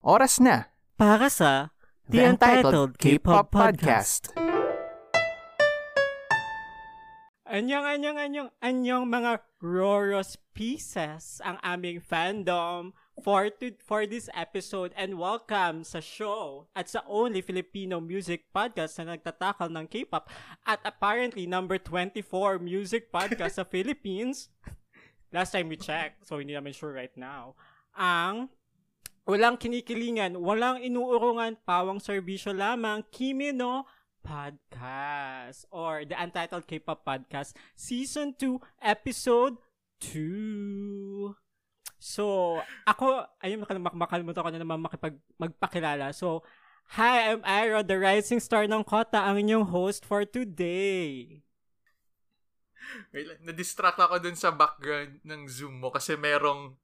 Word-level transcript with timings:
Oras 0.00 0.40
na 0.40 0.72
Para 0.96 1.28
sa 1.28 1.76
The 2.08 2.24
Untitled 2.32 2.96
K-Pop 2.96 3.52
Podcast. 3.52 4.32
Anyong, 7.44 7.84
anyong, 7.84 8.16
anyong, 8.16 8.50
anyong 8.64 9.04
mga 9.04 9.44
Roros 9.60 10.40
Pieces 10.56 11.44
ang 11.44 11.60
aming 11.60 12.00
fandom 12.00 12.96
for, 13.20 13.52
to, 13.60 13.76
for 13.84 14.08
this 14.08 14.32
episode 14.32 14.96
and 14.96 15.20
welcome 15.20 15.84
sa 15.84 16.00
show 16.00 16.64
at 16.72 16.88
sa 16.88 17.04
only 17.04 17.44
Filipino 17.44 18.00
music 18.00 18.48
podcast 18.56 18.96
na 19.04 19.20
nagtatakal 19.20 19.68
ng 19.68 19.84
K-pop 19.84 20.32
at 20.64 20.80
apparently 20.80 21.44
number 21.44 21.76
24 21.76 22.56
music 22.56 23.12
podcast 23.12 23.60
sa 23.60 23.68
Philippines. 23.76 24.48
Last 25.28 25.52
time 25.52 25.68
we 25.68 25.76
checked, 25.76 26.24
so 26.24 26.40
hindi 26.40 26.56
naman 26.56 26.72
sure 26.72 26.96
right 26.96 27.12
now. 27.20 27.52
Ang 27.92 28.48
walang 29.28 29.60
kinikilingan, 29.60 30.36
walang 30.40 30.80
inuurungan, 30.80 31.60
pawang 31.64 32.00
serbisyo 32.00 32.56
lamang, 32.56 33.04
Kimi 33.12 33.52
no 33.52 33.84
Podcast 34.20 35.64
or 35.72 36.04
the 36.04 36.12
Untitled 36.12 36.68
K-Pop 36.68 37.04
Podcast 37.04 37.56
Season 37.72 38.36
2 38.36 38.60
Episode 38.84 39.56
2. 40.04 41.32
So, 42.00 42.56
ako, 42.88 43.28
ayun, 43.44 43.64
makalimutan 43.92 44.44
ko 44.44 44.50
na 44.52 44.60
naman 44.60 44.80
makipag, 44.80 45.20
magpakilala. 45.36 46.16
So, 46.16 46.40
hi, 46.96 47.32
I'm 47.32 47.44
Ira, 47.44 47.84
the 47.84 48.00
rising 48.00 48.40
star 48.40 48.64
ng 48.64 48.84
Kota, 48.84 49.20
ang 49.20 49.36
inyong 49.36 49.68
host 49.68 50.08
for 50.08 50.24
today. 50.24 51.40
Wait 53.12 53.28
na-distract 53.44 54.00
ako 54.00 54.18
dun 54.18 54.34
sa 54.34 54.50
background 54.50 55.20
ng 55.22 55.46
Zoom 55.46 55.78
mo 55.78 55.92
kasi 55.92 56.16
merong 56.16 56.74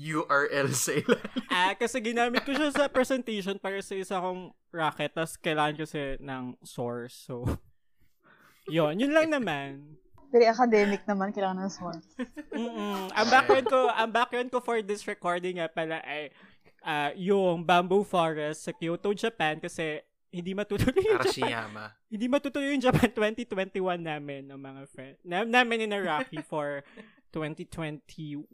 URL 0.00 0.72
sa 0.72 0.96
ilalim. 0.96 1.28
ah, 1.52 1.76
kasi 1.76 2.00
ginamit 2.00 2.40
ko 2.48 2.56
siya 2.56 2.72
sa 2.72 2.88
presentation 2.88 3.60
para 3.60 3.76
sa 3.84 3.92
isa 3.92 4.16
kong 4.16 4.56
racket, 4.72 5.12
tapos 5.12 5.36
kailangan 5.36 5.76
kasi 5.76 6.16
ng 6.16 6.56
source. 6.64 7.28
So, 7.28 7.44
yun, 8.76 8.96
yun 8.96 9.12
lang 9.12 9.28
naman. 9.28 10.00
Very 10.32 10.48
academic 10.48 11.04
naman, 11.04 11.36
kailangan 11.36 11.68
ng 11.68 11.74
source. 11.74 12.06
Mm-mm. 12.54 13.12
Ang 13.12 13.28
background 13.28 13.66
ko, 13.68 13.80
ang 13.92 14.10
background 14.14 14.48
ko 14.48 14.58
for 14.62 14.80
this 14.80 15.04
recording 15.04 15.60
nga 15.60 15.68
pala 15.68 16.00
ay 16.06 16.32
uh, 16.86 17.10
yung 17.18 17.66
Bamboo 17.66 18.06
Forest 18.06 18.64
sa 18.64 18.72
Kyoto, 18.72 19.12
Japan 19.12 19.60
kasi 19.60 20.00
hindi 20.30 20.54
matutuloy 20.54 21.02
yung 21.02 21.18
Arashiyama. 21.18 21.84
Japan. 21.90 22.06
Hindi 22.06 22.26
matutuloy 22.30 22.68
yung 22.70 22.84
Japan 22.86 23.10
2021 23.10 23.98
namin 23.98 24.42
ng 24.46 24.60
mga 24.62 24.82
friend. 24.86 25.16
Na, 25.26 25.42
namin 25.42 25.90
ni 25.90 25.98
Rocky 25.98 26.38
for 26.46 26.86
2021. 27.34 28.46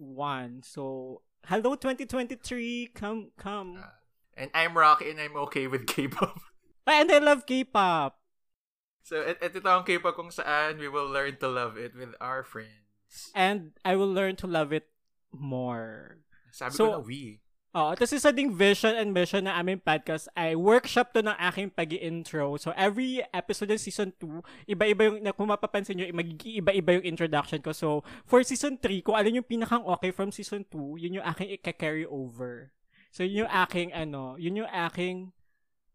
So, 0.64 1.20
hello 1.46 1.74
2023, 1.74 2.90
come 2.94 3.30
come. 3.38 3.78
Uh, 3.78 3.94
and 4.36 4.50
I'm 4.54 4.76
Rocky 4.76 5.10
and 5.10 5.20
I'm 5.20 5.36
okay 5.48 5.66
with 5.66 5.86
K-pop. 5.86 6.38
and 6.86 7.10
I 7.10 7.18
love 7.18 7.46
K-pop. 7.46 8.18
So, 9.06 9.22
et, 9.22 9.38
ito 9.38 9.62
ang 9.62 9.86
K-pop 9.86 10.18
kung 10.18 10.34
saan 10.34 10.82
we 10.82 10.90
will 10.90 11.06
learn 11.06 11.38
to 11.38 11.48
love 11.48 11.78
it 11.78 11.94
with 11.94 12.18
our 12.20 12.42
friends. 12.42 13.30
And 13.34 13.78
I 13.86 13.94
will 13.94 14.10
learn 14.10 14.34
to 14.42 14.50
love 14.50 14.74
it 14.74 14.90
more. 15.30 16.18
Sabi 16.50 16.74
so, 16.74 16.90
ko 16.90 16.92
na 16.98 17.02
we. 17.06 17.38
Oo, 17.76 17.92
tapos 17.92 18.16
isa 18.16 18.32
ding 18.32 18.56
vision 18.56 18.96
and 18.96 19.12
mission 19.12 19.44
na 19.44 19.60
aming 19.60 19.76
podcast 19.76 20.32
ay 20.32 20.56
workshop 20.56 21.12
to 21.12 21.20
ng 21.20 21.36
aking 21.36 21.68
pag 21.68 21.92
intro 21.92 22.56
So, 22.56 22.72
every 22.72 23.20
episode 23.36 23.68
ng 23.68 23.76
season 23.76 24.16
2, 24.16 24.72
iba-iba 24.72 25.12
yung, 25.12 25.20
kung 25.36 25.52
mapapansin 25.52 26.00
nyo, 26.00 26.08
magiging 26.08 26.64
iba-iba 26.64 26.96
yung 26.96 27.04
introduction 27.04 27.60
ko. 27.60 27.76
So, 27.76 28.00
for 28.24 28.40
season 28.40 28.80
3, 28.80 29.04
kung 29.04 29.12
alin 29.12 29.44
yung 29.44 29.50
pinakang 29.52 29.84
okay 29.84 30.08
from 30.08 30.32
season 30.32 30.64
2, 30.72 31.04
yun 31.04 31.20
yung 31.20 31.26
aking 31.28 31.52
i-carry 31.52 32.08
over. 32.08 32.72
So, 33.12 33.28
yun 33.28 33.44
yung 33.44 33.52
aking, 33.52 33.92
ano, 33.92 34.40
yun 34.40 34.64
yung 34.64 34.72
aking 34.72 35.36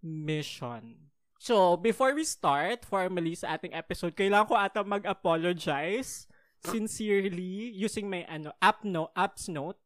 mission. 0.06 1.10
So, 1.42 1.82
before 1.82 2.14
we 2.14 2.30
start 2.30 2.86
formally 2.86 3.34
sa 3.34 3.58
ating 3.58 3.74
episode, 3.74 4.14
kailangan 4.14 4.46
ko 4.46 4.54
ata 4.54 4.86
mag-apologize 4.86 6.30
sincerely 6.62 7.74
using 7.74 8.06
my 8.06 8.22
ano 8.30 8.54
app 8.62 8.86
no 8.86 9.10
apps 9.18 9.50
note 9.50 9.82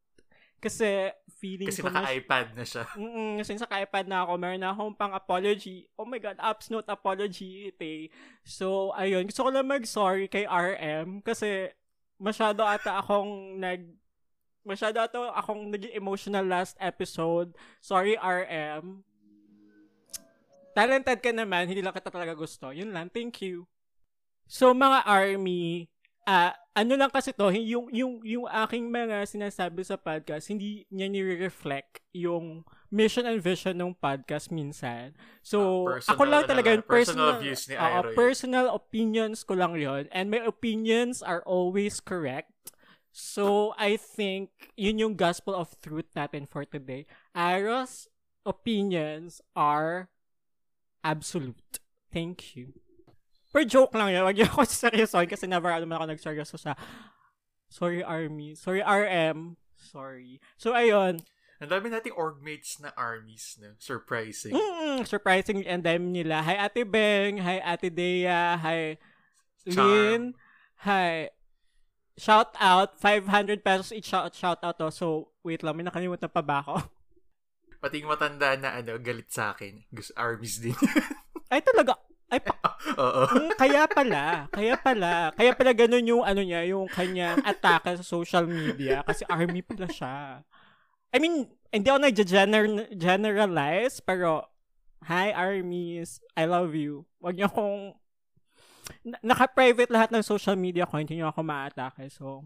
kasi 0.62 1.12
feeling 1.36 1.70
Kasi 1.70 1.84
ko 1.84 1.92
naka-iPad 1.92 2.48
na 2.58 2.64
siya. 2.66 2.84
Mm 2.98 3.38
kasi 3.44 3.60
naka-iPad 3.60 4.06
na 4.10 4.26
ako. 4.26 4.32
Meron 4.40 4.62
na 4.62 4.72
akong 4.74 4.96
pang 4.98 5.14
apology. 5.14 5.86
Oh 6.00 6.08
my 6.08 6.18
God, 6.18 6.40
apps 6.42 6.72
note 6.72 6.88
apology. 6.90 7.70
Ite. 7.70 8.10
So, 8.42 8.96
ayun. 8.96 9.30
Gusto 9.30 9.46
ko 9.46 9.50
lang 9.54 9.70
mag-sorry 9.70 10.26
kay 10.32 10.48
RM 10.48 11.22
kasi 11.22 11.70
masyado 12.16 12.64
ata 12.64 13.04
akong 13.04 13.60
nag 13.60 13.84
masyado 14.66 14.98
ata 14.98 15.36
akong 15.38 15.70
naging 15.70 15.94
emotional 15.94 16.48
last 16.48 16.74
episode. 16.82 17.54
Sorry, 17.84 18.18
RM. 18.18 19.06
Talented 20.76 21.24
ka 21.24 21.32
naman, 21.32 21.72
hindi 21.72 21.80
lang 21.80 21.96
kita 21.96 22.12
talaga 22.12 22.36
gusto. 22.36 22.74
Yun 22.74 22.92
lang, 22.92 23.08
thank 23.08 23.40
you. 23.40 23.64
So, 24.50 24.76
mga 24.76 25.08
army, 25.08 25.88
ah, 26.26 26.52
uh, 26.52 26.54
ano 26.76 26.94
lang 27.00 27.08
kasi 27.08 27.32
to, 27.32 27.48
yung, 27.56 27.88
yung, 27.96 28.20
yung 28.28 28.46
aking 28.52 28.92
mga 28.92 29.24
sinasabi 29.24 29.80
sa 29.88 29.96
podcast, 29.96 30.52
hindi 30.52 30.84
niya 30.92 31.08
nire-reflect 31.08 32.04
yung 32.12 32.68
mission 32.92 33.24
and 33.24 33.40
vision 33.40 33.80
ng 33.80 33.96
podcast 33.96 34.52
minsan. 34.52 35.16
So, 35.40 35.88
uh, 35.88 36.04
ako 36.04 36.28
lang 36.28 36.44
talaga, 36.44 36.76
yung 36.76 36.84
personal, 36.84 37.40
personal 37.40 37.44
views 37.44 37.62
ni 37.72 37.80
uh, 37.80 38.04
personal 38.12 38.68
opinions 38.76 39.48
ko 39.48 39.56
lang 39.56 39.80
yon 39.80 40.12
And 40.12 40.28
my 40.28 40.44
opinions 40.44 41.24
are 41.24 41.40
always 41.48 42.04
correct. 42.04 42.52
So, 43.16 43.72
I 43.80 43.96
think, 43.96 44.52
yun 44.76 45.00
yung 45.00 45.16
gospel 45.16 45.56
of 45.56 45.72
truth 45.80 46.12
natin 46.12 46.44
for 46.44 46.68
today. 46.68 47.08
Aros 47.32 48.12
opinions 48.44 49.40
are 49.56 50.12
absolute. 51.08 51.80
Thank 52.12 52.60
you. 52.60 52.85
Per 53.56 53.64
joke 53.64 53.96
lang 53.96 54.12
yan. 54.12 54.28
Wag 54.28 54.36
niyo 54.36 54.52
ako 54.52 54.68
seryosoin 54.84 55.32
kasi 55.32 55.48
never 55.48 55.72
naman 55.72 55.96
ako 55.96 56.12
nagseryoso 56.12 56.60
sa 56.60 56.76
Sorry, 57.72 58.04
Army. 58.04 58.56
Sorry, 58.56 58.84
RM. 58.84 59.56
Sorry. 59.80 60.44
So, 60.60 60.76
ayun. 60.76 61.24
Ang 61.64 61.72
dami 61.72 61.88
nating 61.88 62.16
orgmates 62.16 62.84
na 62.84 62.92
armies 63.00 63.56
na. 63.60 63.80
Surprising. 63.80 64.52
Mm, 64.52 65.08
surprising 65.08 65.64
and 65.64 65.88
dami 65.88 66.24
nila. 66.24 66.44
Hi, 66.44 66.68
Ate 66.68 66.84
Beng. 66.84 67.40
Hi, 67.40 67.64
Ate 67.64 67.88
Dea. 67.88 68.60
Hi, 68.60 69.00
Lynn. 69.66 70.36
Hi. 70.84 71.32
Shout 72.20 72.56
out. 72.60 73.00
500 73.00 73.64
pesos 73.64 73.92
each 73.92 74.12
shout, 74.12 74.36
shout 74.36 74.60
out 74.64 74.78
to. 74.80 74.92
So, 74.92 75.36
wait 75.44 75.64
lang. 75.64 75.80
May 75.80 75.88
nakalimutan 75.88 76.32
pa 76.32 76.44
ba 76.44 76.64
ako? 76.64 76.76
Pati 77.84 78.04
yung 78.04 78.12
matanda 78.12 78.56
na 78.56 78.76
ano, 78.78 79.00
galit 79.00 79.32
sa 79.32 79.52
akin. 79.56 79.84
Gusto 79.92 80.16
armies 80.16 80.64
din. 80.64 80.76
Ay, 81.52 81.60
talaga. 81.64 82.05
Ay, 82.30 82.42
pa- 82.42 82.58
Oo. 83.02 83.22
Mm, 83.30 83.52
kaya 83.54 83.86
pala, 83.86 84.50
kaya 84.50 84.74
pala, 84.78 85.30
kaya 85.38 85.52
pala 85.54 85.72
ganun 85.78 86.10
yung 86.10 86.24
ano 86.26 86.42
niya, 86.42 86.66
yung 86.66 86.90
kanyang 86.90 87.38
atake 87.46 88.02
sa 88.02 88.06
social 88.06 88.50
media 88.50 89.06
kasi 89.06 89.22
army 89.30 89.62
pala 89.62 89.86
siya. 89.86 90.42
I 91.14 91.18
mean, 91.22 91.48
hindi 91.72 91.88
ako 91.88 92.00
nag-generalize, 92.02 94.02
pero 94.04 94.50
hi 95.06 95.30
armies, 95.32 96.18
I 96.34 96.50
love 96.50 96.74
you. 96.74 97.06
Wag 97.22 97.38
niyo 97.38 97.48
akong 97.48 97.94
naka-private 99.22 99.94
lahat 99.94 100.10
ng 100.14 100.26
social 100.26 100.58
media 100.58 100.90
ko, 100.90 100.98
hindi 100.98 101.22
niyo 101.22 101.30
ako 101.30 101.46
maatake. 101.46 102.10
So, 102.10 102.46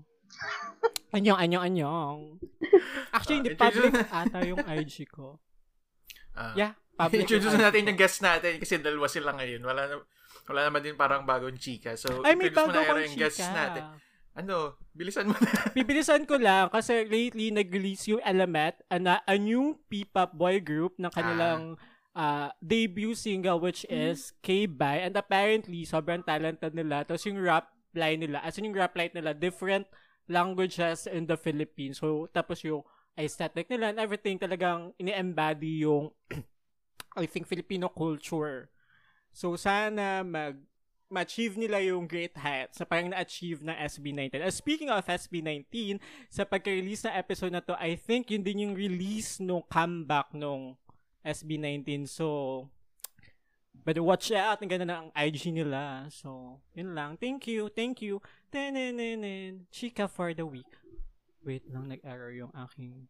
anyong, 1.16 1.40
anyong, 1.40 1.64
anyong. 1.66 2.18
Actually, 3.16 3.44
hindi 3.44 3.56
public 3.56 3.96
ata 4.12 4.44
yung 4.44 4.60
IG 4.64 5.08
ko. 5.08 5.40
Uh, 6.36 6.54
yeah, 6.56 6.76
public. 7.00 7.24
Introduce 7.24 7.56
natin 7.56 7.82
yung 7.88 8.00
guest 8.00 8.20
natin 8.20 8.60
kasi 8.60 8.74
dalawa 8.84 9.08
sila 9.08 9.32
ngayon. 9.40 9.62
Wala 9.64 9.82
na, 9.88 9.96
wala 10.52 10.62
naman 10.68 10.82
din 10.84 11.00
parang 11.00 11.24
bagong 11.24 11.56
chika. 11.56 11.96
So, 11.96 12.20
Ay, 12.28 12.36
may 12.36 12.52
bago 12.52 12.76
mo 12.76 12.92
na 12.92 13.08
yung 13.08 13.16
guest 13.16 13.40
natin. 13.40 13.88
Ano, 14.36 14.76
bilisan 14.92 15.32
mo 15.32 15.36
na. 15.40 15.52
Bibilisan 15.78 16.24
ko 16.28 16.36
lang 16.36 16.68
kasi 16.72 17.08
lately 17.08 17.56
nag-release 17.56 18.12
yung 18.12 18.24
Element, 18.24 18.76
a, 18.92 19.00
a 19.24 19.36
new 19.40 19.80
P-pop 19.88 20.36
boy 20.36 20.60
group 20.60 20.96
ng 21.00 21.12
kanilang 21.12 21.80
ah. 22.16 22.20
uh, 22.20 22.50
debut 22.60 23.16
single 23.16 23.60
which 23.60 23.84
is 23.88 24.36
K-Bye 24.44 25.08
and 25.08 25.16
apparently 25.16 25.84
sobrang 25.88 26.24
talented 26.24 26.76
nila. 26.76 27.08
Tapos 27.08 27.24
yung 27.28 27.40
rap 27.40 27.72
line 27.96 28.22
nila, 28.22 28.44
as 28.44 28.56
in 28.60 28.70
yung 28.70 28.78
rap 28.78 28.94
line 28.96 29.12
nila, 29.12 29.34
different 29.34 29.88
languages 30.30 31.10
in 31.10 31.26
the 31.26 31.36
Philippines. 31.36 32.00
So, 32.00 32.30
tapos 32.30 32.62
yung 32.64 32.86
aesthetic 33.20 33.68
nila 33.68 33.92
and 33.92 34.00
everything 34.00 34.40
talagang 34.40 34.96
ini-embody 34.96 35.84
yung 35.84 36.14
I 37.20 37.28
think 37.28 37.46
Filipino 37.46 37.92
culture. 37.92 38.72
So 39.36 39.56
sana 39.60 40.24
mag 40.24 40.58
ma-achieve 41.10 41.58
nila 41.58 41.82
yung 41.82 42.06
great 42.06 42.38
heights 42.38 42.78
sa 42.78 42.86
parang 42.86 43.10
na-achieve 43.10 43.66
ng 43.66 43.74
SB19. 43.74 44.46
Uh, 44.46 44.54
speaking 44.54 44.94
of 44.94 45.02
SB19, 45.02 45.98
sa 46.30 46.46
pagka-release 46.46 47.10
na 47.10 47.18
episode 47.18 47.50
na 47.50 47.66
to, 47.66 47.74
I 47.82 47.98
think 47.98 48.30
yun 48.30 48.46
din 48.46 48.70
yung 48.70 48.76
release 48.78 49.42
nung 49.42 49.66
comeback 49.66 50.30
nung 50.38 50.78
SB19. 51.26 52.06
So, 52.06 52.70
but 53.74 53.98
watch 53.98 54.30
out, 54.30 54.62
ang 54.62 54.70
ganda 54.70 54.86
na 54.86 54.98
ang 55.02 55.10
IG 55.18 55.50
nila. 55.50 56.06
So, 56.14 56.62
yun 56.78 56.94
lang. 56.94 57.18
Thank 57.18 57.50
you, 57.50 57.74
thank 57.74 58.06
you. 58.06 58.22
Tenenenen, 58.54 59.66
chika 59.74 60.06
for 60.06 60.38
the 60.38 60.46
week. 60.46 60.70
Wait 61.42 61.66
lang, 61.74 61.90
nag-error 61.90 62.30
yung 62.38 62.54
aking 62.54 63.10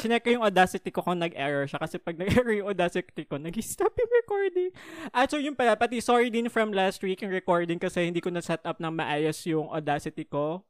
Chinek 0.00 0.24
ko 0.24 0.28
yung 0.32 0.46
Audacity 0.46 0.88
ko 0.88 1.04
kung 1.04 1.20
nag-error 1.20 1.68
siya 1.68 1.80
kasi 1.80 2.00
pag 2.00 2.16
nag-error 2.16 2.56
yung 2.56 2.72
Audacity 2.72 3.24
ko, 3.28 3.36
nag-stop 3.36 3.92
yung 3.92 4.12
recording. 4.24 4.70
At 5.12 5.28
so 5.28 5.36
yun 5.36 5.56
pala, 5.56 5.76
pati 5.76 6.00
sorry 6.00 6.32
din 6.32 6.48
from 6.48 6.72
last 6.72 7.00
week 7.04 7.20
yung 7.20 7.32
recording 7.32 7.76
kasi 7.76 8.08
hindi 8.08 8.24
ko 8.24 8.32
na-set 8.32 8.64
up 8.64 8.80
ng 8.80 8.92
maayos 8.92 9.38
yung 9.44 9.68
Audacity 9.68 10.24
ko. 10.24 10.64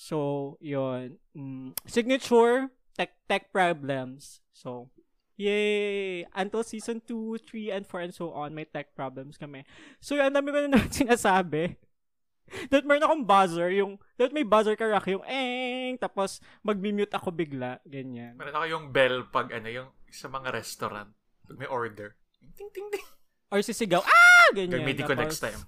So, 0.00 0.56
yun. 0.64 1.20
Mm, 1.36 1.76
signature, 1.84 2.72
tech, 2.96 3.12
tech 3.28 3.52
problems. 3.52 4.40
So, 4.56 4.88
yay! 5.36 6.24
Until 6.32 6.64
season 6.64 7.04
2, 7.04 7.36
3, 7.44 7.76
and 7.76 7.84
4, 7.84 8.08
and 8.08 8.14
so 8.16 8.32
on, 8.32 8.56
may 8.56 8.64
tech 8.64 8.96
problems 8.96 9.36
kami. 9.36 9.68
So, 10.00 10.16
ang 10.16 10.32
dami 10.32 10.56
ko 10.56 10.58
na 10.64 10.68
naman 10.72 10.88
sinasabi. 10.88 11.76
That 12.70 12.84
meron 12.86 13.06
akong 13.06 13.24
buzzer, 13.26 13.70
yung, 13.70 13.98
that 14.18 14.34
may 14.34 14.42
buzzer 14.42 14.74
ka, 14.74 14.86
Rock, 14.86 15.06
yung, 15.10 15.24
eng, 15.26 15.96
tapos 15.98 16.42
mag-mute 16.66 17.14
ako 17.14 17.30
bigla, 17.30 17.78
ganyan. 17.86 18.34
Meron 18.34 18.56
ako 18.58 18.66
yung 18.66 18.86
bell 18.90 19.26
pag 19.30 19.54
ano, 19.54 19.68
yung 19.70 19.88
sa 20.10 20.26
mga 20.26 20.50
restaurant. 20.50 21.10
Pag 21.46 21.56
may 21.58 21.70
order. 21.70 22.18
Ting, 22.58 22.70
ting, 22.74 22.88
ting. 22.90 23.06
Or 23.50 23.62
sisigaw, 23.62 24.02
ah! 24.02 24.48
Ganyan. 24.54 24.82
Gamitin 24.82 25.06
ko 25.06 25.14
next 25.14 25.42
time. 25.42 25.58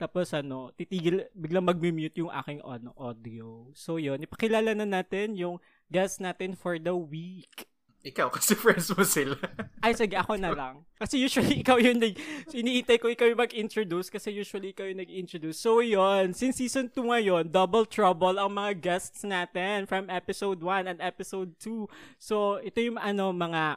Tapos 0.00 0.32
ano, 0.32 0.72
titigil, 0.72 1.28
biglang 1.36 1.68
mag-mute 1.68 2.24
yung 2.24 2.32
aking 2.32 2.64
ano, 2.64 2.96
audio. 2.96 3.68
So 3.76 4.00
yun, 4.00 4.24
ipakilala 4.24 4.72
na 4.72 4.88
natin 4.88 5.36
yung 5.36 5.60
guest 5.92 6.24
natin 6.24 6.56
for 6.56 6.80
the 6.80 6.96
week. 6.96 7.68
Ikaw, 8.00 8.32
kasi 8.36 8.56
friends 8.56 8.88
mo 8.96 9.04
sila. 9.04 9.36
Ay, 9.84 9.92
sige, 9.92 10.16
ako 10.16 10.40
na 10.40 10.56
lang. 10.56 10.84
Kasi 10.96 11.20
usually, 11.20 11.60
ikaw 11.60 11.76
yung 11.76 12.00
nag... 12.00 12.16
Iniitay 12.48 12.96
ko 12.96 13.12
ikaw 13.12 13.28
yung 13.28 13.40
mag-introduce 13.40 14.08
kasi 14.08 14.32
usually 14.32 14.72
ikaw 14.72 14.88
yung 14.88 15.04
nag-introduce. 15.04 15.60
So, 15.60 15.84
yun. 15.84 16.32
Since 16.32 16.64
season 16.64 16.88
2 16.88 16.96
ngayon, 16.96 17.52
double 17.52 17.84
trouble 17.84 18.40
ang 18.40 18.56
mga 18.56 18.80
guests 18.80 19.20
natin 19.20 19.84
from 19.84 20.08
episode 20.08 20.64
1 20.64 20.88
and 20.88 20.98
episode 21.04 21.52
2. 21.60 21.84
So, 22.16 22.56
ito 22.64 22.80
yung 22.80 22.96
ano, 22.96 23.36
mga... 23.36 23.76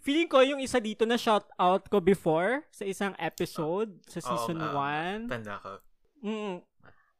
Feeling 0.00 0.30
ko 0.32 0.40
yung 0.40 0.64
isa 0.64 0.80
dito 0.80 1.04
na 1.04 1.20
shout 1.20 1.44
out 1.60 1.84
ko 1.92 2.00
before 2.00 2.64
sa 2.72 2.88
isang 2.88 3.12
episode 3.20 3.92
sa 4.08 4.24
season 4.24 4.56
Oo, 4.56 4.72
1. 4.72 5.28
Tanda 5.28 5.60
ko. 5.60 5.84
Mm, 6.24 6.64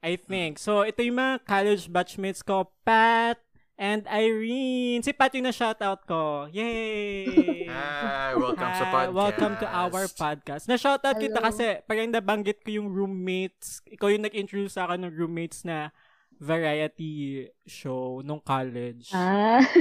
I 0.00 0.16
think. 0.16 0.56
So, 0.56 0.88
ito 0.88 1.04
yung 1.04 1.20
mga 1.20 1.44
college 1.44 1.92
batchmates 1.92 2.40
ko, 2.40 2.72
Pat 2.88 3.44
and 3.78 4.02
Irene. 4.10 5.00
Si 5.00 5.14
Pat 5.14 5.30
yung 5.32 5.46
na-shoutout 5.46 6.02
ko. 6.02 6.50
Yay! 6.50 7.30
Hi, 7.70 8.34
welcome 8.34 8.72
sa 8.74 8.84
Hi, 8.84 8.92
podcast. 8.92 9.14
Welcome 9.14 9.54
to 9.62 9.66
our 9.70 10.04
podcast. 10.10 10.64
Na-shoutout 10.66 11.16
kita 11.16 11.38
Hello. 11.38 11.46
kasi 11.46 11.64
parang 11.86 12.10
nabanggit 12.10 12.66
ko 12.66 12.74
yung 12.74 12.90
roommates. 12.90 13.78
Ikaw 13.86 14.08
yung 14.10 14.26
nag-introduce 14.26 14.74
sa 14.74 14.90
akin 14.90 15.06
ng 15.06 15.14
roommates 15.14 15.62
na 15.62 15.94
variety 16.36 17.46
show 17.64 18.18
nung 18.20 18.42
college. 18.42 19.10
Ah. 19.10 19.62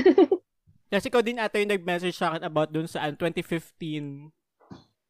Kasi 0.88 1.12
ikaw 1.12 1.20
din 1.20 1.36
ata 1.36 1.60
yung 1.60 1.70
nag-message 1.70 2.16
sa 2.16 2.32
akin 2.32 2.48
about 2.48 2.72
dun 2.72 2.88
sa 2.88 3.04
ano, 3.04 3.20
2015 3.20 4.32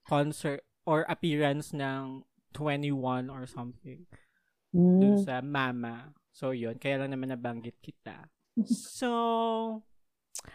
concert 0.03 0.65
or 0.89 1.05
appearance 1.05 1.69
ng 1.69 2.25
21 2.51 3.29
or 3.29 3.45
something 3.45 4.09
dun 4.73 5.15
Mm. 5.15 5.23
sa 5.23 5.39
Mama. 5.39 6.11
So, 6.33 6.49
yun. 6.49 6.81
Kaya 6.81 7.05
lang 7.05 7.13
naman 7.13 7.29
nabanggit 7.29 7.77
kita. 7.79 8.25
So, 8.65 9.09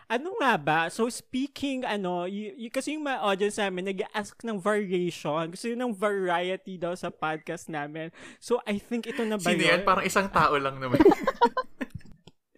ano 0.09 0.29
nga 0.41 0.55
ba? 0.57 0.81
So, 0.89 1.07
speaking, 1.07 1.85
ano, 1.85 2.25
y- 2.25 2.55
y- 2.59 2.73
kasi 2.73 2.95
yung 2.95 3.05
mga 3.05 3.23
audience 3.23 3.59
namin 3.59 3.87
nag-ask 3.89 4.35
ng 4.41 4.59
variation. 4.59 5.51
Gusto 5.51 5.67
yun 5.67 5.81
ng 5.81 5.95
variety 5.95 6.75
daw 6.77 6.95
sa 6.95 7.09
podcast 7.09 7.69
namin. 7.69 8.11
So, 8.39 8.59
I 8.65 8.79
think 8.79 9.07
ito 9.07 9.23
na 9.23 9.37
ba 9.37 9.47
Sino 9.47 9.63
yan? 9.63 9.83
yun? 9.83 9.87
Parang 9.87 10.03
isang 10.03 10.27
tao 10.29 10.55
lang 10.57 10.79
naman. 10.79 10.99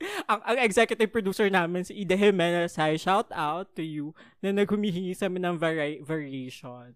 ang, 0.30 0.40
ang 0.44 0.58
executive 0.60 1.08
producer 1.08 1.48
namin, 1.48 1.84
si 1.84 1.96
Ida 1.96 2.14
Jimenez, 2.14 2.76
hi, 2.76 2.96
shout 2.96 3.28
out 3.30 3.72
to 3.72 3.82
you, 3.82 4.12
na 4.40 4.52
naghumihingi 4.52 5.12
sa 5.12 5.26
amin 5.26 5.44
ng 5.44 5.56
vari- 5.56 6.00
variation. 6.00 6.92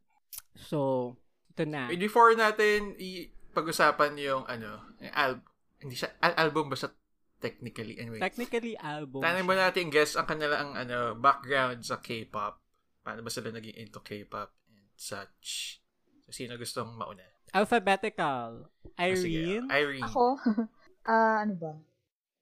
So, 0.55 1.15
ito 1.49 1.65
na. 1.65 1.89
Wait, 1.89 2.01
Before 2.01 2.33
natin 2.35 2.97
i- 2.97 3.29
pag-usapan 3.53 4.15
yung 4.19 4.45
ano, 4.45 4.95
yung 5.01 5.15
al- 5.15 5.43
hindi 5.79 5.95
siya, 5.95 6.13
al- 6.21 6.37
album 6.39 6.69
ba 6.69 6.77
siya 6.77 6.93
technically? 7.39 7.99
Anyway, 7.99 8.21
Technically, 8.21 8.75
album. 8.79 9.23
tanong 9.23 9.47
mo 9.47 9.55
natin 9.55 9.89
guess 9.89 10.15
ang 10.19 10.27
kanilang 10.27 10.75
ano, 10.75 11.15
background 11.19 11.83
sa 11.83 12.03
K-pop. 12.03 12.61
Paano 13.03 13.23
ba 13.23 13.31
sila 13.31 13.55
naging 13.55 13.79
into 13.79 14.03
K-pop 14.03 14.51
and 14.75 14.91
such. 14.99 15.79
So, 16.27 16.35
sino 16.35 16.59
gustong 16.59 16.93
mauna? 16.99 17.25
Alphabetical. 17.57 18.69
Ah, 18.99 19.09
sige, 19.17 19.57
Irene. 19.63 19.69
Irene. 19.73 20.05
Ako? 20.05 20.25
Ah, 21.09 21.41
ano 21.41 21.57
ba? 21.57 21.73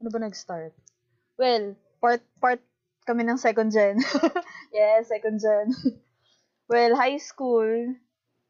Ano 0.03 0.09
ba 0.11 0.19
nag-start? 0.19 0.75
Well, 1.39 1.79
part 2.03 2.19
part 2.43 2.59
kami 3.07 3.23
ng 3.23 3.39
second 3.39 3.71
gen. 3.71 4.03
yes, 4.75 5.07
second 5.07 5.39
gen. 5.39 5.71
well, 6.71 6.99
high 6.99 7.23
school, 7.23 7.95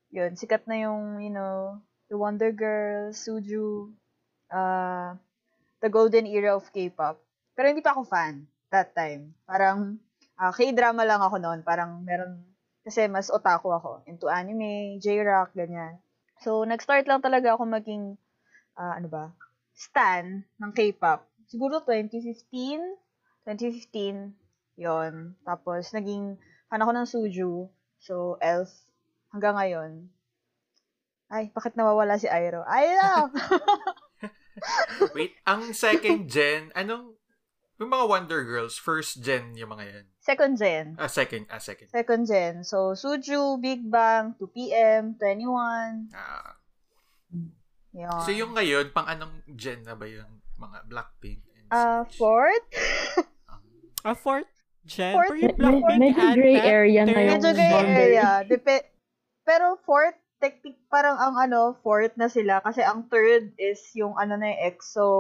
yun, 0.09 0.33
sikat 0.33 0.65
na 0.65 0.89
yung, 0.89 1.21
you 1.21 1.29
know, 1.29 1.85
the 2.09 2.17
Wonder 2.17 2.49
Girls, 2.49 3.21
Suju, 3.21 3.93
uh, 4.49 5.21
the 5.81 5.91
golden 5.93 6.25
era 6.25 6.57
of 6.57 6.69
K-pop. 6.73 7.21
Pero 7.57 7.67
hindi 7.73 7.85
pa 7.85 7.97
ako 7.97 8.05
fan 8.05 8.45
that 8.73 8.93
time. 8.93 9.33
Parang, 9.49 9.97
ah, 10.37 10.53
K-drama 10.53 11.03
lang 11.05 11.21
ako 11.23 11.37
noon. 11.41 11.61
Parang 11.65 12.05
meron, 12.05 12.45
kasi 12.85 13.09
mas 13.09 13.33
otaku 13.33 13.73
ako. 13.73 14.05
Into 14.05 14.29
anime, 14.29 15.01
J-rock, 15.01 15.57
ganyan. 15.57 15.99
So, 16.45 16.69
nag-start 16.69 17.09
lang 17.09 17.25
talaga 17.25 17.57
ako 17.57 17.65
maging, 17.65 18.21
ah, 18.77 19.01
ano 19.01 19.09
ba, 19.09 19.25
stan 19.73 20.45
ng 20.61 20.73
K-pop. 20.73 21.25
Siguro 21.49 21.81
2015, 21.85 22.83
2015, 23.49 24.35
yon 24.77 25.33
Tapos, 25.47 25.93
naging 25.97 26.37
fan 26.69 26.83
ako 26.83 26.93
ng 26.93 27.07
Suju. 27.09 27.53
So, 28.03 28.37
Elf. 28.43 28.71
Hanggang 29.33 29.57
ngayon. 29.57 29.93
Ay, 31.27 31.51
bakit 31.51 31.75
nawawala 31.75 32.21
si 32.21 32.31
Airo? 32.31 32.63
Ay, 32.69 32.95
no! 32.99 33.33
Wait, 35.15 35.37
ang 35.45 35.73
second 35.73 36.27
gen, 36.27 36.73
anong, 36.73 37.15
yung 37.77 37.91
mga 37.91 38.05
Wonder 38.07 38.41
Girls, 38.43 38.75
first 38.75 39.21
gen 39.21 39.53
yung 39.55 39.69
mga 39.69 39.85
yan. 39.85 40.05
Second 40.19 40.55
gen. 40.57 40.87
Ah, 40.97 41.07
second, 41.07 41.45
ah, 41.49 41.61
second. 41.61 41.89
Second 41.89 42.23
gen. 42.25 42.55
So, 42.63 42.93
Suju, 42.93 43.61
Big 43.61 43.85
Bang, 43.85 44.35
2PM, 44.35 45.15
21. 45.15 46.09
Ah, 46.11 46.57
Yun. 47.93 48.21
so 48.21 48.31
yung 48.31 48.53
ngayon, 48.53 48.93
pang 48.93 49.07
anong 49.07 49.41
gen 49.51 49.81
na 49.81 49.93
ba 49.93 50.05
yung 50.05 50.29
mga 50.55 50.79
Blackpink? 50.85 51.41
And 51.55 51.69
Ah, 51.69 52.05
such? 52.05 52.17
fourth? 52.17 52.67
A 54.05 54.13
fourth 54.15 54.53
gen. 54.85 55.13
Fourth- 55.13 55.33
yung 55.33 55.41
Med- 55.43 55.59
Blackpink 55.59 55.99
medyo 55.99 56.27
gray 56.35 56.57
area 56.59 57.01
na 57.03 57.13
yung 57.13 57.31
Medyo 57.37 57.51
gray 57.53 57.73
gen. 57.73 57.87
area. 57.87 58.29
Depe- 58.43 58.89
pero 59.43 59.77
fourth, 59.81 60.17
technic, 60.39 60.77
parang 60.89 61.17
ang 61.17 61.37
ano, 61.41 61.77
fourth 61.81 62.15
na 62.17 62.29
sila. 62.29 62.61
Kasi 62.61 62.85
ang 62.85 63.09
third 63.09 63.57
is 63.57 63.81
yung 63.97 64.17
ano 64.17 64.37
na 64.37 64.53
yung 64.53 64.61
EXO, 64.73 65.11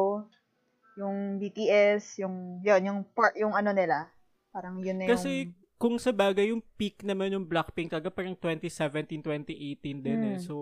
yung 0.96 1.16
BTS, 1.40 2.20
yung, 2.24 2.64
yun, 2.64 2.82
yung 2.84 3.00
part, 3.12 3.36
yung 3.36 3.52
ano 3.52 3.72
nila. 3.72 4.08
Parang 4.52 4.80
yun 4.80 4.96
na 5.00 5.08
yung... 5.08 5.12
Kasi 5.16 5.52
kung 5.76 6.00
sa 6.00 6.12
bagay, 6.12 6.52
yung 6.52 6.64
peak 6.80 7.04
naman 7.04 7.32
yung 7.32 7.44
Blackpink 7.44 7.92
talaga 7.92 8.08
parang 8.08 8.36
2017, 8.36 9.20
2018 9.20 10.04
din 10.04 10.20
eh. 10.24 10.36
Hmm. 10.40 10.44
So, 10.44 10.54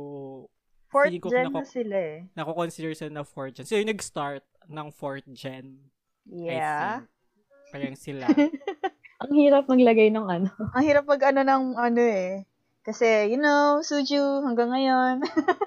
fourth 0.91 1.15
ko 1.23 1.31
gen 1.31 1.51
nako- 1.51 1.63
na 1.63 1.67
sila 1.67 1.97
eh. 1.99 2.19
nako-consider 2.35 2.93
sila 2.95 3.23
na 3.23 3.25
fourth 3.27 3.55
gen. 3.59 3.67
So, 3.67 3.79
yung 3.79 3.91
nag-start 3.91 4.43
ng 4.67 4.89
fourth 4.91 5.27
gen. 5.31 5.91
Yeah. 6.27 7.07
Parang 7.71 7.99
sila. 7.99 8.27
Ang 9.23 9.33
hirap 9.39 9.71
maglagay 9.71 10.11
ng 10.11 10.27
ano. 10.27 10.51
Ang 10.75 10.85
hirap 10.85 11.07
pag 11.07 11.31
ano 11.31 11.47
ng 11.47 11.65
ano 11.79 12.03
eh. 12.03 12.45
Kasi, 12.85 13.33
you 13.33 13.37
know, 13.37 13.81
Suju 13.81 14.45
hanggang 14.45 14.69
ngayon. 14.69 15.25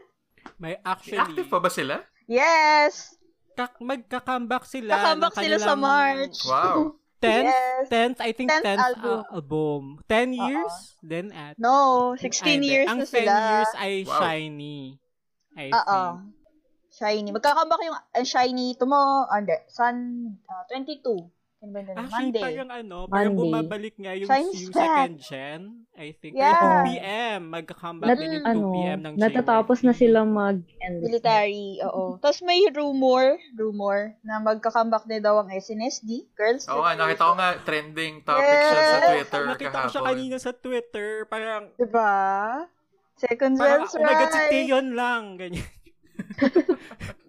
May 0.62 0.78
Active 0.80 1.18
actually, 1.18 1.46
pa 1.46 1.58
ba 1.58 1.70
sila? 1.70 2.02
yes! 2.26 3.14
kak- 3.54 3.82
magka-comeback 3.82 4.64
sila. 4.64 4.94
Kakambak 4.94 5.34
ng 5.34 5.42
sila 5.42 5.58
sa 5.58 5.74
March. 5.74 6.38
Wow. 6.46 6.94
10th, 7.18 7.50
Yes. 7.50 7.86
10th, 7.90 8.20
I 8.22 8.30
think 8.30 8.54
10th, 8.54 8.62
10th 8.64 8.78
album. 8.80 9.22
album. 9.34 9.84
album. 9.98 10.34
10 10.38 10.38
years? 10.38 10.74
Then 11.02 11.26
at 11.34 11.58
No, 11.58 12.14
16 12.14 12.22
Ay, 12.22 12.58
years 12.62 12.86
ang 12.86 13.02
na 13.02 13.06
10 13.06 13.10
sila. 13.10 13.34
years 13.34 13.72
ay 13.76 13.94
Wow. 14.06 14.20
shiny. 14.22 14.78
I 15.58 15.68
Oo. 15.74 15.82
think. 15.82 16.38
Shiny. 16.94 17.30
Magkakambak 17.30 17.82
yung 17.82 17.98
uh, 17.98 18.22
Shiny 18.22 18.74
tomorrow, 18.74 19.26
ah, 19.26 19.38
hindi, 19.38 19.58
Sun, 19.66 19.98
ah, 20.46 20.62
22. 20.70 21.26
Ano? 21.58 21.90
Actually, 21.92 22.30
Monday. 22.30 22.44
parang 22.46 22.70
ano, 22.70 22.98
parang 23.10 23.34
Monday. 23.34 23.50
bumabalik 23.50 23.96
nga 23.98 24.14
yung, 24.14 24.30
back. 24.30 24.46
second 24.70 25.16
gen, 25.18 25.62
I 25.98 26.14
think. 26.14 26.38
Yeah. 26.38 26.54
Parang 26.54 26.86
2PM, 26.86 27.40
magka-comeback 27.50 28.08
Nat- 28.08 28.20
din 28.22 28.30
yung 28.30 28.46
ano, 28.46 28.60
2PM 28.70 29.00
ng 29.02 29.14
natatapos 29.18 29.78
na 29.82 29.90
sila 29.92 30.22
mag-end. 30.22 31.02
Military, 31.02 31.82
oo. 31.82 32.22
Tapos 32.22 32.46
may 32.46 32.62
rumor, 32.70 33.42
rumor, 33.52 34.14
na 34.22 34.38
magkakambak 34.38 35.10
na 35.10 35.18
daw 35.18 35.42
ang 35.42 35.50
SNSD, 35.50 36.30
Girls. 36.32 36.70
Oo 36.70 36.86
nga, 36.86 36.94
nakita 36.94 37.26
ko 37.26 37.34
nga 37.34 37.50
trending 37.66 38.14
topic 38.22 38.46
Yes. 38.48 38.62
siya 38.64 38.78
sa 38.78 39.00
Twitter 39.02 39.42
Nakita 39.44 39.66
ko 39.66 39.74
siya 39.74 39.82
kahapon. 39.90 40.08
kanina 40.14 40.36
sa 40.38 40.52
Twitter, 40.54 41.10
parang, 41.26 41.64
Diba? 41.74 42.14
Second 43.18 43.54
parang 43.58 43.82
Girls 43.82 43.92
oh 43.92 44.06
my 44.06 44.14
God, 44.14 44.30
si. 44.30 44.38
Taeyeon 44.46 44.88
lang, 44.94 45.24
ganyan. 45.36 45.66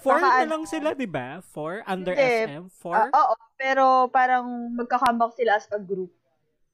Four 0.00 0.16
Baka 0.16 0.24
na 0.24 0.32
ano- 0.40 0.50
lang 0.56 0.64
sila, 0.64 0.96
di 0.96 1.04
ba? 1.04 1.44
Four? 1.44 1.84
Under 1.84 2.16
Hindi. 2.16 2.48
SM? 2.48 2.64
Four? 2.72 3.12
oo, 3.12 3.34
pero 3.60 4.08
parang 4.08 4.72
magka-comeback 4.72 5.36
sila 5.36 5.60
as 5.60 5.68
a 5.70 5.80
group. 5.80 6.08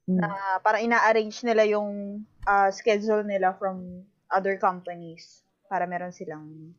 Mm. 0.07 0.23
Na 0.23 0.31
parang 0.63 0.87
ina-arrange 0.87 1.43
nila 1.43 1.67
yung 1.67 2.23
ah, 2.47 2.71
schedule 2.71 3.27
nila 3.27 3.51
from 3.59 4.07
other 4.31 4.55
companies 4.55 5.43
para 5.67 5.83
meron 5.83 6.15
silang 6.15 6.71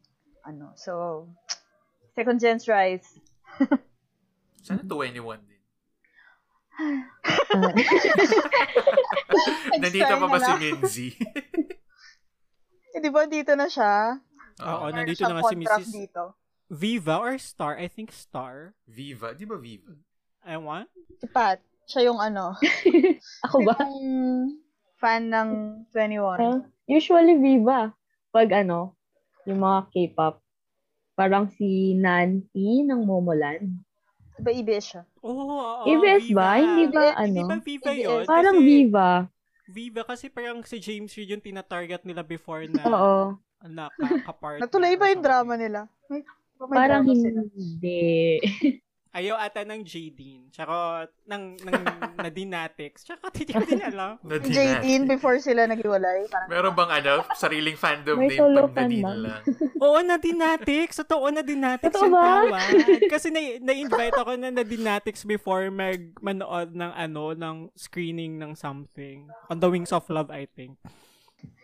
ano. 0.49 0.73
So, 0.81 1.28
second 2.17 2.40
gen's 2.40 2.64
rise. 2.64 3.21
Sana 4.64 4.81
21 4.85 5.45
din. 5.45 5.61
Nandito 9.83 10.12
pa 10.14 10.26
ba 10.31 10.38
si 10.40 10.52
Minzy? 10.57 11.09
Eh, 12.88 13.05
di 13.05 13.12
ba 13.12 13.28
dito 13.28 13.52
na 13.52 13.69
siya? 13.69 14.17
Oo, 14.60 14.70
Oo. 14.80 14.86
nandito 14.88 15.22
na 15.22 15.34
nga 15.36 15.44
si 15.46 15.56
Mrs. 15.56 15.86
dito. 15.88 16.22
Viva 16.68 17.16
or 17.16 17.34
Star? 17.36 17.74
I 17.74 17.86
think 17.86 18.10
Star. 18.10 18.76
Viva. 18.84 19.32
Di 19.32 19.42
ba 19.42 19.56
Viva? 19.56 19.94
Ewan. 20.42 20.84
Si 21.14 21.26
Pat, 21.26 21.58
siya 21.84 22.06
yung 22.06 22.18
ano, 22.18 22.52
Ako 23.48 23.56
ba? 23.62 23.76
yung 23.80 24.56
fan 24.96 25.28
ng 25.28 25.48
21. 25.90 26.38
Ah, 26.38 26.58
usually 26.86 27.36
Viva. 27.36 27.92
Pag 28.28 28.52
ano, 28.58 28.92
yung 29.44 29.58
mga 29.58 29.88
K-pop. 29.88 30.44
Parang 31.14 31.48
si 31.48 31.94
Nancy 31.94 32.84
ng 32.84 33.02
Momoland. 33.02 33.80
Di 34.36 34.40
ba 34.40 34.52
EBS 34.52 34.84
siya? 34.86 35.02
Oo, 35.18 35.34
oo. 35.50 35.82
EBS 35.84 36.28
Viva. 36.28 36.38
ba? 36.38 36.50
Hindi 36.54 36.84
ba 36.86 37.02
EBS, 37.02 37.16
Hindi 37.18 37.40
ano? 37.40 37.48
ba 37.48 37.56
Viva 37.58 37.90
EBS. 37.90 38.02
yun? 38.04 38.22
Parang 38.24 38.54
Kasi 38.54 38.66
Viva. 38.66 39.10
Viva 39.68 40.02
kasi 40.02 40.24
parang 40.28 40.58
si 40.62 40.76
James 40.78 41.10
Reid 41.10 41.28
yung 41.30 41.42
tinatarget 41.42 42.00
nila 42.02 42.22
before 42.22 42.64
na 42.64 42.82
Oo. 42.84 43.16
Nakaka-partner. 43.66 44.62
Natuloy 44.62 44.94
ba 44.94 45.10
yung 45.10 45.24
drama 45.24 45.54
nila? 45.58 45.80
May, 46.06 46.22
may 46.22 46.78
Parang 46.78 47.02
drama 47.02 47.12
sila. 47.18 47.40
hindi. 47.50 48.38
Ayaw 49.08 49.40
ata 49.40 49.64
ng 49.64 49.82
Jadine. 49.82 50.52
Tsaka 50.52 51.08
ng, 51.26 51.56
ng 51.64 51.82
Nadinatics. 52.20 53.08
Tsaka 53.08 53.32
hindi 53.32 53.50
ko 53.56 53.64
din 53.64 53.80
alam. 53.82 54.20
Natin. 54.20 55.08
before 55.08 55.40
sila 55.40 55.64
naghiwalay. 55.64 56.28
Parang, 56.28 56.48
Meron 56.52 56.72
bang 56.76 56.90
ano, 57.02 57.24
sariling 57.34 57.74
fandom 57.74 58.20
May 58.20 58.30
name 58.30 58.38
solo 58.38 58.68
pag 58.68 58.84
Nadine 58.84 59.02
lang. 59.02 59.18
lang? 59.24 59.42
Oo, 59.82 59.98
Nadinatics. 60.04 61.02
Totoo, 61.02 61.24
Nadinatics 61.34 61.88
Totoo 61.88 62.04
yung 62.04 62.14
tawag. 62.20 62.70
Kasi 63.16 63.32
na, 63.32 63.40
na-invite 63.64 64.14
ako 64.14 64.36
na 64.36 64.52
Nadinatics 64.52 65.24
before 65.24 65.72
mag 65.72 66.12
manood 66.20 66.76
ng 66.76 66.92
ano, 66.92 67.32
ng 67.32 67.56
screening 67.74 68.36
ng 68.36 68.52
something. 68.54 69.24
On 69.48 69.56
the 69.56 69.72
Wings 69.72 69.90
of 69.90 70.04
Love, 70.12 70.28
I 70.28 70.46
think. 70.46 70.76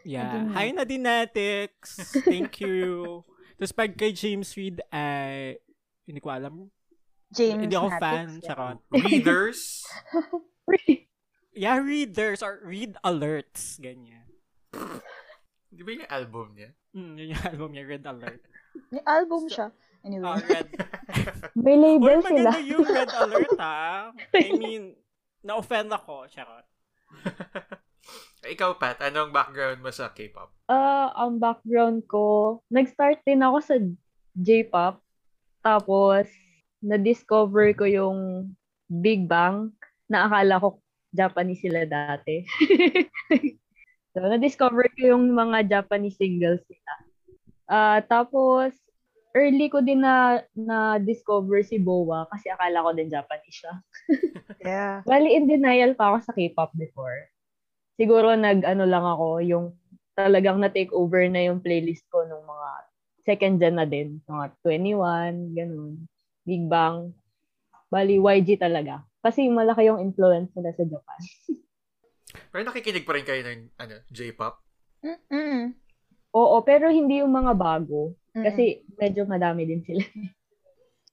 Yeah. 0.05 0.53
Hi, 0.53 0.71
Nadinatics. 0.71 2.21
Thank 2.25 2.61
you. 2.65 3.23
Tapos 3.57 3.73
pag 3.73 3.97
kay 3.97 4.13
James 4.13 4.53
Reid, 4.53 4.85
ay, 4.93 5.57
hindi 6.05 6.21
ko 6.21 6.29
alam. 6.29 6.69
James 7.33 7.65
hindi 7.65 7.75
ako 7.75 7.89
fan. 7.99 8.29
yeah. 8.39 8.45
Charot. 8.45 8.79
Readers? 9.09 9.61
Yeah, 11.55 11.79
readers 11.79 12.43
or 12.43 12.59
read 12.67 12.99
alerts. 13.07 13.79
Ganyan. 13.79 14.27
Di 15.71 15.87
ba 15.87 15.91
yung 15.95 16.11
album 16.11 16.59
niya? 16.59 16.75
Mm, 16.91 17.15
yun 17.15 17.31
yung 17.31 17.45
album 17.47 17.69
niya, 17.71 17.85
Red 17.87 18.05
Alert. 18.11 18.43
May 18.91 18.99
album 19.07 19.47
siya. 19.47 19.71
Anyway. 20.03 20.27
Ah, 20.27 20.43
red. 20.43 20.67
May 21.55 21.79
label 21.79 22.27
sila. 22.27 22.51
maganda 22.51 22.59
yung 22.59 22.83
Red 22.83 23.13
Alert, 23.15 23.55
ha? 23.63 24.11
I 24.35 24.51
mean, 24.51 24.99
na-offend 25.47 25.95
ako. 25.95 26.27
Charot. 26.27 26.67
Ikaw, 28.45 28.77
Pat, 28.77 29.01
anong 29.01 29.33
background 29.33 29.81
mo 29.81 29.89
sa 29.89 30.13
K-pop? 30.13 30.53
Ah, 30.69 31.13
ang 31.17 31.41
background 31.41 32.05
ko, 32.05 32.61
nag-start 32.69 33.25
din 33.25 33.41
ako 33.41 33.57
sa 33.65 33.75
J-pop. 34.37 35.01
Tapos, 35.65 36.29
na-discover 36.85 37.73
ko 37.73 37.89
yung 37.89 38.53
Big 38.89 39.25
Bang 39.25 39.73
na 40.09 40.29
akala 40.29 40.61
ko 40.61 40.85
Japanese 41.09 41.65
sila 41.65 41.89
dati. 41.89 42.45
so, 44.13 44.21
na-discover 44.21 44.93
ko 44.93 45.17
yung 45.17 45.33
mga 45.33 45.81
Japanese 45.81 46.21
singles 46.21 46.61
nila. 46.69 46.95
Ah, 47.65 48.01
tapos, 48.05 48.77
early 49.33 49.73
ko 49.73 49.81
din 49.81 50.05
na 50.05 50.45
na-discover 50.53 51.65
si 51.65 51.81
Boa 51.81 52.29
kasi 52.29 52.53
akala 52.53 52.85
ko 52.85 52.91
din 52.93 53.09
Japanese 53.09 53.57
siya. 53.65 53.75
Yeah. 54.65 55.05
Bali, 55.05 55.37
in 55.37 55.45
denial 55.45 55.93
pa 55.93 56.09
ako 56.09 56.25
sa 56.25 56.33
K-pop 56.33 56.73
before. 56.73 57.29
Siguro 57.95 58.35
nag-ano 58.35 58.85
lang 58.85 59.07
ako, 59.07 59.29
yung 59.45 59.67
talagang 60.15 60.59
na-take 60.59 60.91
over 60.95 61.23
na 61.31 61.47
yung 61.47 61.63
playlist 61.63 62.07
ko 62.11 62.27
nung 62.27 62.43
mga 62.43 62.69
second 63.27 63.57
gen 63.59 63.77
na 63.79 63.87
din. 63.87 64.19
Mga 64.27 64.45
21, 64.63 65.57
ganun. 65.57 65.93
Big 66.45 66.65
Bang. 66.69 67.15
Bali, 67.89 68.19
YG 68.19 68.59
talaga. 68.59 69.07
Kasi 69.25 69.47
malaki 69.49 69.89
yung 69.89 70.03
influence 70.03 70.51
nila 70.53 70.75
sa 70.77 70.85
Japan. 70.85 71.21
Pero 72.51 72.63
nakikinig 72.67 73.07
pa 73.07 73.15
rin 73.15 73.27
kayo 73.27 73.43
ng 73.47 73.61
ano, 73.79 73.95
J-pop? 74.11 74.59
Mm-mm. 75.07 75.75
Oo, 76.35 76.57
pero 76.67 76.91
hindi 76.91 77.23
yung 77.23 77.31
mga 77.31 77.55
bago. 77.55 78.19
Mm-mm. 78.35 78.43
Kasi 78.43 78.83
medyo 78.99 79.23
madami 79.23 79.71
din 79.71 79.87
sila. 79.87 80.03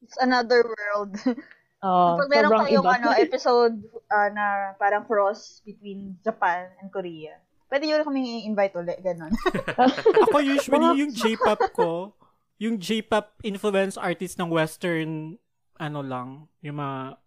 It's 0.02 0.18
another 0.18 0.66
world. 0.66 1.14
Oo, 1.82 2.14
Pag 2.16 2.30
meron 2.30 2.52
kayong 2.62 2.86
iba. 2.86 2.94
ano, 2.94 3.10
episode 3.26 3.76
ah, 4.08 4.30
na 4.30 4.46
parang 4.78 5.02
cross 5.02 5.66
between 5.66 6.14
Japan 6.22 6.70
and 6.78 6.94
Korea, 6.94 7.42
pwede 7.68 7.90
nyo 7.90 8.06
kaming 8.06 8.46
i-invite 8.46 8.76
ulit, 8.76 9.00
ganun. 9.02 9.34
Ako 10.30 10.38
usually, 10.40 11.02
yung 11.02 11.12
J-pop 11.12 11.62
ko, 11.74 12.14
yung 12.58 12.78
J-pop 12.78 13.34
influence 13.42 13.98
artist 13.98 14.38
ng 14.38 14.48
western, 14.48 15.42
ano 15.76 16.00
lang, 16.06 16.28
yung 16.62 16.78
mga, 16.78 17.18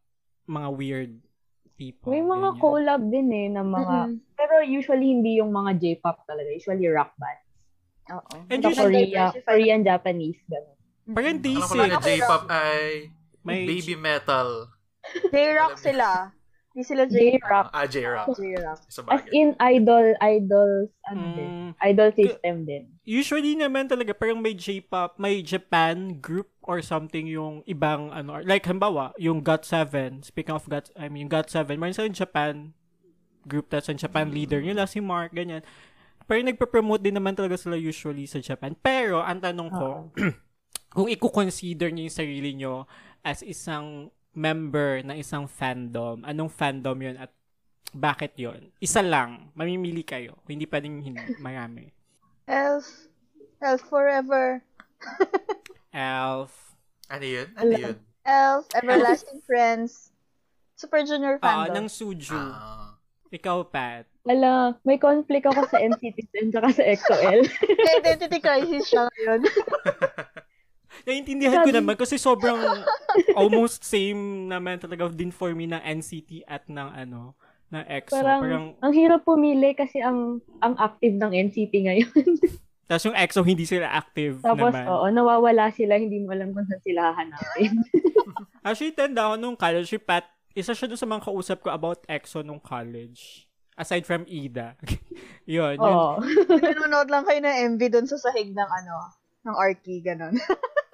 mga 0.46 0.68
weird 0.70 1.12
people. 1.74 2.14
May 2.14 2.22
mga 2.22 2.54
ganyan. 2.54 2.62
collab 2.62 3.02
din 3.10 3.28
eh, 3.34 3.48
na 3.50 3.66
mga, 3.66 3.96
Mm-mm. 4.06 4.38
pero 4.38 4.62
usually 4.62 5.10
hindi 5.10 5.42
yung 5.42 5.50
mga 5.50 5.82
J-pop 5.82 6.22
talaga. 6.22 6.46
Usually 6.46 6.86
rock 6.86 7.10
band. 7.18 7.42
Oo. 8.14 8.34
And 8.46 8.62
Sa 8.62 8.70
usually- 8.70 9.10
Korea, 9.10 9.34
Korean, 9.42 9.80
Japanese, 9.82 10.38
gano'n. 10.46 10.78
Parang. 11.10 11.36
Alam 11.42 11.66
ko 11.66 11.74
lang 11.74 11.90
na 11.90 11.98
Day6. 11.98 12.06
J-pop 12.06 12.44
ay 12.46 12.80
May 13.44 13.68
baby 13.68 13.94
metal. 13.94 14.72
J-rock 15.28 15.76
sila. 15.76 16.32
Hindi 16.74 16.82
sila 16.90 17.06
J-rock. 17.06 17.38
J-rock. 17.38 17.66
Ah, 17.70 17.86
J-rock. 17.86 18.26
J-rock. 18.34 18.80
Sa 18.90 19.06
As 19.06 19.22
in, 19.30 19.54
idol, 19.62 20.10
idols, 20.18 20.90
ano 21.06 21.22
din. 21.38 21.50
Mm, 21.54 21.70
Idol 21.78 22.10
system 22.18 22.54
din. 22.66 22.84
usually 23.06 23.54
naman 23.54 23.86
talaga, 23.86 24.10
parang 24.10 24.42
may 24.42 24.58
J-pop, 24.58 25.14
may 25.22 25.38
Japan 25.38 26.18
group 26.18 26.50
or 26.66 26.82
something 26.82 27.30
yung 27.30 27.62
ibang, 27.70 28.10
ano, 28.10 28.42
like, 28.42 28.66
halimbawa, 28.66 29.14
yung 29.22 29.38
GOT7, 29.38 30.26
speaking 30.26 30.56
of 30.56 30.66
GOT, 30.66 30.90
I 30.98 31.06
mean, 31.06 31.30
yung 31.30 31.32
GOT7, 31.36 31.78
mayroon 31.78 31.94
silang 31.94 32.16
Japan 32.16 32.74
group, 33.46 33.70
that's 33.70 33.86
ang 33.86 34.00
Japan 34.00 34.34
leader 34.34 34.58
nila, 34.58 34.90
si 34.90 34.98
Mark, 34.98 35.30
ganyan. 35.30 35.62
Pero 36.26 36.42
nagpa-promote 36.42 37.06
din 37.06 37.14
naman 37.14 37.38
talaga 37.38 37.54
sila 37.54 37.78
usually 37.78 38.26
sa 38.26 38.42
Japan. 38.42 38.74
Pero, 38.74 39.22
ang 39.22 39.38
tanong 39.38 39.70
ko, 39.70 39.88
kung 40.96 41.06
i-consider 41.06 41.94
niyo 41.94 42.10
yung 42.10 42.18
sarili 42.18 42.50
niyo 42.50 42.88
as 43.24 43.40
isang 43.40 44.12
member 44.30 45.00
ng 45.00 45.16
isang 45.16 45.48
fandom, 45.48 46.20
anong 46.22 46.52
fandom 46.52 46.94
yun 47.00 47.16
at 47.16 47.32
bakit 47.90 48.34
yon 48.34 48.68
Isa 48.78 49.00
lang. 49.00 49.48
Mamimili 49.54 50.02
kayo. 50.02 50.36
Hindi 50.44 50.66
pwedeng 50.66 51.00
hindi. 51.00 51.38
Marami. 51.38 51.88
Elf. 52.44 52.84
Elf 53.58 53.80
forever. 53.82 54.60
Elf. 55.94 56.52
Ano 57.06 57.24
yun? 57.24 57.48
Ano 57.54 57.72
yun? 57.72 57.96
Elf. 58.26 58.66
Everlasting 58.74 59.40
Friends. 59.42 60.10
Super 60.74 61.06
Junior 61.06 61.38
Ah, 61.38 61.64
fandom. 61.64 61.74
ng 61.76 61.88
Suju. 61.88 62.34
Ah. 62.34 62.98
Ikaw, 63.30 63.66
Pat. 63.66 64.06
Ala, 64.24 64.74
may 64.82 64.96
conflict 64.96 65.44
ako 65.44 65.66
sa 65.68 65.78
NCT 65.78 66.18
Zen 66.30 66.48
tsaka 66.50 66.70
sa 66.70 66.82
EXO-L. 66.82 67.40
Identity 67.98 68.38
crisis 68.38 68.88
siya 68.88 69.06
ngayon. 69.06 69.40
Naiintindihan 71.04 71.64
ko 71.64 71.70
naman 71.70 71.94
kasi 72.00 72.16
sobrang 72.16 72.56
almost 73.40 73.84
same 73.84 74.48
naman 74.48 74.80
talaga 74.80 75.12
din 75.12 75.28
for 75.28 75.52
me 75.52 75.68
ng 75.68 75.80
NCT 75.80 76.48
at 76.48 76.64
ng 76.68 76.88
ano, 76.96 77.36
ng 77.68 77.84
EXO. 77.84 78.16
Parang, 78.16 78.40
Parang, 78.40 78.64
ang 78.80 78.92
hirap 78.96 79.20
pumili 79.24 79.76
kasi 79.76 80.00
ang 80.00 80.40
ang 80.64 80.74
active 80.80 81.16
ng 81.16 81.32
NCT 81.50 81.72
ngayon. 81.84 82.28
tapos 82.88 83.04
yung 83.08 83.16
EXO 83.16 83.40
hindi 83.44 83.64
sila 83.64 83.88
active 83.88 84.44
Tapos, 84.44 84.72
naman. 84.72 84.84
oo, 84.88 85.06
nawawala 85.08 85.72
sila, 85.72 85.96
hindi 85.96 86.20
mo 86.20 86.32
alam 86.32 86.52
kung 86.52 86.64
saan 86.68 86.84
sila 86.84 87.12
hahanapin. 87.12 87.72
Actually, 88.66 88.96
tanda 88.96 89.28
ako 89.28 89.34
nung 89.36 89.56
college, 89.56 89.88
si 89.88 90.00
Pat, 90.00 90.24
isa 90.56 90.72
siya 90.72 90.88
dun 90.88 91.00
sa 91.00 91.08
mga 91.08 91.24
kausap 91.28 91.60
ko 91.60 91.68
about 91.72 92.00
EXO 92.08 92.40
nung 92.40 92.60
college. 92.60 93.44
Aside 93.74 94.06
from 94.06 94.22
Ida. 94.30 94.78
yun. 95.50 95.74
yun. 95.74 95.82
Oo. 95.82 96.22
Nanonood 96.46 97.10
lang 97.10 97.26
kayo 97.26 97.42
ng 97.42 97.74
MV 97.74 97.80
doon 97.90 98.06
sa 98.06 98.16
sahig 98.22 98.54
ng 98.54 98.70
ano, 98.70 98.94
ng 99.44 99.56
Arky, 99.58 99.98
ganun. 100.00 100.32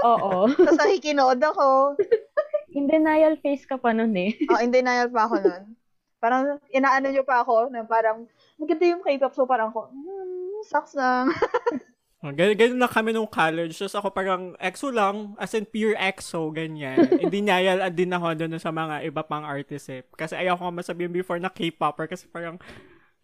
Oo. 0.04 0.48
sa 0.54 0.72
sahig 0.80 1.02
kinood 1.04 1.40
ako. 1.40 1.96
In 2.76 2.86
denial 2.86 3.34
face 3.42 3.66
ka 3.66 3.76
pa 3.76 3.90
nun 3.90 4.14
eh. 4.14 4.38
Oh, 4.46 4.62
in 4.62 4.70
denial 4.70 5.10
pa 5.10 5.26
ako 5.26 5.42
nun. 5.42 5.74
Parang, 6.22 6.62
inaano 6.70 7.10
nyo 7.10 7.26
pa 7.26 7.42
ako 7.42 7.66
na 7.74 7.82
parang, 7.82 8.30
maganda 8.54 8.86
yung 8.86 9.02
K-pop. 9.02 9.34
So, 9.34 9.42
parang 9.42 9.74
ako, 9.74 9.90
hmm, 9.90 10.62
sucks 10.70 10.94
lang. 10.94 11.34
Oh, 12.20 12.36
Ganun, 12.36 12.52
ganun 12.52 12.84
na 12.84 12.84
kami 12.84 13.16
nung 13.16 13.24
college. 13.24 13.80
Tapos 13.80 13.96
ako 13.96 14.12
parang 14.12 14.52
EXO 14.60 14.92
lang, 14.92 15.32
as 15.40 15.56
in 15.56 15.64
pure 15.64 15.96
EXO, 15.96 16.52
ganyan. 16.52 17.08
Hindi 17.16 17.40
niyayal 17.40 17.88
din 17.96 18.12
ako 18.12 18.36
doon 18.36 18.60
sa 18.60 18.68
mga 18.68 19.08
iba 19.08 19.24
pang 19.24 19.40
artist 19.40 19.88
eh. 19.88 20.04
Kasi 20.04 20.36
ayaw 20.36 20.60
ko 20.60 20.68
masabihin 20.68 21.16
before 21.16 21.40
na 21.40 21.48
K-popper 21.48 22.12
kasi 22.12 22.28
parang 22.28 22.60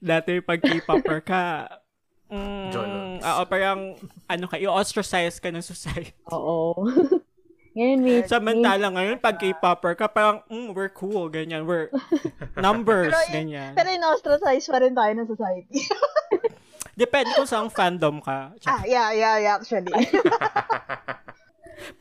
dati 0.00 0.40
pag 0.40 0.64
K-popper 0.64 1.21
ka, 1.21 1.68
mm, 2.28 2.66
Jolo. 2.71 2.97
oo, 3.18 3.42
parang 3.45 3.80
ano 4.26 4.45
ka, 4.47 4.56
i-ostracize 4.56 5.38
ka 5.38 5.49
ng 5.49 5.62
society. 5.62 6.14
Oo. 6.35 6.75
Ngayon, 7.76 7.99
may, 8.00 8.25
Samantala 8.25 8.88
ngayon, 8.88 9.21
pag 9.21 9.37
K-popper 9.37 9.92
ka, 9.95 10.09
parang, 10.09 10.40
mm, 10.49 10.73
we're 10.73 10.88
cool, 10.88 11.28
ganyan. 11.28 11.68
We're 11.68 11.92
numbers, 12.56 13.12
Pero 13.12 13.21
yun- 13.28 13.52
ganyan. 13.52 13.73
Pero 13.76 13.88
in-ostracize 13.92 14.64
pa 14.64 14.80
rin 14.80 14.97
tayo 14.97 15.12
ng 15.12 15.28
society. 15.28 15.85
Depende 16.97 17.37
kung 17.37 17.45
saan 17.45 17.68
fandom 17.68 18.25
ka. 18.25 18.56
ah, 18.64 18.80
yeah, 18.88 19.12
yeah, 19.12 19.37
yeah, 19.37 19.61
actually. 19.61 19.92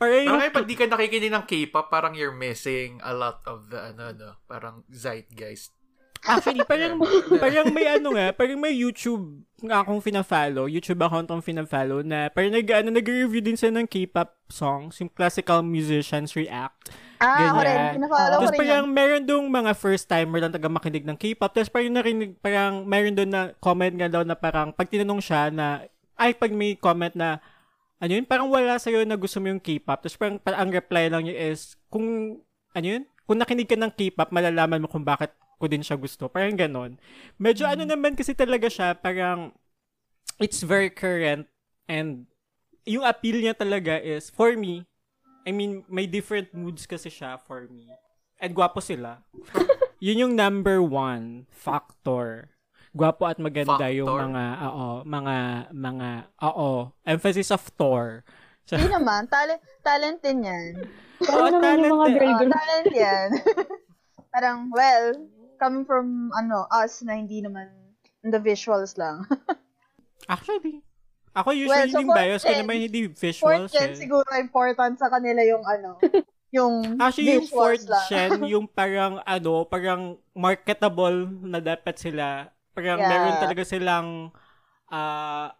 Pero 0.00 0.12
yung 0.24 0.40
ngayon, 0.40 0.54
pag 0.56 0.64
di 0.64 0.72
ka 0.72 0.88
nakikinig 0.88 1.28
ng 1.28 1.44
K-pop, 1.44 1.92
parang 1.92 2.16
you're 2.16 2.32
missing 2.32 2.96
a 3.04 3.12
lot 3.12 3.44
of 3.44 3.68
the, 3.68 3.92
ano, 3.92 4.16
no, 4.16 4.30
parang 4.48 4.80
zeitgeist. 4.88 5.75
Actually, 6.24 6.64
parang, 6.64 6.96
parang 7.42 7.66
may 7.74 7.86
ano 7.90 8.08
nga, 8.16 8.32
parang 8.32 8.58
may 8.58 8.72
YouTube 8.72 9.44
nga 9.64 9.80
akong 9.80 10.04
fina-follow, 10.04 10.68
YouTube 10.68 11.00
account 11.00 11.28
akong 11.28 11.44
fina-follow 11.44 12.04
na 12.04 12.28
parang 12.28 12.52
nag, 12.52 12.68
ano, 12.68 12.88
nag-review 12.92 13.40
din 13.40 13.56
sila 13.56 13.80
ng 13.80 13.88
K-pop 13.88 14.36
songs, 14.52 15.00
yung 15.00 15.08
classical 15.08 15.64
musicians 15.64 16.36
react. 16.36 16.92
ah, 17.24 17.56
ako 17.56 17.60
rin. 17.64 17.72
Ganyan. 17.72 17.94
Pinafollow 17.96 18.36
ko 18.36 18.42
Tapos 18.44 18.52
rin 18.52 18.60
parang 18.60 18.86
yan. 18.86 18.92
meron 18.92 19.24
dong 19.24 19.46
mga 19.48 19.72
first 19.72 20.04
timer 20.06 20.38
lang 20.44 20.52
taga 20.52 20.68
makinig 20.68 21.08
ng 21.08 21.16
K-pop. 21.16 21.52
Tapos 21.56 21.72
parang 21.72 21.96
narinig, 21.96 22.36
parang 22.44 22.84
meron 22.84 23.16
doon 23.16 23.30
na 23.32 23.42
comment 23.58 23.94
nga 23.96 24.08
daw 24.12 24.22
na 24.22 24.36
parang 24.36 24.76
pag 24.76 24.88
tinanong 24.92 25.22
siya 25.24 25.48
na, 25.48 25.88
ay 26.20 26.36
pag 26.36 26.52
may 26.52 26.76
comment 26.76 27.12
na, 27.16 27.40
ano 27.96 28.12
yun, 28.12 28.28
parang 28.28 28.52
wala 28.52 28.76
sa'yo 28.76 29.08
na 29.08 29.16
gusto 29.16 29.40
mo 29.40 29.48
yung 29.48 29.62
K-pop. 29.62 30.04
Tapos 30.04 30.16
parang, 30.20 30.36
parang 30.36 30.68
ang 30.68 30.70
reply 30.72 31.08
lang 31.08 31.24
niya 31.24 31.52
is, 31.52 31.80
kung, 31.88 32.38
ano 32.76 32.86
yun, 32.86 33.08
kung 33.24 33.40
nakinig 33.40 33.64
ka 33.64 33.76
ng 33.80 33.92
K-pop, 33.96 34.28
malalaman 34.36 34.84
mo 34.84 34.88
kung 34.92 35.00
bakit 35.02 35.32
ko 35.56 35.66
din 35.66 35.80
siya 35.80 35.96
gusto. 35.96 36.26
Parang 36.26 36.54
ganon. 36.54 37.00
Medyo 37.36 37.64
ano 37.64 37.82
naman 37.82 38.12
kasi 38.12 38.32
talaga 38.32 38.66
siya, 38.66 38.92
parang, 38.92 39.52
it's 40.36 40.60
very 40.60 40.88
current 40.88 41.48
and 41.86 42.28
yung 42.84 43.02
appeal 43.02 43.36
niya 43.36 43.52
talaga 43.52 43.96
is, 43.96 44.28
for 44.28 44.52
me, 44.52 44.84
I 45.42 45.50
mean, 45.50 45.82
may 45.86 46.04
different 46.04 46.52
moods 46.52 46.84
kasi 46.84 47.08
siya 47.08 47.38
for 47.38 47.66
me. 47.66 47.88
And 48.36 48.52
gwapo 48.52 48.78
sila. 48.78 49.24
Yun 50.04 50.22
yung 50.22 50.34
number 50.34 50.78
one 50.78 51.48
factor. 51.48 52.52
Gwapo 52.92 53.24
at 53.24 53.36
maganda 53.36 53.88
yung 53.88 54.08
Factor? 54.08 54.24
mga, 54.24 54.44
oo, 54.62 54.88
mga, 55.04 55.36
mga, 55.70 56.08
oo, 56.42 56.70
emphasis 57.02 57.50
of 57.50 57.64
Thor. 57.74 58.20
So, 58.66 58.74
Hindi 58.74 58.98
naman. 58.98 59.30
Talent, 59.30 59.62
talent 59.78 60.18
din 60.18 60.42
yan. 60.42 60.72
oo, 61.22 61.38
ano 61.38 61.54
yung 61.54 61.86
mga 61.86 61.86
talent- 61.86 62.18
girl 62.18 62.26
Ah, 62.26 62.34
group? 62.36 62.50
talent 62.50 62.86
yan. 62.90 63.28
Parang, 64.34 64.58
well, 64.74 65.06
coming 65.56 65.84
from, 65.84 66.30
ano, 66.32 66.64
us 66.70 67.02
na 67.02 67.16
hindi 67.16 67.40
naman 67.40 67.68
in 68.22 68.30
the 68.30 68.38
visuals 68.38 68.96
lang. 68.96 69.24
Actually, 70.28 70.82
ako 71.36 71.52
usually 71.52 71.92
so 71.92 72.00
yung 72.00 72.10
bias 72.10 72.42
ko 72.42 72.50
naman 72.50 72.80
hindi 72.80 73.06
Fourth 73.06 73.20
visuals. 73.20 73.70
gen, 73.70 73.92
eh. 73.92 73.98
siguro 73.98 74.26
important 74.36 74.96
sa 74.96 75.06
kanila 75.06 75.44
yung, 75.44 75.62
ano, 75.62 76.00
yung 76.56 76.96
Actually, 76.96 77.36
yung 77.36 77.46
fourth 77.46 77.84
lang. 77.86 78.06
gen, 78.08 78.32
yung 78.52 78.66
parang, 78.66 79.20
ano, 79.22 79.68
parang 79.68 80.02
marketable 80.32 81.28
na 81.44 81.60
dapat 81.60 81.94
sila. 81.96 82.50
Parang 82.72 82.98
Yeah. 82.98 83.08
meron 83.08 83.36
talaga 83.38 83.62
silang, 83.62 84.32
ah, 84.88 85.52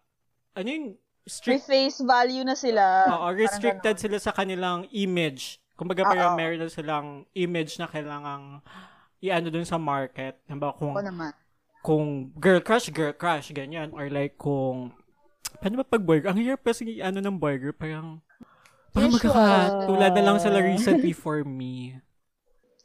ano 0.55 0.69
yung, 0.69 0.87
May 1.27 1.33
strict, 1.59 1.67
face 1.67 1.99
value 2.01 2.47
na 2.47 2.55
sila. 2.55 3.03
oo, 3.11 3.27
restricted 3.35 3.99
sila 3.99 4.17
sa 4.17 4.31
kanilang 4.31 4.87
image. 4.91 5.59
Kumbaga, 5.75 6.07
parang 6.07 6.39
meron 6.39 6.63
na 6.63 6.71
silang 6.71 7.09
image 7.35 7.77
na 7.77 7.85
kailangang 7.85 8.63
i-ano 9.27 9.51
dun 9.51 9.67
sa 9.67 9.77
market. 9.77 10.39
Halimbawa, 10.47 10.73
kung, 10.75 10.95
Ako 10.95 11.03
naman. 11.03 11.33
kung 11.83 12.05
girl 12.39 12.61
crush, 12.61 12.89
girl 12.91 13.13
crush, 13.13 13.51
ganyan. 13.51 13.91
Or 13.91 14.07
like, 14.07 14.37
kung, 14.37 14.95
paano 15.59 15.81
ba 15.81 15.87
pag 15.87 16.03
boy 16.03 16.23
Ang 16.23 16.39
hirap 16.39 16.63
kasi, 16.63 16.99
ano 16.99 17.19
ng 17.19 17.37
boy 17.37 17.59
group, 17.59 17.77
parang, 17.77 18.23
parang 18.91 19.11
Visual. 19.11 19.35
magkakatulad 19.35 20.13
na 20.15 20.25
lang 20.25 20.39
sila 20.39 20.59
recently 20.61 21.11
for 21.11 21.43
me. 21.43 21.99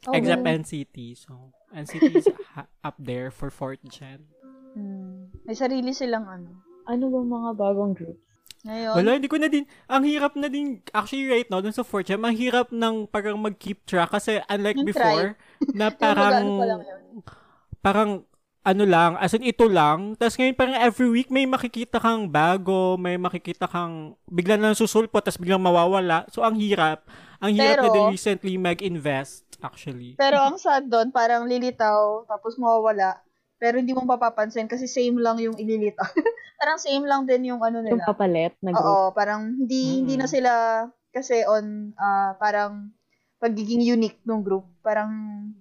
Oh, 0.02 0.12
Except 0.12 0.42
well. 0.42 0.58
NCT. 0.58 0.96
So, 1.14 1.54
NCT 1.70 2.10
is 2.12 2.26
ha- 2.52 2.66
up 2.82 2.98
there 2.98 3.30
for 3.30 3.48
fourth 3.48 3.78
gen. 3.86 4.26
Hmm. 4.74 5.30
May 5.44 5.54
sarili 5.54 5.94
silang, 5.94 6.26
ano. 6.26 6.50
Ano 6.84 7.06
ba 7.06 7.20
mga 7.22 7.50
bagong 7.54 7.94
groups? 7.94 8.31
Ngayon, 8.62 8.94
Wala, 8.94 9.18
hindi 9.18 9.26
ko 9.26 9.38
na 9.42 9.50
din, 9.50 9.66
ang 9.90 10.06
hirap 10.06 10.38
na 10.38 10.46
din, 10.46 10.78
actually 10.94 11.26
right 11.26 11.50
now, 11.50 11.58
dun 11.58 11.74
sa 11.74 11.82
fourth 11.82 12.06
gen, 12.06 12.22
ang 12.22 12.30
hirap 12.32 12.70
ng 12.70 13.10
parang 13.10 13.34
mag-keep 13.34 13.82
track 13.82 14.06
kasi 14.08 14.38
unlike 14.46 14.78
Yung 14.78 14.86
before, 14.86 15.28
na 15.74 15.90
parang, 16.02 16.46
lang 16.62 16.80
yun. 16.80 17.02
parang, 17.82 18.10
ano 18.62 18.84
lang, 18.86 19.18
as 19.18 19.34
in 19.34 19.42
ito 19.42 19.66
lang, 19.66 20.14
tapos 20.14 20.38
ngayon 20.38 20.54
parang 20.54 20.78
every 20.78 21.10
week 21.10 21.26
may 21.26 21.42
makikita 21.42 21.98
kang 21.98 22.30
bago, 22.30 22.94
may 22.94 23.18
makikita 23.18 23.66
kang, 23.66 24.14
bigla 24.30 24.54
na 24.54 24.78
susulpot, 24.78 25.18
tapos 25.18 25.42
biglang 25.42 25.58
mawawala. 25.58 26.30
So, 26.30 26.46
ang 26.46 26.54
hirap. 26.54 27.02
Ang 27.42 27.58
hirap 27.58 27.82
na 27.82 27.90
Pero- 27.90 27.94
din 27.98 28.14
recently 28.14 28.54
mag-invest, 28.54 29.58
actually. 29.58 30.14
Pero 30.14 30.38
ang 30.38 30.54
sad 30.54 30.86
doon, 30.86 31.10
parang 31.10 31.50
lilitaw, 31.50 32.22
tapos 32.30 32.54
mawawala. 32.54 33.18
Pero 33.62 33.78
hindi 33.78 33.94
mo 33.94 34.02
papapansin 34.02 34.66
kasi 34.66 34.90
same 34.90 35.14
lang 35.16 35.38
yung 35.38 35.54
ililitaw. 35.54 36.02
parang 36.58 36.76
same 36.76 37.06
lang 37.06 37.22
din 37.22 37.46
yung 37.46 37.62
ano 37.62 37.78
Yung 37.78 37.94
nila. 37.94 38.02
papalit 38.04 38.58
na 38.58 38.74
group? 38.74 38.82
Oo, 38.82 39.06
parang 39.12 39.54
hindi 39.54 40.02
hindi 40.02 40.18
na 40.18 40.26
Mm. 40.26 40.34
sila 40.34 40.52
kasi 41.08 41.46
on 41.46 41.94
ah, 41.94 42.34
parang 42.34 42.90
pagiging 43.38 43.78
unique 43.80 44.18
ng 44.20 44.42
group. 44.42 44.66
Parang 44.80 45.10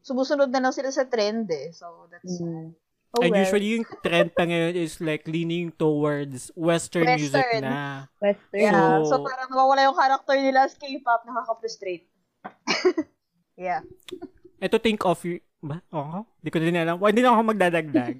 sumusunod 0.01 0.49
na 0.49 0.57
lang 0.59 0.73
sila 0.73 0.89
sa 0.89 1.05
trend 1.05 1.45
eh. 1.47 1.69
So 1.69 2.09
that's 2.09 2.41
Mm. 2.41 2.73
oh 3.11 3.21
And 3.21 3.29
well. 3.29 3.41
usually 3.43 3.69
yung 3.75 3.85
trend 4.01 4.33
pa 4.33 4.45
ngayon 4.45 4.73
is 4.73 4.97
like 4.97 5.27
leaning 5.27 5.69
towards 5.69 6.49
Western, 6.55 7.05
music 7.05 7.37
Western. 7.37 7.63
na. 7.63 8.09
Western. 8.17 8.61
yeah, 8.63 8.97
So- 9.03 9.13
so, 9.13 9.21
parang 9.21 9.45
nawawala 9.47 9.83
yung 9.83 9.93
character 9.93 10.35
nila 10.37 10.65
as 10.65 10.73
K-pop, 10.73 11.21
nakaka-frustrate. 11.21 12.09
yeah. 13.59 13.81
Ito 14.57 14.77
think 14.77 15.03
of 15.03 15.21
you, 15.21 15.41
ba? 15.61 15.77
Oo. 15.93 16.25
Hindi 16.41 16.49
ko 16.49 16.57
din 16.59 16.77
alam. 16.77 16.97
Hindi 16.97 17.21
na 17.21 17.31
ako 17.33 17.41
magdadagdag. 17.53 18.15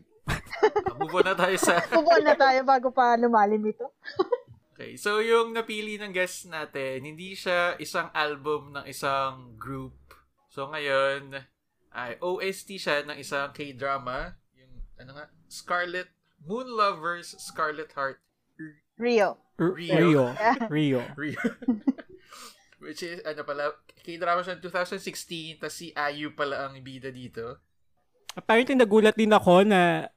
Move 1.01 1.15
on 1.17 1.25
na 1.25 1.35
tayo 1.35 1.55
sa... 1.57 1.81
Move 1.97 2.11
on 2.13 2.23
na 2.25 2.35
tayo 2.37 2.59
bago 2.61 2.87
pa 2.93 3.17
lumalim 3.17 3.61
ito. 3.65 3.89
Okay, 4.77 4.97
so 4.97 5.21
yung 5.21 5.53
napili 5.53 5.97
ng 5.97 6.13
guest 6.13 6.49
natin, 6.49 7.05
hindi 7.05 7.33
siya 7.37 7.77
isang 7.77 8.09
album 8.13 8.73
ng 8.73 8.85
isang 8.89 9.57
group. 9.57 9.97
So 10.49 10.69
ngayon, 10.69 11.37
ay 11.91 12.17
OST 12.21 12.79
siya 12.79 13.03
ng 13.03 13.17
isang 13.19 13.51
K-drama, 13.51 14.37
yung 14.55 14.73
ano 15.01 15.11
nga, 15.17 15.25
Scarlet 15.51 16.09
Moon 16.41 16.65
Lovers 16.65 17.37
Scarlet 17.37 17.93
Heart 17.93 18.17
Rio. 18.97 19.37
R- 19.57 19.73
Rio. 19.73 19.97
Rio. 19.97 20.25
Rio. 20.69 21.01
Rio. 21.17 21.41
Which 22.81 23.05
is, 23.05 23.21
ano 23.21 23.45
pala, 23.45 23.77
K-drama 24.01 24.41
siya 24.41 24.57
2016, 24.57 25.61
tas 25.61 25.69
si 25.69 25.93
Ayu 25.93 26.33
pala 26.33 26.65
ang 26.65 26.81
bida 26.81 27.13
dito. 27.13 27.61
Apparently, 28.33 28.73
nagulat 28.73 29.13
din 29.13 29.29
ako 29.29 29.61
na 29.61 30.09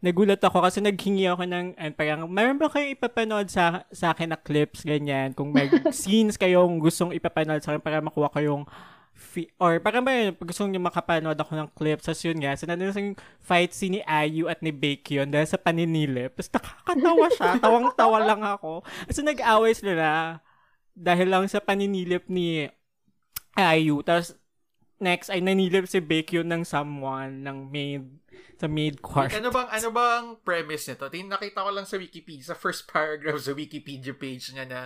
nagulat 0.00 0.40
ako 0.40 0.64
kasi 0.64 0.80
naghingi 0.80 1.28
ako 1.28 1.44
ng 1.44 1.76
and 1.76 1.92
parang 1.92 2.24
meron 2.24 2.56
ba 2.56 2.72
kayong 2.72 2.96
ipapanood 2.96 3.52
sa 3.52 3.84
sa 3.92 4.16
akin 4.16 4.32
na 4.32 4.40
clips 4.40 4.80
ganyan 4.80 5.36
kung 5.36 5.52
may 5.52 5.68
scenes 5.92 6.40
kayong 6.40 6.80
gustong 6.80 7.12
ipapanood 7.12 7.60
sa 7.60 7.76
akin 7.76 7.84
para 7.84 8.00
makuha 8.00 8.32
kayong 8.32 8.64
fi- 9.12 9.52
or 9.60 9.76
parang 9.84 10.00
ba 10.00 10.16
yun, 10.16 10.32
gusto 10.32 10.64
nyo 10.64 10.80
makapanood 10.80 11.36
ako 11.36 11.52
ng 11.52 11.68
clips 11.76 12.08
sa 12.08 12.16
yun 12.16 12.40
nga, 12.40 12.56
so 12.56 12.64
nandun 12.64 12.96
yung 12.96 13.12
fight 13.44 13.76
scene 13.76 14.00
ni 14.00 14.02
Ayu 14.08 14.48
at 14.48 14.64
ni 14.64 14.72
Baekhyun 14.72 15.28
dahil 15.28 15.44
sa 15.44 15.60
paninilip. 15.60 16.32
Tapos 16.40 16.48
nakakatawa 16.56 17.26
siya, 17.36 17.50
tawang-tawa 17.64 18.18
lang 18.24 18.40
ako. 18.40 18.80
So 19.12 19.20
nag-away 19.20 19.76
sila 19.76 20.40
dahil 21.00 21.32
lang 21.32 21.48
sa 21.48 21.64
paninilip 21.64 22.28
ni 22.28 22.68
Ayu. 23.56 24.04
Tapos 24.04 24.36
next 25.00 25.32
ay 25.32 25.40
nanilip 25.40 25.88
si 25.88 25.98
Baekhyun 25.98 26.44
ng 26.44 26.62
someone, 26.68 27.40
ng 27.40 27.72
maid, 27.72 28.04
sa 28.60 28.68
maid 28.68 29.00
court. 29.00 29.32
Ano 29.32 29.48
bang, 29.48 29.68
ano 29.72 29.88
bang 29.88 30.26
premise 30.44 30.92
nito? 30.92 31.08
Tin 31.08 31.32
nakita 31.32 31.64
ko 31.64 31.72
lang 31.72 31.88
sa 31.88 31.96
Wikipedia, 31.96 32.52
sa 32.52 32.56
first 32.56 32.84
paragraph 32.84 33.40
sa 33.40 33.56
Wikipedia 33.56 34.12
page 34.12 34.52
niya 34.52 34.68
na 34.68 34.80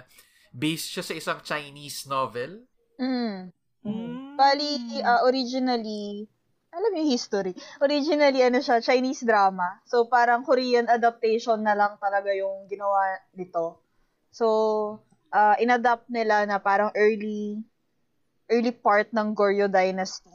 based 0.55 0.95
siya 0.95 1.03
sa 1.03 1.15
isang 1.19 1.43
Chinese 1.43 2.07
novel. 2.07 2.63
Mm. 3.03 3.51
Mm. 3.85 4.39
Bali, 4.39 5.03
ah, 5.03 5.27
originally, 5.27 6.31
alam 6.71 6.91
mo 6.95 6.97
yung 7.03 7.11
history. 7.11 7.53
Originally, 7.83 8.41
ano 8.43 8.63
siya, 8.63 8.79
Chinese 8.79 9.27
drama. 9.27 9.83
So, 9.87 10.07
parang 10.07 10.47
Korean 10.47 10.87
adaptation 10.87 11.63
na 11.63 11.75
lang 11.75 11.99
talaga 11.99 12.31
yung 12.35 12.71
ginawa 12.71 13.19
nito. 13.35 13.83
So, 14.31 14.47
ah, 15.35 15.59
inadapt 15.59 16.07
nila 16.07 16.47
na 16.47 16.63
parang 16.63 16.95
early, 16.95 17.59
early 18.47 18.71
part 18.71 19.11
ng 19.11 19.35
Goryeo 19.35 19.67
Dynasty. 19.67 20.31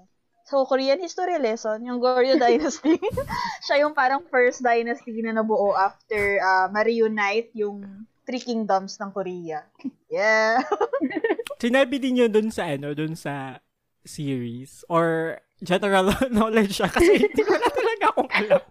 So, 0.49 0.65
Korean 0.65 0.99
history 0.99 1.39
lesson, 1.39 1.88
yung 1.88 2.03
Goryeo 2.03 2.35
Dynasty, 2.43 2.99
siya 3.65 3.88
yung 3.88 3.95
parang 3.95 4.27
first 4.27 4.59
dynasty 4.59 5.23
na 5.23 5.39
nabuo 5.39 5.71
after 5.77 6.43
ah, 6.43 6.67
ma-reunite 6.67 7.55
yung 7.55 8.05
Three 8.27 8.43
Kingdoms 8.43 8.99
ng 8.99 9.09
Korea. 9.15 9.63
Yeah. 10.09 10.65
Sinabi 11.62 12.01
din 12.01 12.17
yun 12.17 12.33
dun 12.33 12.49
sa 12.49 12.65
ano, 12.65 12.97
dun 12.97 13.13
sa 13.13 13.62
series 14.01 14.81
or 14.89 15.38
general 15.62 16.09
knowledge 16.33 16.81
siya 16.81 16.89
kasi 16.89 17.29
hindi 17.29 17.45
ko 17.45 17.53
na 17.53 17.69
talaga 17.69 18.05
akong 18.09 18.31
alam. 18.33 18.63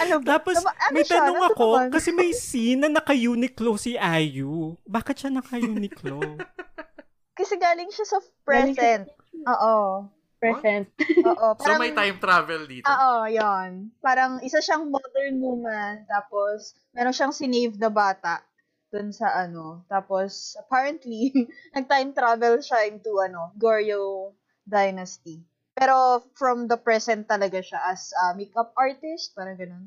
Ano 0.00 0.16
ba? 0.20 0.38
Tapos, 0.38 0.56
Tama- 0.60 0.76
ano 0.76 0.94
may 0.94 1.04
siya? 1.04 1.14
tanong 1.20 1.38
Nasa 1.40 1.48
ako, 1.52 1.66
kasi 1.88 2.10
may 2.12 2.30
scene 2.32 2.80
na 2.80 2.90
naka-Uniqlo 2.92 3.72
si 3.76 3.96
Ayu. 3.96 4.76
Bakit 4.84 5.14
siya 5.16 5.30
naka-Uniqlo? 5.32 6.20
Kasi 7.40 7.56
galing 7.56 7.88
siya 7.88 8.04
sa 8.04 8.18
present. 8.44 9.08
Oo. 9.48 10.04
Present. 10.36 10.92
Oo. 11.24 11.48
So 11.60 11.64
Parang, 11.64 11.80
may 11.80 11.92
time 11.92 12.20
travel 12.20 12.68
dito. 12.68 12.84
Oo, 12.84 13.24
yon. 13.24 13.88
Parang 14.00 14.44
isa 14.44 14.60
siyang 14.60 14.88
modern 14.88 15.40
woman, 15.40 16.04
tapos 16.04 16.76
meron 16.92 17.16
siyang 17.16 17.32
sinave 17.32 17.80
na 17.80 17.88
bata 17.88 18.44
dun 18.92 19.08
sa 19.08 19.32
ano. 19.32 19.84
Tapos, 19.88 20.52
apparently, 20.60 21.32
nag-time 21.76 22.12
travel 22.12 22.60
siya 22.60 22.92
into 22.92 23.16
ano, 23.16 23.56
Goryeo 23.56 24.36
Dynasty. 24.68 25.40
Pero 25.72 26.24
from 26.34 26.66
the 26.66 26.76
present 26.76 27.24
talaga 27.24 27.62
siya 27.62 27.78
as 27.88 28.10
a 28.26 28.34
makeup 28.34 28.74
artist, 28.74 29.32
parang 29.32 29.56
ganun. 29.56 29.84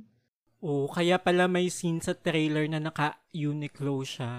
oh, 0.64 0.88
kaya 0.88 1.20
pala 1.20 1.46
may 1.46 1.68
scene 1.68 2.00
sa 2.00 2.16
trailer 2.16 2.64
na 2.72 2.80
naka-Uniqlo 2.80 4.00
siya. 4.02 4.32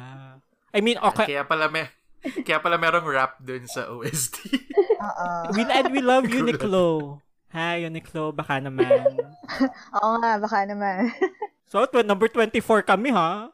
I 0.72 0.80
mean, 0.80 0.96
okay. 0.98 1.36
Kaya 1.36 1.44
pala 1.44 1.68
may 1.68 1.84
kaya 2.24 2.56
pala 2.56 2.80
merong 2.80 3.04
rap 3.04 3.36
dun 3.38 3.68
sa 3.68 3.92
OST. 3.92 4.40
Oo. 4.96 5.28
We, 5.52 5.68
and 5.68 5.92
we 5.92 6.00
love 6.00 6.24
Uniqlo. 6.32 7.20
Hi, 7.52 7.84
Uniqlo. 7.84 8.32
Baka 8.32 8.58
naman. 8.58 9.04
Oo 10.00 10.12
nga, 10.18 10.40
baka 10.40 10.64
naman. 10.64 11.08
So, 11.68 11.82
tw- 11.90 12.06
number 12.06 12.30
24 12.30 12.86
kami, 12.86 13.10
ha? 13.10 13.50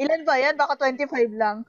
Ilan 0.00 0.24
ba 0.24 0.40
yan? 0.40 0.56
Baka 0.56 0.88
25 0.88 1.06
lang. 1.36 1.68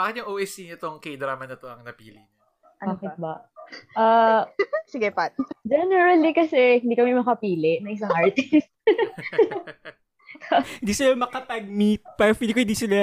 Bakit 0.00 0.24
yung 0.24 0.32
OST 0.32 0.58
nitong 0.66 0.96
K-drama 0.96 1.44
na 1.44 1.60
to 1.60 1.68
ang 1.68 1.84
napili 1.84 2.16
niya? 2.16 2.32
Ano 2.80 2.96
Bakit 2.96 3.14
ba? 3.20 3.44
Ah, 3.92 4.48
Sige, 4.92 5.12
Pat. 5.12 5.36
generally 5.62 6.32
kasi 6.32 6.80
hindi 6.80 6.96
kami 6.96 7.12
makapili 7.12 7.84
ng 7.84 7.92
isang 7.92 8.08
artist. 8.10 8.64
Hindi 10.80 10.96
sila 10.96 11.14
makapag-meet. 11.20 12.02
Pero 12.16 12.32
feeling 12.32 12.56
ko 12.56 12.64
hindi 12.64 12.78
sila 12.78 12.98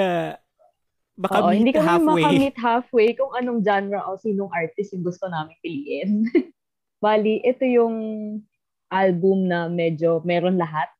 baka 1.18 1.38
Oo, 1.40 1.50
hindi 1.50 1.70
kami 1.70 1.86
halfway. 1.86 2.22
makamit 2.22 2.56
halfway 2.58 3.08
kung 3.14 3.32
anong 3.34 3.62
genre 3.62 3.98
o 4.06 4.18
sinong 4.18 4.50
artist 4.50 4.92
yung 4.92 5.02
gusto 5.02 5.26
namin 5.26 5.54
piliin. 5.58 6.26
Bali, 7.04 7.38
ito 7.42 7.62
yung 7.62 7.94
album 8.90 9.46
na 9.46 9.66
medyo 9.66 10.18
meron 10.22 10.58
lahat. 10.58 10.90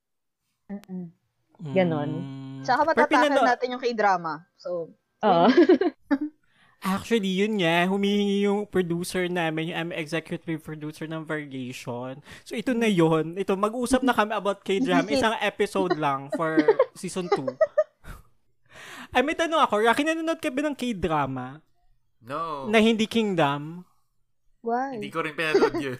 Ganon. 1.58 2.10
Mm. 2.10 2.62
Tsaka 2.62 2.80
matatakan 2.86 3.30
pinano- 3.30 3.46
natin 3.46 3.74
yung 3.74 3.82
k-drama. 3.82 4.46
So, 4.58 4.94
Oo. 5.24 5.46
Actually, 6.78 7.42
yun 7.42 7.58
nga, 7.58 7.90
humihingi 7.90 8.46
yung 8.46 8.62
producer 8.62 9.26
namin, 9.26 9.74
yung 9.74 9.78
I'm 9.78 9.90
executive 9.90 10.62
producer 10.62 11.10
ng 11.10 11.26
Variation. 11.26 12.22
So, 12.46 12.54
ito 12.54 12.70
na 12.70 12.86
yun. 12.86 13.34
Ito, 13.34 13.58
mag-usap 13.58 14.06
na 14.06 14.14
kami 14.14 14.30
about 14.38 14.62
K-drama. 14.62 15.10
Isang 15.18 15.34
episode 15.42 15.98
lang 15.98 16.30
for 16.38 16.54
season 16.94 17.26
2. 17.34 17.34
Ay, 19.14 19.26
may 19.26 19.34
tanong 19.34 19.58
ako, 19.58 19.82
Rocky, 19.82 20.06
nanonood 20.06 20.38
ka 20.38 20.54
ba 20.54 20.60
ng 20.70 20.76
K-drama 20.78 21.58
No. 22.22 22.70
na 22.70 22.78
hindi 22.78 23.10
Kingdom? 23.10 23.82
why? 24.58 24.98
Hindi 25.00 25.10
ko 25.10 25.22
rin 25.22 25.34
pinanood 25.34 25.74
yun. 25.80 25.98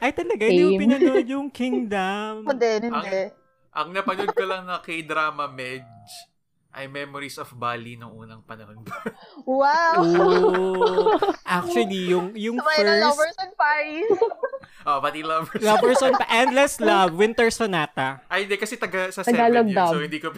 Ay, 0.00 0.12
talaga, 0.16 0.44
hindi 0.48 0.62
mo 0.64 0.80
pinanood 0.80 1.26
yung 1.28 1.48
Kingdom. 1.52 2.48
Din, 2.56 2.88
hindi. 2.88 3.22
Ang 3.74 3.88
napanood 3.92 4.32
ko 4.32 4.44
lang 4.48 4.64
na 4.64 4.80
K-drama 4.80 5.50
Medj 5.52 5.84
ay 6.74 6.90
Memories 6.90 7.38
of 7.38 7.54
Bali 7.54 7.94
nung 7.94 8.12
unang 8.12 8.42
panahon. 8.42 8.82
Wow! 9.46 10.02
Oh, 10.02 11.16
actually, 11.46 12.10
yung, 12.10 12.34
yung 12.34 12.58
Sabay 12.58 12.78
na 12.80 12.90
first... 12.90 13.04
Lovers 13.06 13.36
in 13.38 13.50
Paris. 13.54 14.10
oh, 14.88 14.98
pati 14.98 15.20
lovers. 15.22 15.62
Lovers 15.62 16.00
on 16.02 16.14
Endless 16.26 16.74
Love, 16.82 17.14
Winter 17.14 17.48
Sonata. 17.48 18.24
Ay, 18.26 18.48
hindi 18.48 18.58
kasi 18.58 18.74
taga 18.74 19.12
sa 19.14 19.22
Tagalog 19.22 19.70
7 19.70 19.76
yun. 19.76 19.86
So, 19.86 19.98
hindi 20.02 20.18
ko 20.18 20.28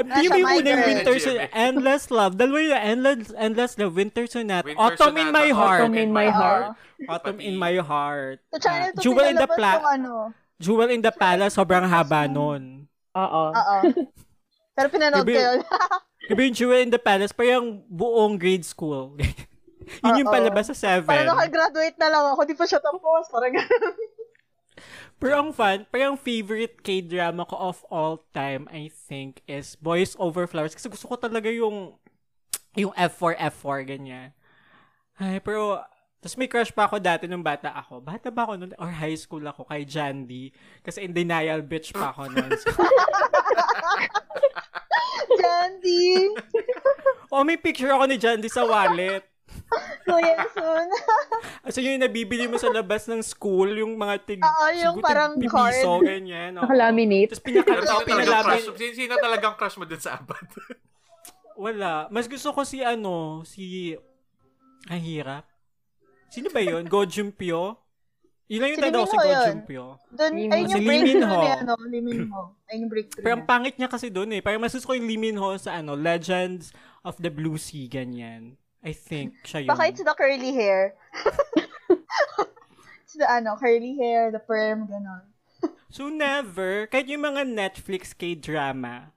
Nasa 0.00 0.22
yung 0.24 0.32
yung 0.32 0.48
unang 0.48 0.64
migrant. 0.64 0.86
Winter. 0.88 1.16
Sonata, 1.20 1.48
Endless 1.52 2.04
Love. 2.10 2.32
Dalawa 2.34 2.58
yung 2.58 2.82
Endless, 2.82 3.20
Endless 3.36 3.72
Love, 3.76 3.92
Winter 3.94 4.24
Sonata. 4.26 4.66
Winter 4.66 4.80
Autumn 4.80 5.14
in 5.14 5.28
Sonata, 5.28 5.36
My 5.36 5.48
Heart. 5.52 5.80
Autumn 5.80 5.94
in 5.94 6.10
My 6.10 6.28
Heart. 6.30 6.64
Autumn 7.08 7.38
in 7.40 7.54
My 7.56 7.74
Heart. 7.78 8.38
Sa 8.50 8.58
channel 8.58 8.90
Ah, 8.90 8.98
2 8.98 9.04
Jewel 9.04 9.26
in 9.28 9.36
the 9.36 9.48
Pla- 9.48 9.76
yung 9.78 9.90
ano. 10.00 10.12
Jewel 10.60 10.90
in 10.90 11.00
the 11.00 11.12
Palace, 11.12 11.54
sobrang 11.54 11.86
haba 11.86 12.28
nun. 12.28 12.88
Oo. 13.16 13.44
Oo. 13.60 13.78
Pero 14.74 14.86
pinanood 14.88 15.26
ko 15.26 15.38
yun. 15.38 15.60
Diba 16.30 16.40
yung 16.46 16.54
Jewel 16.54 16.84
in 16.86 16.92
the 16.94 17.00
Palace, 17.00 17.34
parang 17.34 17.82
buong 17.90 18.38
grade 18.38 18.64
school. 18.64 19.16
Yun 20.04 20.22
yung 20.22 20.30
palabas 20.30 20.70
sa 20.70 21.02
7. 21.02 21.08
Parang 21.08 21.34
nakagraduate 21.34 21.98
na 21.98 22.08
lang 22.12 22.24
ako. 22.30 22.40
Di 22.46 22.54
pa 22.54 22.64
siya 22.68 22.78
tapos. 22.78 23.26
Parang 23.26 23.50
ganun. 23.50 23.96
Pero 25.20 25.34
ang 25.36 25.50
fun, 25.52 25.84
parang 25.92 26.16
favorite 26.16 26.80
K-drama 26.80 27.44
ko 27.44 27.56
of 27.60 27.84
all 27.92 28.24
time, 28.32 28.64
I 28.72 28.88
think, 28.88 29.44
is 29.44 29.76
Boys 29.76 30.16
Over 30.16 30.48
Flowers. 30.48 30.72
Kasi 30.72 30.88
gusto 30.88 31.04
ko 31.04 31.20
talaga 31.20 31.52
yung 31.52 32.00
yung 32.72 32.94
F4, 32.96 33.36
F4, 33.52 33.84
ganyan. 33.84 34.32
Ay, 35.20 35.36
pero, 35.44 35.84
tapos 36.24 36.40
may 36.40 36.48
crush 36.48 36.72
pa 36.72 36.88
ako 36.88 36.96
dati 36.96 37.28
nung 37.28 37.44
bata 37.44 37.68
ako. 37.68 38.00
Bata 38.00 38.32
ba 38.32 38.48
ako 38.48 38.52
nun? 38.64 38.72
Or 38.80 38.88
high 38.88 39.18
school 39.18 39.44
ako 39.44 39.68
kay 39.68 39.84
Jandy. 39.84 40.56
Kasi 40.80 41.04
in 41.04 41.12
denial 41.12 41.60
bitch 41.60 41.92
pa 41.92 42.16
ako 42.16 42.32
nun. 42.32 42.50
So, 42.56 42.72
Jandy. 45.28 46.32
oh, 47.32 47.44
may 47.44 47.56
picture 47.58 47.90
ako 47.92 48.04
ni 48.08 48.16
Jandy 48.16 48.48
sa 48.48 48.64
wallet. 48.64 49.24
Kuya 50.06 50.42
soon. 50.54 50.88
So, 51.70 51.78
yung 51.78 52.02
nabibili 52.02 52.50
mo 52.50 52.58
sa 52.58 52.72
labas 52.72 53.06
ng 53.06 53.22
school, 53.22 53.70
yung 53.78 53.94
mga 53.94 54.14
tig... 54.26 54.40
Oo, 54.42 54.66
yung 54.74 54.96
parang 54.98 55.38
tig- 55.38 55.46
card. 55.46 55.76
piso, 55.76 56.02
ganyan. 56.02 56.58
oo. 56.58 56.66
Nakalaminate. 56.66 57.30
Tapos 57.30 57.44
pinaka, 57.46 57.68
Pero 57.68 57.82
sino 57.84 57.86
talagang 57.86 58.08
pinalamin, 58.10 58.42
crush? 58.42 58.66
Sino, 58.80 58.92
sino 58.96 59.14
talagang 59.20 59.54
crush 59.54 59.76
mo 59.78 59.84
dun 59.86 60.02
sa 60.02 60.18
abad? 60.18 60.46
Wala. 61.68 62.10
Mas 62.10 62.26
gusto 62.26 62.50
ko 62.50 62.66
si 62.66 62.82
ano, 62.82 63.46
si... 63.46 63.94
Ang 64.90 65.02
hirap. 65.04 65.46
Sino 66.32 66.50
ba 66.50 66.58
yun? 66.58 66.88
Go 66.90 67.06
Jumpyo? 67.06 67.78
Yun 68.50 68.58
lang 68.58 68.70
yung 68.74 68.78
Si 68.78 68.84
tanda 68.84 68.98
ko 68.98 69.06
si 69.06 69.18
Go. 69.22 69.30
Jumpyo. 69.46 69.84
Doon, 70.10 70.32
ayun 70.34 70.50
yung 70.50 70.74
Si 70.74 70.82
breakthrough 70.82 71.38
ni 71.38 71.50
ano, 71.54 71.72
Lee 71.86 72.02
Min 72.02 72.20
Ho. 72.34 72.42
Ayun 72.66 72.80
yung 72.82 72.92
breakthrough 72.92 73.22
Pero 73.22 73.34
ang 73.38 73.46
pangit 73.46 73.74
niya 73.78 73.86
kasi 73.86 74.10
doon 74.10 74.34
eh. 74.34 74.40
Parang 74.42 74.58
mas 74.58 74.74
gusto 74.74 74.90
ko 74.90 74.94
yung 74.98 75.06
Lee 75.06 75.22
Min 75.22 75.38
Ho 75.38 75.54
sa 75.54 75.78
ano, 75.78 75.94
Legends 75.94 76.74
of 77.06 77.14
the 77.22 77.30
Blue 77.30 77.54
Sea, 77.54 77.86
ganyan. 77.86 78.58
I 78.82 78.90
think 78.90 79.38
siya 79.46 79.64
yun. 79.64 79.70
Baka 79.70 79.94
it's 79.94 80.02
the 80.02 80.16
curly 80.18 80.50
hair. 80.50 80.98
it's 83.06 83.14
the 83.14 83.28
ano, 83.30 83.54
curly 83.54 83.94
hair, 83.94 84.34
the 84.34 84.42
perm, 84.42 84.90
gano'n. 84.90 85.24
So 85.94 86.10
never, 86.10 86.86
kahit 86.90 87.10
yung 87.10 87.22
mga 87.22 87.46
Netflix 87.46 88.14
K-drama, 88.14 89.10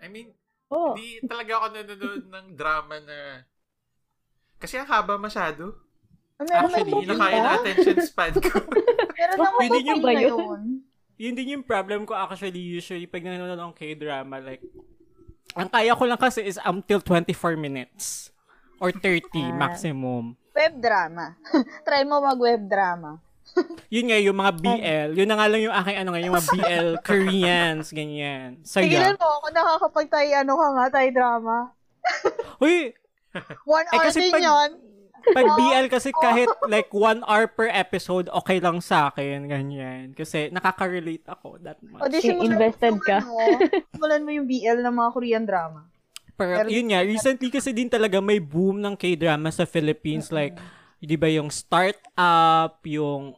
I 0.00 0.08
mean, 0.08 0.32
Oh. 0.70 0.94
hindi 0.94 1.18
talaga 1.26 1.52
ako 1.58 1.66
nanonood 1.74 2.24
ng 2.30 2.46
drama 2.54 2.96
na... 3.02 3.42
Kasi 4.62 4.78
ang 4.78 4.86
haba 4.86 5.18
masyado. 5.18 5.74
Ah, 6.40 6.44
Meron 6.46 6.72
Actually, 6.72 6.92
yun 6.96 7.04
na 7.06 7.16
kaya 7.20 7.38
na 7.38 7.50
attention 7.54 7.96
span 8.00 8.32
ko. 8.34 8.56
Meron 9.20 9.36
Pwede 9.54 9.68
movie 9.70 9.84
niyo 9.84 9.94
ba 9.98 10.08
na 10.08 10.12
yun? 10.18 10.32
yun. 10.32 10.62
yun 11.20 11.34
din 11.36 11.52
yung 11.52 11.64
problem 11.64 12.02
ko 12.02 12.16
actually 12.16 12.56
usually 12.56 13.04
pag 13.04 13.20
nanonood 13.20 13.60
ng 13.60 13.76
K-drama 13.76 14.40
like 14.40 14.64
ang 15.52 15.68
kaya 15.68 15.92
ko 15.92 16.08
lang 16.08 16.16
kasi 16.16 16.40
is 16.40 16.56
until 16.58 16.96
24 16.98 17.28
minutes 17.54 18.32
or 18.78 18.88
30 18.88 19.20
Ah. 19.36 19.52
maximum. 19.52 20.32
Web 20.50 20.80
drama. 20.80 21.36
Try 21.84 22.02
mo 22.02 22.18
mag-web 22.18 22.64
drama. 22.64 23.20
Yun 23.92 24.08
nga 24.08 24.16
yung 24.16 24.34
mga 24.34 24.52
BL, 24.56 25.10
yun 25.12 25.26
na 25.26 25.34
nga 25.34 25.44
lang 25.44 25.60
yung 25.60 25.74
aking 25.74 25.98
ano 25.98 26.08
nga 26.08 26.22
yung 26.22 26.32
mga 26.32 26.48
BL 26.48 26.88
Koreans 27.02 27.86
ganyan. 27.90 28.62
Saya. 28.62 28.86
Tigilan 28.86 29.18
mo 29.18 29.26
ako, 29.36 29.46
nakakapag-tay 29.50 30.32
ano 30.32 30.52
ka 30.54 30.66
nga, 30.70 30.84
tay 30.88 31.08
drama. 31.10 31.56
Uy, 32.58 32.94
One 33.64 33.84
Eh, 33.84 33.92
hour 33.92 34.04
kasi 34.06 34.18
din 34.20 34.32
pag- 34.32 34.42
yun. 34.42 34.70
Pag 35.22 35.46
BL 35.56 35.86
kasi 35.92 36.10
kahit 36.16 36.48
like 36.72 36.90
one 36.90 37.20
hour 37.28 37.46
per 37.46 37.68
episode 37.70 38.26
okay 38.32 38.58
lang 38.58 38.80
sa 38.80 39.12
akin 39.12 39.46
ganyan 39.46 40.16
kasi 40.16 40.48
nakaka-relate 40.50 41.24
ako 41.28 41.60
that 41.60 41.78
much. 41.84 42.02
O 42.02 42.08
di 42.08 42.18
simulan 42.20 42.56
invested 42.56 42.96
ka. 43.04 43.20
Ano, 43.22 43.36
simulan 43.94 44.22
mo 44.24 44.30
yung 44.32 44.46
BL 44.48 44.80
ng 44.80 44.94
mga 44.94 45.10
Korean 45.12 45.44
drama. 45.44 45.90
Pero 46.40 46.64
Pero- 46.64 46.72
yun 46.72 46.88
nga, 46.88 47.04
recently 47.04 47.52
kasi 47.52 47.76
din 47.76 47.92
talaga 47.92 48.16
may 48.24 48.40
boom 48.40 48.80
ng 48.80 48.96
K-drama 48.96 49.52
sa 49.52 49.68
Philippines. 49.68 50.32
Like, 50.32 50.56
di 50.96 51.20
ba 51.20 51.28
yung 51.28 51.52
start-up, 51.52 52.80
yung... 52.88 53.36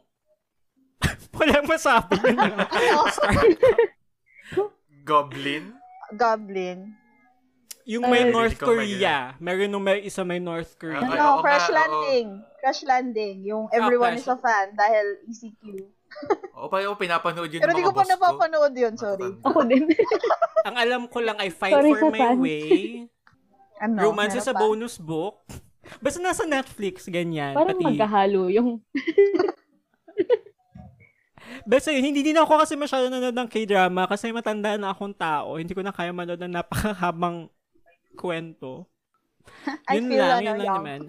Walang 1.35 1.67
masabi. 1.67 2.15
Goblin? 5.03 5.75
Goblin. 6.15 6.95
Yung 7.83 8.07
may 8.07 8.27
Ay, 8.27 8.31
North 8.31 8.55
Korea. 8.55 9.35
Meron 9.37 9.69
nung 9.69 9.83
may 9.83 10.03
isa 10.03 10.23
may 10.23 10.39
North 10.39 10.75
Korea. 10.79 11.03
Ay, 11.03 11.19
Ano, 11.19 11.39
oo 11.39 11.43
Crash 11.43 11.67
nga, 11.67 11.71
oo. 11.71 11.77
Landing. 11.77 12.27
Crash 12.59 12.81
Landing. 12.87 13.35
Yung 13.43 13.63
everyone 13.75 14.15
Crash- 14.15 14.27
is 14.27 14.31
a 14.31 14.37
fan 14.39 14.67
dahil 14.73 15.05
ECQ. 15.27 15.63
O, 16.53 16.69
pa 16.69 16.77
yung 16.79 16.93
pinapanood 16.93 17.49
yun 17.49 17.59
Pero 17.59 17.73
di 17.73 17.81
ko 17.81 17.89
pa 17.89 18.05
napapanood 18.05 18.73
yun, 18.77 18.93
sorry. 18.93 19.33
Ako 19.41 19.65
din. 19.65 19.89
Ang 20.69 20.75
alam 20.77 21.01
ko 21.09 21.19
lang 21.19 21.41
ay 21.41 21.49
Fight 21.49 21.73
Sorry 21.73 21.91
for 21.97 22.13
My 22.13 22.21
fans. 22.21 22.39
Way. 22.39 23.09
Ano? 23.81 23.97
Romance 23.99 24.37
sa 24.39 24.53
bonus 24.53 24.95
book. 25.01 25.43
Basta 25.99 26.21
nasa 26.23 26.47
Netflix, 26.47 27.09
ganyan. 27.11 27.51
Parang 27.51 27.75
Pati, 27.75 27.83
magkahalo 27.83 28.47
yung 28.47 28.79
basta 31.67 31.91
yun, 31.91 32.07
hindi 32.07 32.23
din 32.23 32.39
ako 32.39 32.63
kasi 32.63 32.73
masyado 32.79 33.11
nanonood 33.11 33.35
ng 33.35 33.49
K-drama 33.51 34.07
kasi 34.07 34.31
matanda 34.31 34.79
na 34.79 34.95
akong 34.95 35.11
tao. 35.11 35.59
Hindi 35.59 35.75
ko 35.75 35.83
na 35.83 35.91
kaya 35.91 36.15
manood 36.15 36.39
ng 36.39 36.55
napakahabang 36.55 37.51
kwento. 38.15 38.87
I 39.91 39.99
yun 39.99 40.07
feel 40.07 40.19
lang, 40.23 40.31
ano, 40.31 40.45
yun 40.45 40.57
lang 40.59 40.75
naman. 40.79 41.01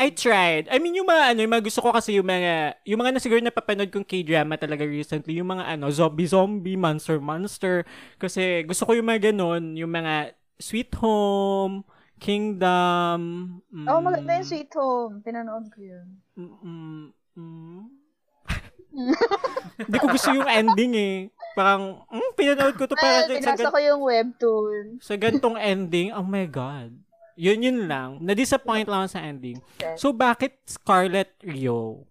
I 0.00 0.08
tried. 0.08 0.72
I 0.72 0.80
mean, 0.80 0.96
yung 0.96 1.04
mga 1.04 1.36
ano, 1.36 1.38
yung 1.44 1.52
mga 1.52 1.66
gusto 1.68 1.84
ko 1.84 1.92
kasi 1.92 2.16
yung 2.16 2.24
mga, 2.24 2.80
yung 2.88 3.00
mga 3.00 3.12
na 3.12 3.20
siguro 3.20 3.40
napapanood 3.44 3.92
kong 3.92 4.08
K-drama 4.08 4.56
talaga 4.56 4.88
recently, 4.88 5.36
yung 5.36 5.52
mga 5.52 5.76
ano, 5.76 5.92
zombie-zombie, 5.92 6.80
monster-monster. 6.80 7.84
Kasi 8.16 8.64
gusto 8.64 8.88
ko 8.88 8.96
yung 8.96 9.08
mga 9.08 9.32
ganun, 9.32 9.76
yung 9.76 9.92
mga 9.92 10.32
Sweet 10.56 10.96
Home, 11.04 11.84
Kingdom. 12.20 13.20
Mm, 13.72 13.86
Oh, 13.88 14.00
maganda 14.00 14.40
yung 14.40 14.48
Sweet 14.48 14.72
Home. 14.76 15.20
Pinanood 15.20 15.68
ko 15.72 15.80
yun. 15.80 16.08
Mm, 16.36 16.56
mm, 16.56 17.04
mm. 17.40 17.84
Hindi 19.88 19.96
ko 20.00 20.06
gusto 20.08 20.28
yung 20.32 20.48
ending 20.48 20.92
eh. 20.96 21.18
Parang, 21.52 22.06
mm, 22.06 22.30
pinanood 22.32 22.74
ko 22.74 22.86
to 22.86 22.94
para 22.94 23.26
Well, 23.26 23.42
sa, 23.42 23.54
gan- 23.54 23.72
ko 23.72 23.80
yung 23.80 24.02
webtoon. 24.02 24.82
sa 24.98 25.14
gantong 25.14 25.56
ending. 25.56 26.10
Oh 26.10 26.22
my 26.22 26.46
God. 26.46 26.94
Yun 27.34 27.64
yun 27.64 27.78
lang. 27.86 28.20
Na-disappoint 28.20 28.84
lang 28.84 29.08
sa 29.08 29.20
ending. 29.20 29.58
So, 29.96 30.12
bakit 30.12 30.60
Scarlet 30.62 31.32
Rio? 31.40 32.04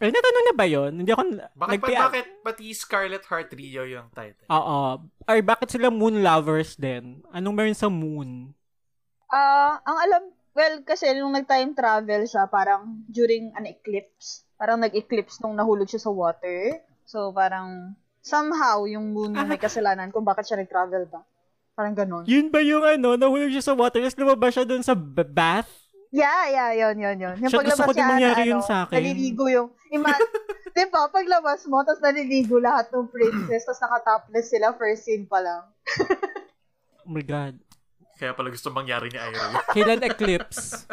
Ay, 0.00 0.10
natanong 0.10 0.46
na 0.48 0.56
ba 0.56 0.66
yun? 0.66 0.90
Hindi 0.90 1.14
ako... 1.14 1.22
Bakit, 1.54 1.70
nagpi- 1.78 1.94
ba, 1.94 2.04
bakit 2.08 2.26
pati 2.42 2.64
Scarlet 2.74 3.22
Heart 3.22 3.50
Rio 3.54 3.84
yung 3.84 4.08
title? 4.10 4.42
Oo. 4.48 5.04
Or 5.04 5.36
bakit 5.38 5.70
sila 5.70 5.86
moon 5.86 6.18
lovers 6.18 6.74
din? 6.74 7.22
Anong 7.30 7.54
meron 7.54 7.78
sa 7.78 7.86
moon? 7.86 8.50
Ah, 9.30 9.78
ang 9.80 9.98
alam, 10.00 10.22
well, 10.50 10.82
kasi 10.82 11.14
nung 11.14 11.30
nag-time 11.30 11.74
travel 11.74 12.26
siya, 12.26 12.50
parang 12.50 13.06
during 13.06 13.54
an 13.54 13.70
eclipse. 13.70 14.42
Parang 14.54 14.82
nag-eclipse 14.82 15.38
nung 15.38 15.54
nahulog 15.54 15.86
siya 15.86 16.02
sa 16.02 16.10
water. 16.10 16.82
So, 17.04 17.30
parang 17.30 17.94
somehow 18.24 18.88
yung 18.88 19.12
moon 19.12 19.36
yung 19.36 19.46
may 19.52 19.60
kasalanan 19.60 20.08
kung 20.08 20.24
bakit 20.24 20.48
siya 20.48 20.64
nag-travel 20.64 21.04
ba. 21.12 21.20
Parang 21.76 21.92
ganon. 21.92 22.24
Yun 22.24 22.48
ba 22.48 22.64
yung 22.64 22.80
ano, 22.80 23.20
nahulog 23.20 23.52
siya 23.52 23.60
sa 23.60 23.76
water, 23.76 24.00
tapos 24.00 24.16
lumabas 24.16 24.56
siya 24.56 24.64
dun 24.64 24.80
sa 24.80 24.96
b- 24.96 25.28
bath? 25.28 25.68
Yeah, 26.14 26.46
yeah, 26.48 26.70
yun, 26.72 26.96
yun, 26.96 27.16
yun. 27.20 27.36
Yung 27.42 27.50
gusto 27.50 27.60
ko 27.60 27.92
paglabas 27.92 27.92
din 27.92 27.98
niya, 27.98 28.08
mangyari 28.08 28.42
ano, 28.46 28.50
yun 28.54 28.62
sa 28.62 28.86
akin. 28.86 28.96
naliligo 28.96 29.44
yung, 29.50 29.68
ima, 29.90 30.14
di 30.74 30.84
ba, 30.88 31.10
paglabas 31.10 31.66
mo, 31.68 31.82
tapos 31.84 32.00
naliligo 32.00 32.56
lahat 32.62 32.88
ng 32.94 33.10
princess, 33.10 33.66
tapos 33.66 33.82
nakatopless 33.82 34.46
sila, 34.48 34.66
first 34.78 35.02
scene 35.04 35.26
pa 35.26 35.42
lang. 35.42 35.62
Oh 37.04 37.10
my 37.10 37.26
God. 37.26 37.58
Kaya 38.14 38.30
pala 38.32 38.48
gusto 38.48 38.70
mangyari 38.70 39.10
ni 39.10 39.18
Iroh. 39.18 39.58
Kailan 39.74 40.06
eclipse? 40.06 40.86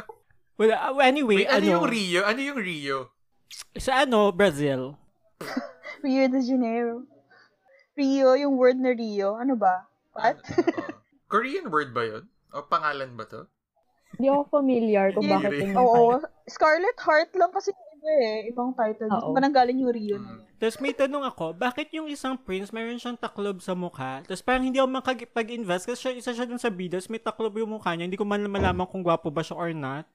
Well, 0.57 0.73
uh, 0.73 0.97
anyway, 1.05 1.45
Wait, 1.45 1.53
ano, 1.53 1.63
ano, 1.63 1.73
yung 1.79 1.85
Rio? 1.87 2.21
Ano 2.25 2.39
yung 2.41 2.59
Rio? 2.59 2.97
sa 3.77 4.03
ano, 4.03 4.33
Brazil. 4.33 4.97
Rio 6.03 6.25
de 6.27 6.41
Janeiro. 6.41 7.05
Rio, 7.93 8.33
yung 8.35 8.55
word 8.55 8.77
na 8.77 8.91
Rio, 8.91 9.35
ano 9.35 9.53
ba? 9.53 9.83
What? 10.13 10.39
Oo. 10.39 10.91
Korean 11.27 11.67
word 11.67 11.91
ba 11.91 12.03
yun? 12.03 12.23
O 12.51 12.63
pangalan 12.63 13.15
ba 13.15 13.23
to? 13.23 13.47
Hindi 14.11 14.27
ako 14.27 14.43
familiar 14.53 15.11
kung 15.11 15.23
Yeah. 15.23 15.39
bakit 15.39 15.51
yun 15.53 15.71
yung 15.71 15.79
Oo. 15.79 16.19
Scarlet 16.43 16.97
Heart 16.97 17.31
lang 17.33 17.47
kasi 17.49 17.71
yung 17.71 17.89
iba 17.95 18.09
eh. 18.11 18.37
Ibang 18.49 18.69
title. 18.75 19.07
Hindi 19.07 19.23
Oo. 19.23 19.31
ba 19.31 19.39
nanggaling 19.39 19.77
yung 19.79 19.91
Rio 19.91 20.15
na 20.17 20.29
yun? 20.35 20.43
Tapos 20.57 20.77
may 20.77 20.91
tanong 20.91 21.25
ako, 21.25 21.45
bakit 21.53 21.87
yung 21.89 22.05
isang 22.05 22.35
prince, 22.37 22.69
mayroon 22.69 22.95
siyang 22.95 23.17
taklob 23.17 23.59
sa 23.59 23.71
mukha? 23.73 24.21
Tapos 24.21 24.43
parang 24.43 24.61
hindi 24.61 24.77
ako 24.77 24.91
makapag-invest 24.93 25.83
kasi 25.85 25.97
siya, 25.97 26.11
isa 26.13 26.31
siya 26.31 26.45
dun 26.45 26.59
sa 26.59 26.69
videos, 26.69 27.07
may 27.07 27.17
taklob 27.17 27.55
yung 27.55 27.71
mukha 27.71 27.91
niya. 27.91 28.05
Hindi 28.05 28.19
ko 28.19 28.23
man 28.23 28.43
malaman 28.43 28.85
kung 28.85 29.01
gwapo 29.01 29.27
ba 29.27 29.41
siya 29.41 29.55
or 29.55 29.71
not. 29.71 30.05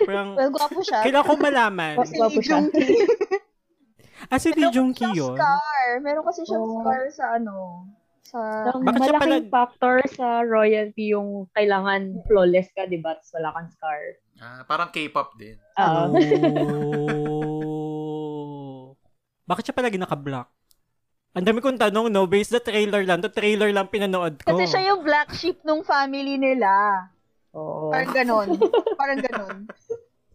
Parang, 0.00 0.32
Well, 0.34 0.48
gwapo 0.50 0.80
siya. 0.80 1.04
kailangan 1.04 1.26
ko 1.26 1.34
malaman. 1.36 1.94
Kasi 2.00 2.14
Gwapo 2.16 2.40
siya. 2.40 2.58
Ah, 4.30 4.38
si 4.40 4.52
Lee 4.56 4.72
Jung 4.72 4.92
Ki 4.96 5.08
yun? 5.12 5.36
scar. 5.36 6.00
Meron 6.00 6.24
kasi 6.24 6.44
siyang 6.48 6.64
Oo. 6.64 6.80
scar 6.80 7.02
sa 7.12 7.24
ano. 7.36 7.86
Sa... 8.24 8.40
Bakit 8.72 9.00
siya 9.04 9.14
malaking 9.14 9.20
pala- 9.20 9.52
factor 9.52 9.96
sa 10.16 10.40
royalty 10.42 11.12
yung 11.12 11.46
kailangan 11.52 12.24
flawless 12.24 12.72
ka, 12.72 12.88
di 12.88 12.98
ba? 12.98 13.14
Tapos 13.16 13.32
wala 13.36 13.52
kang 13.52 13.70
scar. 13.70 14.00
Ah, 14.40 14.62
parang 14.66 14.90
K-pop 14.90 15.36
din. 15.36 15.56
Oo. 15.78 16.02
Oh. 17.34 18.84
Bakit 19.50 19.62
siya 19.68 19.76
palagi 19.76 20.00
naka-block? 20.00 20.48
Ang 21.34 21.44
dami 21.44 21.58
kong 21.58 21.82
tanong, 21.82 22.14
no? 22.14 22.30
Based 22.30 22.54
the 22.54 22.62
trailer 22.62 23.02
lang. 23.02 23.18
The 23.18 23.28
trailer 23.28 23.74
lang 23.74 23.90
pinanood 23.90 24.38
ko. 24.46 24.54
Kasi 24.54 24.70
siya 24.70 24.94
yung 24.94 25.02
black 25.02 25.34
sheep 25.34 25.58
nung 25.66 25.82
family 25.82 26.38
nila. 26.38 26.70
Oo. 27.58 27.90
Parang 27.90 28.14
ganon. 28.14 28.48
Parang 29.00 29.18
ganon. 29.18 29.58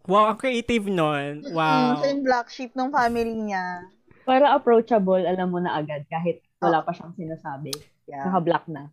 Wow, 0.04 0.24
ang 0.26 0.38
creative 0.38 0.86
nun. 0.86 1.44
Mm, 1.44 1.52
Wow. 1.52 1.98
siya 1.98 2.08
yung 2.10 2.24
black 2.24 2.48
sheep 2.48 2.72
nung 2.72 2.90
family 2.90 3.34
niya. 3.34 3.84
Para 4.22 4.52
approachable, 4.52 5.20
alam 5.20 5.48
mo 5.48 5.58
na 5.58 5.76
agad 5.76 6.04
kahit 6.06 6.40
wala 6.58 6.80
pa 6.80 6.92
siyang 6.92 7.12
sinasabi. 7.14 7.72
Yeah. 8.04 8.26
Naka-block 8.26 8.64
na. 8.66 8.92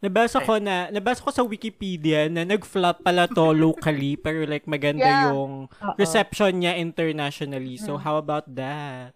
Nabasa 0.00 0.40
ko 0.40 0.56
na, 0.56 0.88
nabasa 0.88 1.20
ko 1.20 1.28
sa 1.28 1.44
Wikipedia 1.44 2.24
na 2.26 2.40
nag-flop 2.42 3.04
pala 3.04 3.28
to 3.28 3.52
locally 3.66 4.16
pero 4.16 4.48
like 4.48 4.64
maganda 4.64 5.04
Yeah. 5.04 5.24
yung 5.30 5.68
Oo. 5.68 5.94
reception 5.96 6.56
niya 6.56 6.76
internationally. 6.76 7.76
So, 7.76 7.96
how 7.96 8.16
about 8.16 8.48
that? 8.50 9.12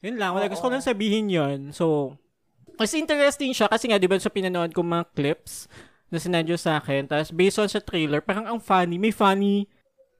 Yun 0.00 0.16
lang. 0.16 0.32
Wala, 0.32 0.48
gusto 0.48 0.66
ko 0.66 0.72
lang 0.72 0.80
sabihin 0.82 1.28
yun. 1.28 1.70
So, 1.70 2.16
kasi 2.74 2.96
interesting 2.96 3.52
siya 3.52 3.68
kasi 3.68 3.86
nga, 3.86 4.00
di 4.00 4.08
ba 4.08 4.16
sa 4.16 4.32
pinanood 4.32 4.72
ko 4.72 4.80
mga 4.80 5.12
clips 5.12 5.68
na 6.08 6.16
sinadyo 6.16 6.56
sa 6.56 6.76
akin, 6.76 7.06
tapos 7.06 7.28
based 7.30 7.56
on 7.56 7.68
sa 7.68 7.78
trailer, 7.78 8.20
parang 8.20 8.44
ang 8.46 8.58
funny, 8.58 8.96
may 8.96 9.12
funny, 9.12 9.68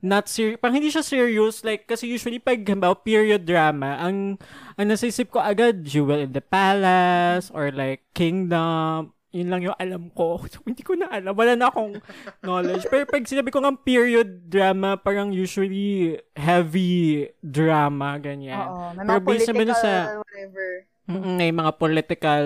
not 0.03 0.27
ser 0.27 0.59
parang 0.59 0.83
hindi 0.83 0.91
siya 0.91 1.01
serious, 1.01 1.62
like, 1.62 1.87
kasi 1.87 2.11
usually 2.11 2.43
pag 2.43 2.59
halimbawa, 2.61 2.99
period 2.99 3.47
drama, 3.47 3.97
ang, 3.97 4.35
ang 4.75 4.87
nasisip 4.87 5.31
ko 5.31 5.38
agad, 5.38 5.87
Jewel 5.87 6.27
in 6.27 6.35
the 6.35 6.43
Palace, 6.43 7.49
or 7.49 7.71
like, 7.71 8.03
Kingdom, 8.11 9.15
yun 9.31 9.49
lang 9.49 9.62
yung 9.62 9.79
alam 9.79 10.11
ko. 10.12 10.43
So, 10.51 10.61
hindi 10.67 10.83
ko 10.83 10.93
na 10.93 11.09
alam. 11.09 11.33
Wala 11.33 11.55
na 11.55 11.71
akong 11.71 12.03
knowledge. 12.43 12.85
Pero 12.91 13.07
pag 13.07 13.25
sinabi 13.25 13.49
ko 13.49 13.62
ng 13.62 13.81
period 13.81 14.51
drama, 14.51 14.99
parang 14.99 15.31
usually 15.31 16.19
heavy 16.37 17.31
drama, 17.41 18.19
ganyan. 18.19 18.59
Oo. 18.61 18.93
May 18.93 19.07
Pero 19.07 19.09
mga 19.09 19.09
naman 19.09 19.25
political, 19.25 19.73
sa- 19.73 20.21
whatever. 20.21 20.67
Mm, 21.03 21.35
May 21.35 21.51
mga 21.51 21.73
political 21.79 22.45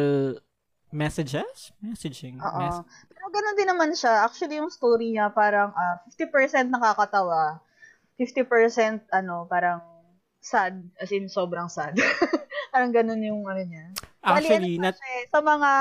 messages? 0.93 1.73
Messaging. 1.83 2.39
Oo. 2.39 2.59
Mes- 2.59 2.85
Pero 3.27 3.43
ganun 3.43 3.59
din 3.59 3.67
naman 3.67 3.91
siya. 3.91 4.23
Actually, 4.23 4.63
yung 4.63 4.71
story 4.71 5.11
niya 5.11 5.35
parang 5.35 5.75
ah, 5.75 5.99
50% 6.15 6.71
nakakatawa. 6.71 7.59
50% 8.23 9.11
ano, 9.11 9.51
parang 9.51 9.83
sad. 10.39 10.79
As 10.95 11.11
in, 11.11 11.27
sobrang 11.27 11.67
sad. 11.67 11.99
parang 12.73 12.95
ganun 12.95 13.19
yung 13.19 13.43
ano 13.43 13.67
niya. 13.67 13.91
Bali, 14.23 14.47
Actually, 14.47 14.79
ano 14.79 14.87
not, 14.87 14.95
kasi, 14.95 15.11
sa 15.27 15.41
mga, 15.43 15.73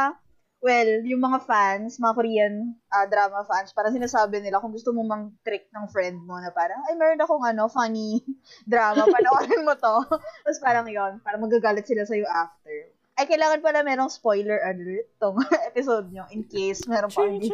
well, 0.57 0.91
yung 1.05 1.21
mga 1.21 1.39
fans, 1.45 2.01
mga 2.01 2.17
Korean 2.17 2.53
ah, 2.89 3.05
drama 3.05 3.45
fans, 3.45 3.69
parang 3.77 3.93
sinasabi 3.93 4.41
nila 4.41 4.57
kung 4.57 4.73
gusto 4.73 4.89
mo 4.89 5.05
mang 5.05 5.29
trick 5.45 5.69
ng 5.69 5.85
friend 5.93 6.25
mo 6.25 6.41
na 6.41 6.49
parang, 6.49 6.81
ay, 6.89 6.97
meron 6.97 7.21
akong 7.21 7.45
ano, 7.45 7.69
funny 7.69 8.25
drama, 8.65 9.05
panoorin 9.05 9.61
mo 9.61 9.77
to. 9.77 9.95
Tapos 10.49 10.59
parang 10.65 10.89
yon 10.89 11.21
parang 11.21 11.45
magagalit 11.45 11.85
sila 11.85 12.09
sa'yo 12.09 12.25
after. 12.25 12.89
Ay, 13.15 13.25
kailangan 13.31 13.63
pala 13.63 13.79
merong 13.79 14.11
spoiler 14.11 14.59
alert 14.67 15.07
tong 15.23 15.39
episode 15.71 16.11
nyo 16.11 16.27
in 16.35 16.43
case 16.43 16.83
meron 16.83 17.07
pa 17.07 17.23
hindi 17.23 17.47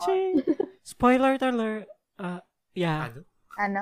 ching. 0.00 0.40
Spoiler 0.80 1.36
alert. 1.36 1.84
Uh, 2.16 2.40
yeah. 2.72 3.12
Ano? 3.12 3.20
Ano? 3.60 3.80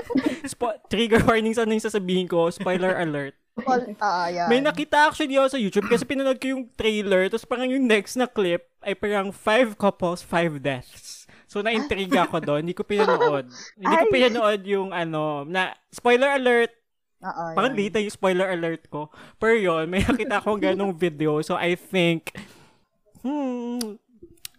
Spo- 0.54 0.78
trigger 0.86 1.20
warnings 1.26 1.58
ano 1.58 1.74
yung 1.74 1.82
sasabihin 1.82 2.30
ko. 2.30 2.48
Spoiler 2.54 2.94
alert. 3.02 3.34
Call, 3.60 3.82
ah, 3.98 4.30
yan. 4.30 4.46
May 4.46 4.62
nakita 4.62 5.10
actually 5.10 5.34
ako 5.36 5.58
sa 5.58 5.60
YouTube 5.60 5.90
kasi 5.90 6.06
pinanood 6.06 6.38
ko 6.38 6.54
yung 6.54 6.70
trailer 6.78 7.26
tapos 7.26 7.44
parang 7.44 7.68
yung 7.68 7.84
next 7.84 8.14
na 8.14 8.30
clip 8.30 8.70
ay 8.80 8.94
parang 8.94 9.34
five 9.34 9.74
couples, 9.74 10.22
five 10.22 10.62
deaths. 10.62 11.20
So, 11.50 11.66
na-intriga 11.66 12.30
ako 12.30 12.38
doon. 12.46 12.62
Hindi 12.62 12.78
ko 12.78 12.86
pinanood. 12.86 13.50
Hindi 13.74 13.94
ko 13.98 14.06
pinanood 14.06 14.62
yung 14.70 14.94
ano, 14.94 15.42
na, 15.42 15.74
spoiler 15.90 16.38
alert, 16.38 16.70
Oo, 17.20 17.44
Parang 17.52 17.76
na 17.76 18.00
yung 18.00 18.16
spoiler 18.16 18.48
alert 18.48 18.88
ko. 18.88 19.12
Pero 19.36 19.52
yun, 19.52 19.84
may 19.92 20.00
nakita 20.00 20.40
akong 20.40 20.60
ganong 20.72 20.96
video. 20.96 21.44
So, 21.44 21.52
I 21.52 21.76
think, 21.76 22.32
hmm, 23.20 24.00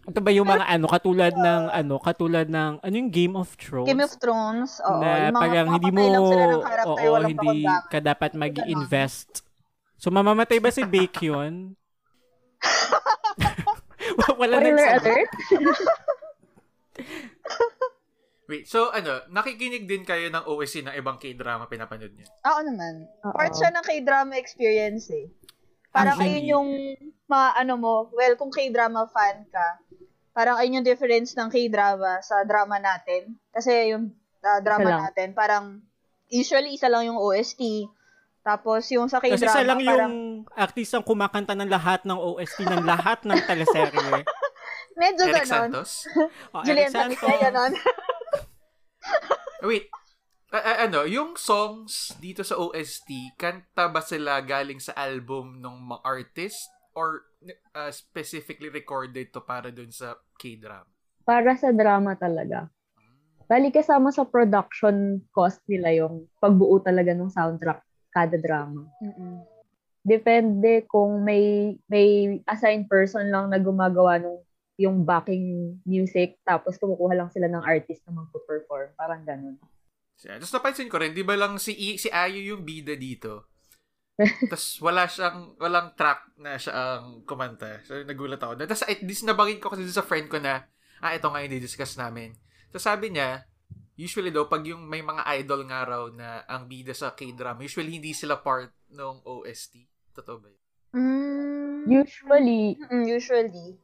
ito 0.06 0.18
ba 0.22 0.30
yung 0.30 0.46
mga 0.46 0.66
ano, 0.70 0.86
katulad 0.86 1.34
ng, 1.34 1.62
ano, 1.74 1.94
katulad 1.98 2.46
ng, 2.46 2.78
ano 2.78 2.94
yung 2.94 3.10
Game 3.10 3.34
of 3.34 3.50
Thrones? 3.58 3.88
Game 3.90 4.02
of 4.02 4.14
Thrones, 4.18 4.78
oo. 4.86 5.02
na 5.02 5.26
yung 5.26 5.34
mga 5.34 5.42
parang 5.42 5.68
hindi 5.74 5.90
mo, 5.90 6.02
oo, 6.94 7.14
hindi 7.26 7.66
pakagbangan. 7.66 7.90
ka 7.90 7.98
dapat 7.98 8.30
mag-invest. 8.38 9.42
So, 9.98 10.14
mamamatay 10.14 10.62
ba 10.62 10.70
si 10.70 10.86
Bacon? 10.86 11.74
Wala 14.38 14.58
Spoiler 14.58 14.86
alert? 15.02 15.30
Wait, 18.52 18.68
so 18.68 18.92
ano, 18.92 19.24
nakikinig 19.32 19.88
din 19.88 20.04
kayo 20.04 20.28
ng 20.28 20.44
OST 20.44 20.84
ng 20.84 20.92
ibang 21.00 21.16
K-drama 21.16 21.72
pinapanood 21.72 22.12
niyo? 22.12 22.28
Ako 22.44 22.60
naman. 22.68 23.08
Oo. 23.24 23.32
Part 23.32 23.56
siya 23.56 23.72
ng 23.72 23.80
K-drama 23.80 24.36
experience 24.36 25.08
eh. 25.08 25.32
Parang 25.88 26.20
Actually- 26.20 26.44
ayun 26.44 26.52
yung 26.52 26.68
mga 27.32 27.48
ano 27.64 27.74
mo, 27.80 27.92
well, 28.12 28.36
kung 28.36 28.52
K-drama 28.52 29.08
fan 29.08 29.48
ka, 29.48 29.80
parang 30.36 30.60
ayun 30.60 30.84
yung 30.84 30.86
difference 30.86 31.32
ng 31.32 31.48
K-drama 31.48 32.20
sa 32.20 32.44
drama 32.44 32.76
natin. 32.76 33.40
Kasi 33.56 33.96
yung 33.96 34.12
ah, 34.44 34.60
drama 34.60 34.84
lang. 34.84 35.00
natin, 35.08 35.32
parang 35.32 35.80
usually 36.28 36.76
isa 36.76 36.92
lang 36.92 37.08
yung 37.08 37.16
OST. 37.16 37.88
Tapos 38.44 38.84
yung 38.92 39.08
sa 39.08 39.16
Kasi 39.16 39.40
K-drama, 39.40 39.48
isa 39.48 39.62
lang 39.64 39.78
parang 39.80 39.96
yung 39.96 40.16
artistang 40.52 41.00
kumakanta 41.00 41.56
ng 41.56 41.72
lahat 41.72 42.04
ng 42.04 42.20
OST 42.20 42.68
ng 42.68 42.84
lahat 42.84 43.24
ng 43.24 43.38
teleserye. 43.48 44.20
medyo 44.96 45.24
Eric 45.28 45.48
ganon. 45.48 45.70
Santos? 45.72 45.90
O, 46.52 46.62
Julian. 46.66 46.90
Santos, 46.92 47.20
ganon. 47.20 47.72
Wait, 49.62 49.86
a- 50.52 50.66
a- 50.66 50.80
ano, 50.86 51.06
yung 51.08 51.38
songs 51.38 52.12
dito 52.18 52.42
sa 52.44 52.58
OST, 52.58 53.38
kanta 53.38 53.88
ba 53.88 54.02
sila 54.04 54.42
galing 54.42 54.82
sa 54.82 54.92
album 54.98 55.62
ng 55.62 55.76
mga 55.88 56.02
artist 56.04 56.68
or 56.92 57.24
uh, 57.72 57.88
specifically 57.88 58.68
recorded 58.68 59.32
to 59.32 59.40
para 59.40 59.72
dun 59.72 59.88
sa 59.88 60.18
K-drama? 60.36 60.88
Para 61.22 61.54
sa 61.56 61.70
drama 61.70 62.18
talaga. 62.18 62.68
Bali 63.46 63.68
kasama 63.68 64.08
sa 64.08 64.24
production 64.24 65.20
cost 65.28 65.60
nila 65.68 65.92
yung 65.92 66.24
pagbuo 66.40 66.80
talaga 66.80 67.12
ng 67.12 67.28
soundtrack 67.28 67.84
kada 68.12 68.36
drama. 68.40 68.88
Mm-mm. 69.00 69.44
Depende 70.02 70.82
kung 70.90 71.22
may 71.22 71.76
may 71.86 72.40
assigned 72.48 72.90
person 72.90 73.30
lang 73.30 73.52
na 73.52 73.60
gumagawa 73.62 74.18
nung 74.18 74.42
yung 74.82 75.06
backing 75.06 75.78
music 75.86 76.42
tapos 76.42 76.76
kumukuha 76.76 77.14
lang 77.14 77.30
sila 77.30 77.46
ng 77.46 77.62
artist 77.62 78.02
na 78.06 78.18
magpo-perform. 78.18 78.98
Parang 78.98 79.22
ganun. 79.22 79.56
Siya. 80.18 80.38
Tapos 80.42 80.54
napansin 80.54 80.90
ko 80.90 80.98
rin, 80.98 81.14
di 81.14 81.22
ba 81.22 81.38
lang 81.38 81.56
si, 81.62 81.72
I- 81.74 81.98
si 81.98 82.10
Ayo 82.10 82.38
yung 82.42 82.66
bida 82.66 82.98
dito? 82.98 83.46
Tapos 84.52 84.78
wala 84.84 85.08
siyang, 85.08 85.56
walang 85.56 85.96
track 85.96 86.36
na 86.38 86.60
siya 86.60 86.72
ang 87.00 87.24
kumanta. 87.24 87.80
So 87.86 87.96
nagulat 88.02 88.42
ako. 88.42 88.58
Tapos 88.60 88.84
at 88.84 89.00
least 89.02 89.24
nabangin 89.24 89.58
ko 89.58 89.72
kasi 89.72 89.86
sa 89.88 90.04
friend 90.04 90.28
ko 90.28 90.38
na, 90.38 90.68
ah, 91.00 91.14
ito 91.16 91.26
nga 91.26 91.42
yung 91.42 91.58
discuss 91.58 91.96
namin. 91.96 92.36
So 92.70 92.78
sabi 92.78 93.10
niya, 93.10 93.46
usually 93.96 94.30
daw, 94.30 94.46
pag 94.46 94.66
yung 94.66 94.84
may 94.86 95.00
mga 95.00 95.22
idol 95.42 95.64
nga 95.66 95.80
raw 95.86 96.04
na 96.12 96.42
ang 96.46 96.66
bida 96.66 96.92
sa 96.92 97.14
K-drama, 97.14 97.62
usually 97.64 97.98
hindi 97.98 98.12
sila 98.12 98.38
part 98.40 98.70
ng 98.92 99.22
OST. 99.24 99.74
Totoo 100.12 100.36
ba 100.38 100.48
yun? 100.50 100.60
Mm, 100.92 101.88
Usually, 101.88 102.78
mm, 102.78 103.04
usually. 103.08 103.74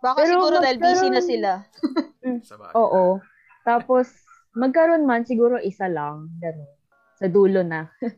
Baka 0.00 0.24
Pero 0.24 0.32
siguro 0.40 0.54
dahil 0.60 0.78
busy 0.80 1.08
na 1.12 1.22
sila. 1.22 1.50
Bagay. 2.24 2.72
oo. 2.72 3.20
Tapos, 3.64 4.08
magkaroon 4.56 5.04
man 5.04 5.28
siguro 5.28 5.60
isa 5.60 5.86
lang. 5.86 6.32
Ganun. 6.40 6.70
Sa 7.20 7.26
dulo 7.28 7.60
na. 7.60 7.92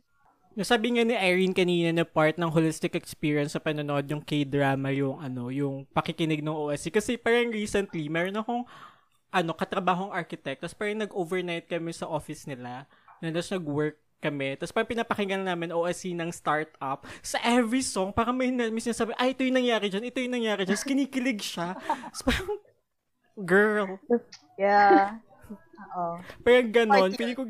Nasabi 0.58 0.92
nga 0.94 1.02
ni 1.02 1.16
Irene 1.16 1.56
kanina 1.56 1.90
na 1.90 2.04
part 2.04 2.36
ng 2.36 2.52
holistic 2.52 2.92
experience 2.92 3.56
sa 3.56 3.62
panonood 3.64 4.04
yung 4.04 4.20
K-drama 4.20 4.92
yung 4.92 5.16
ano, 5.16 5.48
yung 5.48 5.88
pakikinig 5.96 6.44
ng 6.44 6.52
OST. 6.52 6.92
Kasi 6.92 7.10
parang 7.16 7.48
recently, 7.48 8.12
meron 8.12 8.36
akong 8.36 8.62
ano, 9.32 9.50
katrabahong 9.56 10.12
architect. 10.12 10.60
Tapos 10.60 10.76
parang 10.76 11.08
nag-overnight 11.08 11.66
kami 11.66 11.96
sa 11.96 12.04
office 12.04 12.44
nila. 12.44 12.84
Na 13.24 13.32
tapos 13.32 13.48
nag-work 13.48 13.96
kami. 14.22 14.54
Tapos 14.54 14.70
parang 14.70 14.90
pinapakinggan 14.94 15.42
namin 15.42 15.74
OSC 15.74 16.14
ng 16.14 16.30
startup. 16.30 17.02
Sa 17.18 17.42
every 17.42 17.82
song, 17.82 18.14
parang 18.14 18.38
may, 18.38 18.54
may 18.54 18.78
sinasabi, 18.78 19.18
ay, 19.18 19.34
ito 19.34 19.42
yung 19.42 19.58
nangyari 19.58 19.90
dyan, 19.90 20.06
ito 20.06 20.22
yung 20.22 20.38
nangyari 20.38 20.62
dyan. 20.62 20.78
Tapos 20.78 20.86
kinikilig 20.86 21.42
siya. 21.42 21.74
Tapos 21.74 22.22
parang, 22.22 22.54
girl, 23.42 23.98
Yeah. 24.54 25.18
Oo. 25.98 26.22
Parang 26.46 26.70
ganon. 26.70 27.10
Pili 27.18 27.34
ko, 27.34 27.42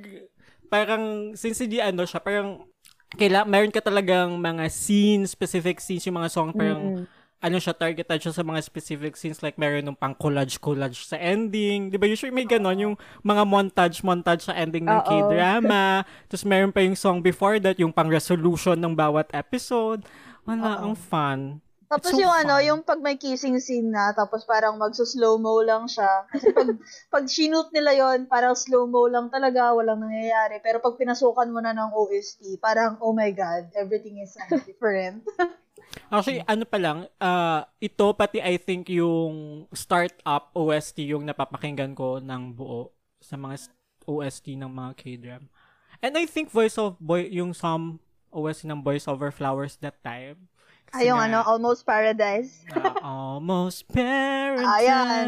parang, 0.73 1.37
since 1.37 1.61
hindi 1.61 1.77
ano 1.85 2.09
siya, 2.09 2.25
parang, 2.25 2.65
kaila, 3.13 3.45
meron 3.45 3.69
ka 3.69 3.85
talagang 3.85 4.41
mga 4.41 4.73
scenes, 4.73 5.37
specific 5.37 5.77
scenes, 5.85 6.09
yung 6.09 6.17
mga 6.17 6.33
song, 6.33 6.57
parang, 6.57 7.05
Mm-mm. 7.05 7.22
Ano 7.43 7.59
siya, 7.59 7.75
targeted 7.75 8.23
siya 8.23 8.31
sa 8.31 8.47
mga 8.47 8.63
specific 8.63 9.19
scenes, 9.19 9.43
like 9.43 9.59
meron 9.59 9.83
nung 9.83 9.99
pang 9.99 10.15
collage-collage 10.15 11.03
sa 11.03 11.19
ending. 11.19 11.91
Di 11.91 11.99
ba? 11.99 12.07
Usually 12.07 12.31
may 12.31 12.47
ganon, 12.47 12.79
yung 12.79 12.95
mga 13.27 13.43
montage-montage 13.43 14.47
sa 14.47 14.55
ending 14.55 14.87
ng 14.87 15.01
Oo. 15.03 15.09
K-drama. 15.11 16.07
Tapos 16.31 16.47
meron 16.47 16.71
pa 16.71 16.87
yung 16.87 16.95
song 16.95 17.19
before 17.19 17.59
that, 17.59 17.83
yung 17.83 17.91
pang 17.91 18.07
resolution 18.07 18.79
ng 18.79 18.95
bawat 18.95 19.27
episode. 19.35 20.07
Wala, 20.47 20.79
Oo. 20.79 20.83
ang 20.87 20.95
fun. 20.95 21.59
Tapos 21.93 22.09
It's 22.09 22.17
so 22.17 22.25
yung 22.25 22.33
ano, 22.33 22.57
fun. 22.57 22.65
yung 22.65 22.81
pag 22.87 23.05
may 23.05 23.21
kissing 23.21 23.61
scene 23.61 23.93
na, 23.93 24.17
tapos 24.17 24.49
parang 24.49 24.81
magso-slow-mo 24.81 25.61
lang 25.61 25.91
siya. 25.91 26.25
Kasi 26.31 26.55
pag, 26.55 26.73
pag 27.13 27.25
shoot 27.29 27.69
nila 27.75 27.93
yon 27.93 28.25
parang 28.31 28.57
slow-mo 28.57 29.11
lang 29.11 29.29
talaga, 29.29 29.77
walang 29.77 30.01
nangyayari. 30.01 30.63
Pero 30.65 30.81
pag 30.81 30.97
pinasukan 30.97 31.53
mo 31.53 31.61
na 31.61 31.77
ng 31.77 31.93
OST, 31.93 32.57
parang, 32.65 32.97
oh 33.03 33.13
my 33.13 33.29
God, 33.35 33.69
everything 33.77 34.23
is 34.25 34.33
so 34.33 34.41
different. 34.65 35.27
Actually, 36.13 36.45
ano 36.45 36.65
pa 36.69 36.79
lang, 36.81 37.09
ah, 37.17 37.65
ito 37.81 38.05
pati 38.13 38.41
I 38.41 38.61
think 38.61 38.93
yung 38.93 39.65
startup 39.73 40.53
OST 40.53 41.09
yung 41.09 41.25
napapakinggan 41.25 41.97
ko 41.97 42.21
ng 42.21 42.53
buo 42.53 42.93
sa 43.21 43.41
mga 43.41 43.71
OST 44.05 44.59
ng 44.59 44.69
mga 44.69 44.91
K-drama. 44.99 45.49
And 46.03 46.19
I 46.19 46.27
think 46.27 46.51
Voice 46.51 46.77
of 46.77 46.99
Boy, 46.99 47.31
yung 47.31 47.55
some 47.55 48.03
OST 48.35 48.67
ng 48.67 48.83
Voice 48.83 49.07
Over 49.07 49.31
Flowers 49.31 49.79
that 49.81 50.03
time. 50.03 50.51
Ay, 50.93 51.09
yung 51.09 51.17
ano, 51.17 51.41
Almost 51.41 51.89
Paradise. 51.89 52.69
ah, 52.77 52.93
almost 53.01 53.89
paradise. 53.97 54.85
Ayan. 54.85 55.27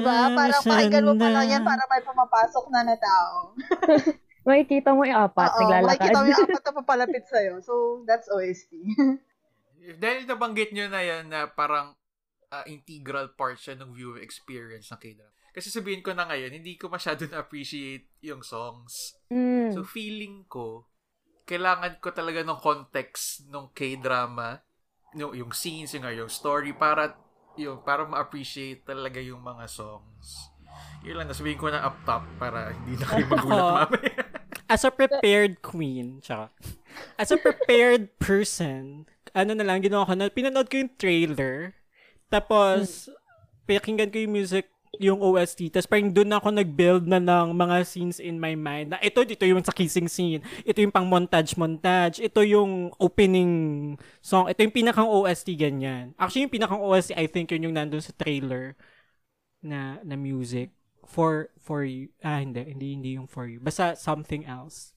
Diba? 0.00 0.32
Parang 0.32 0.62
pakinggan 0.64 1.04
mo 1.04 1.12
pa 1.20 1.28
lang 1.28 1.46
yan 1.52 1.60
para 1.60 1.84
may 1.84 2.00
pumapasok 2.00 2.64
na 2.72 2.80
na 2.80 2.96
tao. 2.96 3.52
Makikita 4.42 4.90
mo 4.90 5.06
yung 5.06 5.20
apat, 5.22 5.50
Oo, 5.54 5.60
naglalakad. 5.62 5.86
makikita 5.86 6.18
mo 6.18 6.26
yung 6.26 6.42
apat 6.50 6.62
na 6.62 6.72
papalapit 6.82 7.24
sa'yo. 7.30 7.54
So, 7.62 8.02
that's 8.02 8.26
OST. 8.26 8.72
Dahil 10.02 10.26
nabanggit 10.26 10.74
nyo 10.74 10.86
na 10.90 11.02
yan 11.02 11.30
na 11.30 11.46
parang 11.50 11.94
ah, 12.50 12.66
integral 12.66 13.32
part 13.34 13.56
siya 13.58 13.78
ng 13.78 13.94
viewer 13.94 14.20
experience 14.20 14.90
ng 14.90 15.00
K-drama. 15.00 15.32
Kasi 15.52 15.68
sabihin 15.68 16.00
ko 16.00 16.16
na 16.16 16.24
ngayon, 16.26 16.52
hindi 16.52 16.80
ko 16.80 16.88
masyado 16.88 17.28
na-appreciate 17.28 18.08
yung 18.24 18.40
songs. 18.40 19.20
Mm. 19.28 19.72
So, 19.72 19.84
feeling 19.84 20.48
ko, 20.48 20.88
kailangan 21.44 22.00
ko 22.00 22.08
talaga 22.10 22.40
ng 22.40 22.58
context 22.58 23.44
ng 23.52 23.70
K-drama, 23.76 24.64
yung, 25.12 25.36
yung 25.36 25.52
scenes, 25.52 25.92
yung, 25.92 26.08
yung 26.08 26.32
story, 26.32 26.72
para, 26.72 27.14
yung, 27.60 27.84
para 27.84 28.08
ma-appreciate 28.08 28.84
talaga 28.88 29.20
yung 29.20 29.44
mga 29.44 29.68
songs. 29.68 30.52
Yun 31.04 31.20
lang, 31.20 31.28
nasabihin 31.28 31.60
ko 31.60 31.68
na 31.68 31.84
up 31.84 31.98
top 32.06 32.24
para 32.40 32.72
hindi 32.72 32.96
na 32.96 33.06
kayo 33.10 33.24
magulat 33.28 33.64
mamaya. 33.90 34.21
As 34.72 34.88
a 34.88 34.90
prepared 34.90 35.60
queen, 35.60 36.24
tsaka, 36.24 36.48
as 37.20 37.28
a 37.28 37.36
prepared 37.36 38.08
person, 38.16 39.04
ano 39.36 39.52
na 39.52 39.68
lang, 39.68 39.84
ginawa 39.84 40.08
ko 40.08 40.16
na, 40.16 40.32
pinanood 40.32 40.72
ko 40.72 40.80
yung 40.80 40.96
trailer, 40.96 41.76
tapos, 42.32 43.12
pakinggan 43.68 44.08
ko 44.08 44.16
yung 44.24 44.32
music, 44.32 44.72
yung 44.96 45.20
OST, 45.20 45.68
tapos 45.68 45.88
parang 45.88 46.08
doon 46.08 46.32
ako 46.32 46.48
nag-build 46.56 47.04
na 47.04 47.20
ng 47.20 47.52
mga 47.52 47.84
scenes 47.84 48.16
in 48.16 48.40
my 48.40 48.56
mind, 48.56 48.96
na 48.96 48.98
ito, 49.04 49.20
ito 49.20 49.44
yung 49.44 49.60
sa 49.60 49.76
kissing 49.76 50.08
scene, 50.08 50.40
ito 50.64 50.80
yung 50.80 50.92
pang 50.92 51.04
montage-montage, 51.04 52.24
ito 52.24 52.40
yung 52.40 52.96
opening 52.96 53.52
song, 54.24 54.48
ito 54.48 54.64
yung 54.64 54.72
pinakang 54.72 55.08
OST, 55.08 55.52
ganyan. 55.52 56.16
Actually, 56.16 56.48
yung 56.48 56.56
pinakang 56.56 56.80
OST, 56.80 57.12
I 57.12 57.28
think, 57.28 57.52
yun 57.52 57.68
yung 57.68 57.76
nandun 57.76 58.00
sa 58.00 58.16
trailer 58.16 58.72
na, 59.60 60.00
na 60.00 60.16
music 60.16 60.72
for 61.06 61.50
for 61.60 61.84
you. 61.84 62.10
Ah, 62.22 62.40
hindi. 62.40 62.62
Hindi, 62.64 62.86
hindi 62.96 63.10
yung 63.18 63.28
for 63.28 63.46
you. 63.46 63.58
Basta 63.58 63.94
something 63.94 64.46
else. 64.46 64.94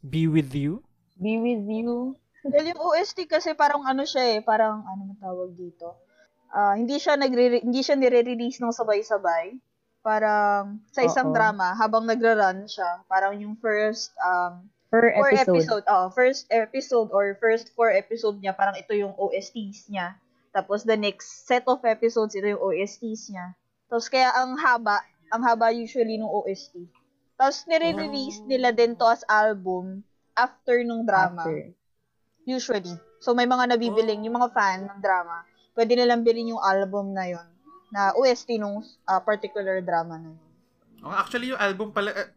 Be 0.00 0.26
with 0.26 0.52
you. 0.56 0.82
Be 1.20 1.36
with 1.36 1.66
you. 1.68 2.16
Well, 2.40 2.64
yung 2.64 2.80
OST 2.80 3.28
kasi 3.28 3.52
parang 3.52 3.84
ano 3.84 4.08
siya 4.08 4.24
eh, 4.32 4.40
parang 4.40 4.80
ano 4.88 5.12
man 5.12 5.18
tawag 5.20 5.52
dito. 5.52 5.92
Ah, 6.48 6.72
hindi 6.72 6.96
siya 6.96 7.20
nagre 7.20 7.60
hindi 7.60 7.84
siya 7.84 8.00
nire-release 8.00 8.64
ng 8.64 8.72
sabay-sabay. 8.72 9.60
Parang 10.00 10.80
sa 10.88 11.04
isang 11.04 11.28
Oo. 11.28 11.36
drama 11.36 11.76
habang 11.76 12.08
nagra-run 12.08 12.64
siya, 12.64 13.04
parang 13.04 13.36
yung 13.36 13.60
first 13.60 14.16
um 14.24 14.64
Per 14.88 15.12
four 15.14 15.30
episode. 15.30 15.54
episode, 15.54 15.84
oh, 15.86 16.08
first 16.10 16.42
episode 16.50 17.08
or 17.14 17.36
first 17.38 17.70
four 17.76 17.94
episode 17.94 18.42
niya, 18.42 18.56
parang 18.56 18.74
ito 18.74 18.90
yung 18.96 19.14
OSTs 19.14 19.86
niya. 19.86 20.18
Tapos 20.50 20.82
the 20.82 20.98
next 20.98 21.46
set 21.46 21.62
of 21.70 21.78
episodes, 21.86 22.34
ito 22.34 22.48
yung 22.48 22.58
OSTs 22.58 23.30
niya. 23.30 23.54
Tapos 23.90 24.06
kaya 24.06 24.30
ang 24.38 24.54
haba, 24.54 25.02
ang 25.34 25.42
haba 25.42 25.74
usually 25.74 26.14
ng 26.14 26.30
OST. 26.30 26.86
Tapos 27.34 27.66
nire-release 27.66 28.46
nila 28.46 28.70
din 28.70 28.94
to 28.94 29.04
as 29.10 29.26
album 29.26 30.06
after 30.38 30.80
nung 30.86 31.02
drama. 31.02 31.42
After. 31.42 31.74
Usually. 32.46 32.94
So, 33.20 33.36
may 33.36 33.44
mga 33.44 33.76
nabibiling, 33.76 34.24
yung 34.24 34.40
mga 34.40 34.48
fan 34.56 34.88
ng 34.88 35.00
drama, 35.04 35.44
pwede 35.76 35.92
nilang 35.92 36.24
bilhin 36.24 36.56
yung 36.56 36.62
album 36.62 37.12
na 37.12 37.28
yon 37.28 37.46
na 37.90 38.14
OST 38.16 38.56
nung 38.56 38.80
ah, 39.04 39.20
particular 39.20 39.82
drama 39.84 40.16
na 40.16 40.30
yun. 40.32 40.48
Oh, 41.04 41.12
actually, 41.12 41.52
yung 41.52 41.60
album 41.60 41.90
pala, 41.92 42.14
eh, 42.14 42.32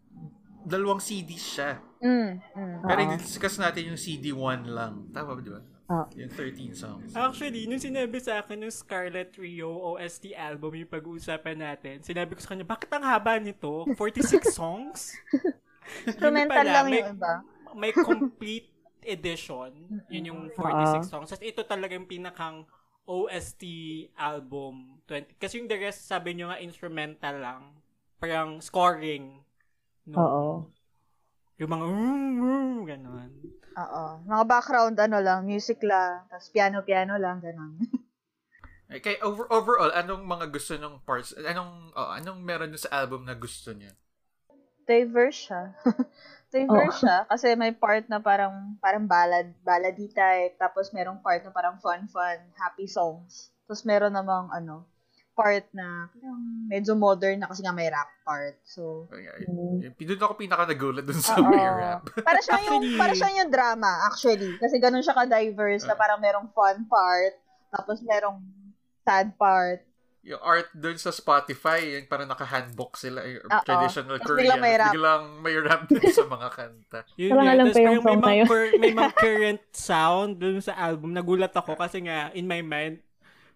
dalawang 0.63 0.99
CDs 0.99 1.43
siya. 1.43 1.79
Mm, 2.03 2.39
mm. 2.39 2.77
Pero 2.83 2.99
i-discuss 3.15 3.59
natin 3.59 3.93
yung 3.93 3.99
CD1 3.99 4.67
lang. 4.67 5.07
Tama 5.11 5.35
ba, 5.35 5.41
di 5.43 5.51
ba? 5.51 5.61
Ah. 5.91 6.07
Yung 6.15 6.31
13 6.31 6.71
songs. 6.71 7.11
Actually, 7.11 7.67
nung 7.67 7.81
sinabi 7.81 8.15
sa 8.23 8.39
akin 8.39 8.55
ng 8.63 8.71
Scarlet 8.71 9.35
Trio 9.35 9.67
OST 9.67 10.31
album 10.31 10.79
yung 10.79 10.87
pag-uusapan 10.87 11.59
natin, 11.59 11.99
sinabi 11.99 12.33
ko 12.33 12.39
sa 12.39 12.55
kanya, 12.55 12.63
bakit 12.63 12.87
ang 12.95 13.03
haba 13.03 13.35
nito? 13.35 13.83
46 13.99 14.47
songs? 14.59 15.11
Pala, 16.23 16.47
lang 16.47 16.87
may, 16.87 17.03
yung 17.03 17.19
iba. 17.19 17.33
May 17.75 17.91
complete 17.91 18.71
edition. 19.03 19.75
Yun 20.07 20.23
yung 20.31 20.41
46 20.55 21.11
songs. 21.11 21.27
Tapos 21.35 21.43
ito 21.43 21.61
talaga 21.67 21.91
yung 21.99 22.07
pinakang 22.07 22.63
OST 23.03 23.63
album. 24.15 25.03
20, 25.11 25.35
kasi 25.35 25.59
yung 25.59 25.67
the 25.67 25.75
rest, 25.75 26.07
sabi 26.07 26.31
nyo 26.31 26.47
nga, 26.47 26.63
instrumental 26.63 27.35
lang. 27.43 27.61
Parang 28.23 28.63
scoring. 28.63 29.43
No? 30.07 30.15
Oo. 30.15 30.45
Yung 31.59 31.71
mga, 31.71 31.85
mm, 31.91 32.31
mm, 32.39 32.75
ganon. 32.87 33.31
Oo. 33.73 34.03
Mga 34.29 34.43
background, 34.45 34.95
ano 35.01 35.17
lang, 35.17 35.45
music 35.45 35.81
lang, 35.81 36.25
tapos 36.29 36.49
piano-piano 36.53 37.17
lang, 37.17 37.41
ganun. 37.41 37.77
Eh, 38.93 39.01
Kay 39.01 39.17
over, 39.25 39.49
overall, 39.49 39.89
anong 39.89 40.21
mga 40.21 40.53
gusto 40.53 40.77
ng 40.77 41.01
parts? 41.01 41.33
Anong 41.33 41.89
oh, 41.97 42.13
anong 42.13 42.45
meron 42.45 42.69
sa 42.77 42.93
album 43.01 43.25
na 43.25 43.33
gusto 43.33 43.73
niya? 43.73 43.89
Diverse 44.85 45.49
siya. 45.49 45.73
Diverse 46.53 47.01
siya. 47.01 47.25
Kasi 47.25 47.57
may 47.57 47.73
part 47.73 48.05
na 48.05 48.21
parang, 48.21 48.77
parang 48.77 49.09
ballad, 49.09 49.49
ballady 49.65 50.13
type, 50.13 50.53
tapos 50.61 50.93
merong 50.93 51.17
part 51.25 51.41
na 51.41 51.49
parang 51.49 51.81
fun-fun, 51.81 52.37
happy 52.53 52.85
songs. 52.85 53.49
Tapos 53.65 53.81
meron 53.81 54.13
namang, 54.13 54.53
ano, 54.53 54.85
part 55.33 55.65
na 55.71 56.07
parang 56.07 56.37
medyo 56.67 56.93
modern 56.93 57.37
na 57.37 57.47
kasi 57.47 57.59
nga 57.59 57.71
may 57.71 57.85
rap 57.85 58.07
part. 58.21 58.53
So, 58.63 59.09
Ay, 59.09 59.25
Mm. 59.43 59.81
ay, 59.83 60.05
Doon 60.05 60.21
ako 60.21 60.33
pinaka 60.35 60.63
nagulat 60.63 61.03
dun 61.03 61.17
sa 61.17 61.37
may 61.39 61.57
rap. 61.59 62.05
Para 62.23 62.39
siya 62.39 62.57
yung 62.63 62.83
para 62.95 63.11
siya 63.11 63.29
yung 63.35 63.49
drama 63.49 63.89
actually 64.05 64.55
kasi 64.57 64.77
ganun 64.77 65.01
siya 65.01 65.13
ka-diverse 65.15 65.83
na 65.83 65.93
Ah. 65.93 65.99
parang 65.99 66.17
merong 66.17 66.47
fun 66.49 66.85
part 66.85 67.33
tapos 67.67 67.99
merong 67.99 68.37
sad 69.01 69.33
part. 69.33 69.81
Yung 70.23 70.39
art 70.39 70.71
dun 70.71 70.95
sa 70.95 71.11
Spotify, 71.11 71.83
yung 71.91 72.07
parang 72.07 72.23
naka-handbook 72.25 72.95
sila, 72.95 73.27
yung 73.27 73.43
Oo. 73.43 73.59
traditional 73.61 74.15
Tapos 74.15 74.29
Korean. 74.29 74.39
biglang 74.39 74.61
may 74.61 74.75
rap. 74.77 74.91
Biglang 74.93 75.23
may 75.41 75.55
rap 75.57 75.81
dun 75.91 76.05
sa 76.07 76.23
mga 76.23 76.47
kanta. 76.49 76.99
Yun 77.17 77.29
nga. 77.33 77.43
alam 77.43 77.65
Tapos 77.65 77.75
pa 77.75 77.81
yung 77.83 78.05
may 78.05 78.15
mga, 78.15 78.33
yun. 78.39 78.47
may 78.79 78.93
mga 78.93 79.11
current 79.17 79.61
sound 79.73 80.31
dun 80.37 80.57
sa 80.59 80.79
album. 80.79 81.11
Nagulat 81.11 81.51
ako 81.51 81.75
kasi 81.75 81.99
nga, 82.01 82.31
in 82.31 82.45
my 82.45 82.61
mind, 82.61 83.03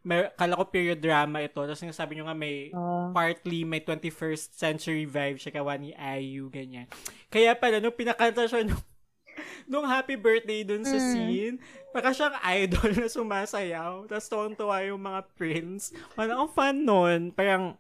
may, 0.08 0.32
kala 0.34 0.55
ko 0.55 0.64
period 0.66 0.97
drama 0.97 1.43
ito. 1.43 1.60
Tapos 1.60 1.78
nga 1.78 1.91
sabi 1.93 2.16
nyo 2.16 2.26
nga 2.26 2.38
may 2.38 2.72
Ah. 2.72 3.12
partly 3.12 3.62
may 3.62 3.84
21st 3.84 4.55
century 4.55 5.03
vibe 5.03 5.36
siya 5.36 5.51
kawa 5.53 5.76
ni 5.76 5.91
IU, 5.91 6.47
ganyan. 6.47 6.88
Kaya 7.28 7.51
pala, 7.53 7.78
nung 7.78 7.91
pinakanta 7.91 8.47
siya 8.47 8.64
nung, 8.64 8.80
nung 9.70 9.84
happy 9.84 10.16
birthday 10.16 10.64
dun 10.64 10.82
sa 10.82 10.95
Mm. 10.95 11.05
scene, 11.05 11.55
baka 11.91 12.16
siyang 12.16 12.39
idol 12.55 12.89
na 12.95 13.12
sumasayaw. 13.12 14.08
Tapos 14.08 14.26
tuwang-tuwa 14.26 14.80
yung 14.82 15.03
mga 15.03 15.22
prince. 15.36 15.91
Parang 16.16 16.47
ang 16.47 16.49
fun 16.49 16.76
nun. 16.82 17.22
Parang, 17.30 17.76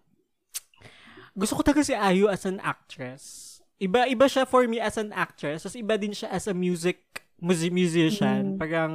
gusto 1.31 1.55
ko 1.55 1.63
talaga 1.63 1.81
si 1.81 1.95
IU 1.95 2.27
as 2.27 2.43
an 2.43 2.59
actress. 2.59 3.55
Iba 3.77 4.09
iba 4.09 4.25
siya 4.25 4.43
for 4.43 4.65
me 4.65 4.81
as 4.81 4.97
an 4.97 5.13
actress, 5.13 5.61
tapos 5.61 5.77
iba 5.77 5.95
din 5.95 6.09
siya 6.09 6.33
as 6.33 6.49
a 6.49 6.53
music 6.53 7.06
music 7.37 7.71
musician. 7.73 8.55
Mm. 8.55 8.59
Parang 8.59 8.93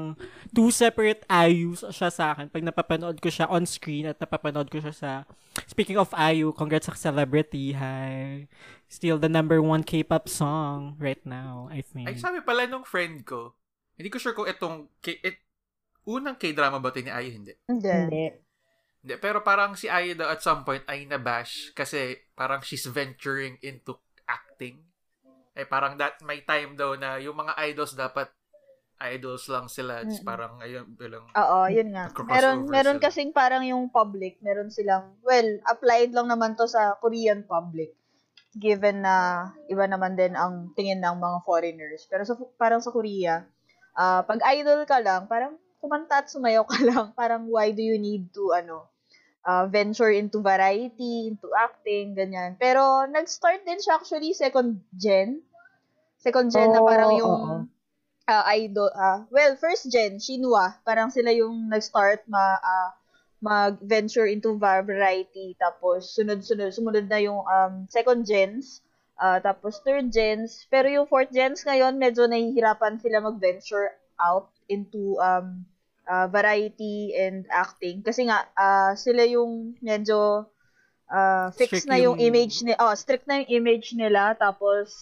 two 0.51 0.71
separate 0.75 1.23
IUs 1.31 1.87
siya 1.95 2.11
sa 2.11 2.35
akin. 2.35 2.51
Pag 2.51 2.67
napapanood 2.67 3.19
ko 3.23 3.29
siya 3.31 3.47
on 3.51 3.67
screen 3.67 4.11
at 4.11 4.19
napapanood 4.19 4.69
ko 4.71 4.79
siya 4.83 4.95
sa 4.95 5.11
Speaking 5.69 6.01
of 6.01 6.09
IU, 6.17 6.57
congrats 6.57 6.89
sa 6.89 6.97
Celebrity. 6.97 7.77
Hi. 7.77 8.49
Still 8.89 9.21
the 9.21 9.29
number 9.29 9.61
one 9.61 9.85
K-pop 9.85 10.29
song 10.29 10.97
right 10.97 11.21
now, 11.29 11.69
I 11.69 11.85
think. 11.85 12.09
Ay, 12.09 12.17
sabi 12.17 12.41
pala 12.41 12.65
nung 12.65 12.89
friend 12.89 13.21
ko, 13.25 13.53
hindi 14.01 14.09
ko 14.09 14.17
sure 14.17 14.33
kung 14.33 14.49
itong, 14.49 14.89
K- 15.05 15.21
it, 15.21 15.45
unang 16.09 16.41
K-drama 16.41 16.81
ba 16.81 16.89
ito 16.89 17.05
ni 17.05 17.13
Ayu? 17.13 17.31
Hindi. 17.37 17.53
Hindi. 17.69 17.89
Hindi. 17.89 18.25
Hindi, 19.03 19.15
pero 19.19 19.43
parang 19.45 19.75
si 19.75 19.91
Ayu 19.91 20.15
daw 20.15 20.31
at 20.31 20.41
some 20.41 20.63
point 20.63 20.87
ay 20.87 21.05
nabash 21.05 21.75
kasi 21.75 22.17
parang 22.39 22.63
she's 22.63 22.87
venturing 22.87 23.59
into 23.61 23.99
acting. 24.25 24.79
Eh, 25.53 25.69
parang 25.69 26.01
that 26.01 26.17
may 26.25 26.41
time 26.43 26.73
daw 26.75 26.97
na 26.97 27.21
yung 27.21 27.37
mga 27.37 27.53
idols 27.61 27.93
dapat 27.93 28.33
idols 29.03 29.51
lang 29.51 29.67
sila. 29.67 30.07
Mm-mm. 30.07 30.23
parang, 30.23 30.63
ayun, 30.63 30.87
bilang, 30.95 31.27
Oo, 31.35 31.67
yun 31.67 31.91
nga. 31.91 32.07
Meron 32.23 32.71
meron 32.71 33.03
sila. 33.03 33.05
kasing 33.11 33.35
parang 33.35 33.67
yung 33.67 33.91
public, 33.91 34.39
meron 34.41 34.71
silang 34.71 35.19
well, 35.27 35.49
applied 35.67 36.15
lang 36.15 36.31
naman 36.31 36.55
to 36.55 36.71
sa 36.71 36.95
Korean 37.03 37.43
public. 37.43 37.91
Given 38.55 39.03
na 39.03 39.49
iba 39.67 39.89
naman 39.89 40.15
din 40.15 40.37
ang 40.39 40.71
tingin 40.77 41.03
ng 41.03 41.19
mga 41.19 41.39
foreigners. 41.43 42.05
Pero 42.07 42.23
sa 42.23 42.39
parang 42.55 42.79
sa 42.79 42.93
Korea, 42.95 43.43
ah 43.97 44.23
pag 44.23 44.39
idol 44.55 44.85
ka 44.87 45.01
lang, 45.03 45.27
parang 45.27 45.59
kumanta 45.83 46.23
at 46.23 46.31
sumayaw 46.31 46.63
ka 46.69 46.79
lang. 46.89 47.11
Parang 47.17 47.49
why 47.51 47.73
do 47.75 47.83
you 47.83 47.99
need 47.99 48.31
to 48.31 48.53
ano 48.55 48.92
ah, 49.47 49.67
venture 49.67 50.11
into 50.11 50.39
variety, 50.41 51.29
into 51.31 51.49
acting, 51.59 52.15
ganyan. 52.15 52.55
Pero 52.59 53.07
nag-start 53.11 53.67
din 53.67 53.79
siya 53.83 53.99
actually 53.99 54.33
second 54.35 54.81
gen. 54.95 55.43
Second 56.23 56.49
gen 56.55 56.71
na 56.71 56.81
Oo, 56.83 56.87
parang 56.87 57.11
yung 57.19 57.35
oo. 57.35 57.57
ah, 58.31 58.45
idol, 58.55 58.91
ah, 58.95 59.27
well, 59.35 59.55
first 59.59 59.91
gen, 59.91 60.19
Shinwa, 60.23 60.79
parang 60.87 61.11
sila 61.11 61.35
yung 61.35 61.67
nag-start 61.69 62.23
ma, 62.31 62.59
ah, 62.63 62.91
mag-venture 63.43 64.31
into 64.31 64.55
variety, 64.55 65.59
tapos 65.59 66.15
sunod-sunod, 66.15 66.71
sumunod 66.71 67.11
na 67.11 67.19
yung 67.19 67.43
um, 67.43 67.91
second 67.91 68.23
gens, 68.23 68.79
ah, 69.19 69.43
tapos 69.43 69.83
third 69.83 70.15
gens, 70.15 70.63
pero 70.71 70.87
yung 70.87 71.11
fourth 71.11 71.35
gens 71.35 71.67
ngayon, 71.67 71.99
medyo 71.99 72.31
nahihirapan 72.31 73.03
sila 73.03 73.19
mag-venture 73.19 73.91
out 74.23 74.55
into 74.71 75.19
um, 75.19 75.67
ah, 76.13 76.29
variety 76.29 77.17
and 77.17 77.49
acting. 77.49 78.05
Kasi 78.05 78.29
nga, 78.29 78.45
ah, 78.53 78.93
sila 78.93 79.25
yung 79.25 79.81
medyo 79.81 80.45
ah, 81.09 81.49
fixed 81.57 81.89
Strict 81.89 81.89
na 81.89 81.97
yung 81.97 82.21
yung- 82.21 82.29
image 82.29 82.61
ni 82.61 82.77
oh, 82.77 82.93
strict 82.93 83.25
na 83.25 83.41
yung 83.41 83.65
image 83.65 83.97
nila, 83.97 84.37
tapos 84.37 84.93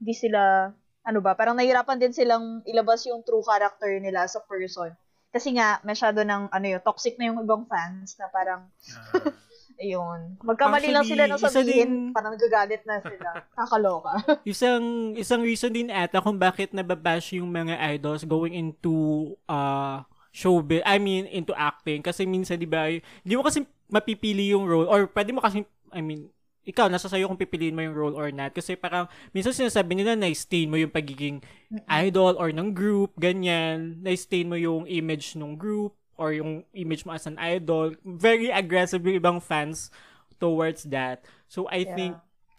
di 0.00 0.16
sila 0.16 0.72
ano 1.04 1.20
ba, 1.20 1.36
parang 1.36 1.52
nahirapan 1.52 2.00
din 2.00 2.16
silang 2.16 2.64
ilabas 2.64 3.04
yung 3.04 3.20
true 3.20 3.44
character 3.44 3.92
nila 4.00 4.24
sa 4.24 4.40
person. 4.40 4.88
Kasi 5.28 5.52
nga, 5.52 5.82
masyado 5.84 6.24
ng, 6.24 6.48
ano 6.48 6.66
yun, 6.66 6.80
toxic 6.80 7.20
na 7.20 7.28
yung 7.28 7.44
ibang 7.44 7.68
fans 7.68 8.16
na 8.16 8.30
parang, 8.32 8.64
ah, 9.12 9.12
ayun, 9.82 10.38
magkamali 10.40 10.88
lang 10.94 11.04
sila 11.04 11.26
nang 11.28 11.42
sabihin, 11.42 11.90
din- 12.08 12.14
parang 12.14 12.32
nagagalit 12.32 12.82
na 12.88 13.02
sila. 13.04 13.28
Kakaloka. 13.58 14.14
isang 14.48 15.12
isang 15.18 15.42
reason 15.44 15.74
din 15.74 15.90
ata 15.92 16.22
kung 16.24 16.38
bakit 16.38 16.72
nababash 16.72 17.36
yung 17.36 17.50
mga 17.50 17.76
idols 17.98 18.24
going 18.24 18.54
into 18.54 19.34
uh 19.50 20.00
showbiz, 20.34 20.82
I 20.82 20.98
mean 20.98 21.30
into 21.30 21.54
acting 21.54 22.02
kasi 22.02 22.26
minsan 22.26 22.58
'di 22.58 22.66
ba, 22.66 22.90
hindi 22.90 23.34
mo 23.38 23.46
kasi 23.46 23.62
mapipili 23.86 24.50
yung 24.50 24.66
role 24.66 24.90
or 24.90 25.06
pwede 25.06 25.30
mo 25.30 25.38
kasi 25.38 25.62
I 25.94 26.02
mean 26.02 26.34
ikaw, 26.64 26.88
nasa 26.88 27.12
sa'yo 27.12 27.28
kung 27.28 27.36
pipiliin 27.36 27.76
mo 27.76 27.84
yung 27.84 27.92
role 27.92 28.16
or 28.16 28.32
not. 28.32 28.56
Kasi 28.56 28.72
parang, 28.72 29.04
minsan 29.36 29.52
sinasabi 29.52 30.00
nila 30.00 30.16
na 30.16 30.32
stain 30.32 30.72
mo 30.72 30.80
yung 30.80 30.88
pagiging 30.88 31.44
idol 31.92 32.40
or 32.40 32.48
ng 32.56 32.72
group, 32.72 33.12
ganyan. 33.20 34.00
Na 34.00 34.16
stain 34.16 34.48
mo 34.48 34.56
yung 34.56 34.88
image 34.88 35.36
ng 35.36 35.60
group 35.60 35.92
or 36.16 36.32
yung 36.32 36.64
image 36.72 37.04
mo 37.04 37.12
as 37.12 37.28
an 37.28 37.36
idol. 37.36 37.92
Very 38.00 38.48
aggressive 38.48 39.04
yung 39.04 39.20
ibang 39.20 39.38
fans 39.44 39.92
towards 40.40 40.88
that. 40.88 41.28
So, 41.52 41.68
I 41.68 41.84
Yeah. 41.84 41.92
think, 41.92 42.12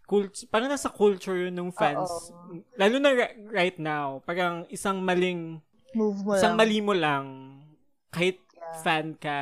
cult- 0.06 0.46
parang 0.54 0.70
nasa 0.70 0.94
culture 0.94 1.42
yun 1.42 1.58
ng 1.58 1.74
fans. 1.74 2.30
Oo. 2.30 2.62
Lalo 2.78 2.96
na 3.02 3.10
ri- 3.10 3.36
right 3.50 3.78
now, 3.82 4.22
parang 4.22 4.70
isang 4.70 5.02
maling, 5.02 5.58
Move 5.98 6.22
mo 6.22 6.38
isang 6.38 6.54
lang. 6.54 6.62
mali 6.62 6.78
mo 6.78 6.94
lang, 6.94 7.26
kahit 8.16 8.40
Yeah. 8.56 8.82
fan 8.82 9.08
ka, 9.20 9.40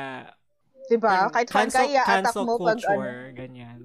Diba? 0.91 1.32
Kahit 1.32 1.47
fan 1.47 1.71
ka, 1.71 1.80
cancel, 1.80 1.95
i-attack 1.95 2.36
mo 2.43 2.59
pag 2.59 2.76
ano. 2.76 3.32
ganyan. 3.32 3.80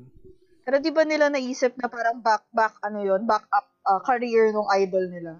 Pero 0.67 0.77
di 0.83 0.91
ba 0.91 1.07
nila 1.07 1.31
naisip 1.31 1.79
na 1.79 1.87
parang 1.87 2.19
back, 2.19 2.45
back, 2.51 2.75
ano 2.83 3.01
yun, 3.01 3.23
back 3.23 3.47
up 3.55 3.71
uh, 3.87 4.03
career 4.03 4.51
ng 4.51 4.69
idol 4.83 5.07
nila? 5.07 5.33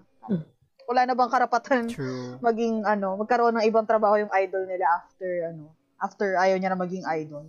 Wala 0.89 1.05
na 1.05 1.13
bang 1.13 1.29
karapatan 1.29 1.85
True. 1.91 2.39
maging, 2.47 2.87
ano, 2.87 3.19
magkaroon 3.19 3.59
ng 3.59 3.67
ibang 3.67 3.85
trabaho 3.85 4.17
yung 4.17 4.31
idol 4.33 4.63
nila 4.65 4.87
after, 5.03 5.51
ano, 5.51 5.75
after 5.99 6.39
ayaw 6.39 6.55
niya 6.57 6.71
na 6.73 6.79
maging 6.79 7.05
idol? 7.05 7.45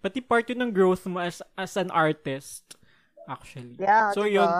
Pati 0.00 0.22
part 0.22 0.48
yun 0.48 0.64
ng 0.64 0.72
growth 0.72 1.04
mo 1.04 1.20
as 1.20 1.44
as 1.60 1.76
an 1.76 1.92
artist, 1.92 2.78
actually. 3.28 3.76
Yeah, 3.76 4.16
so 4.16 4.24
diba? 4.24 4.32
yun, 4.32 4.50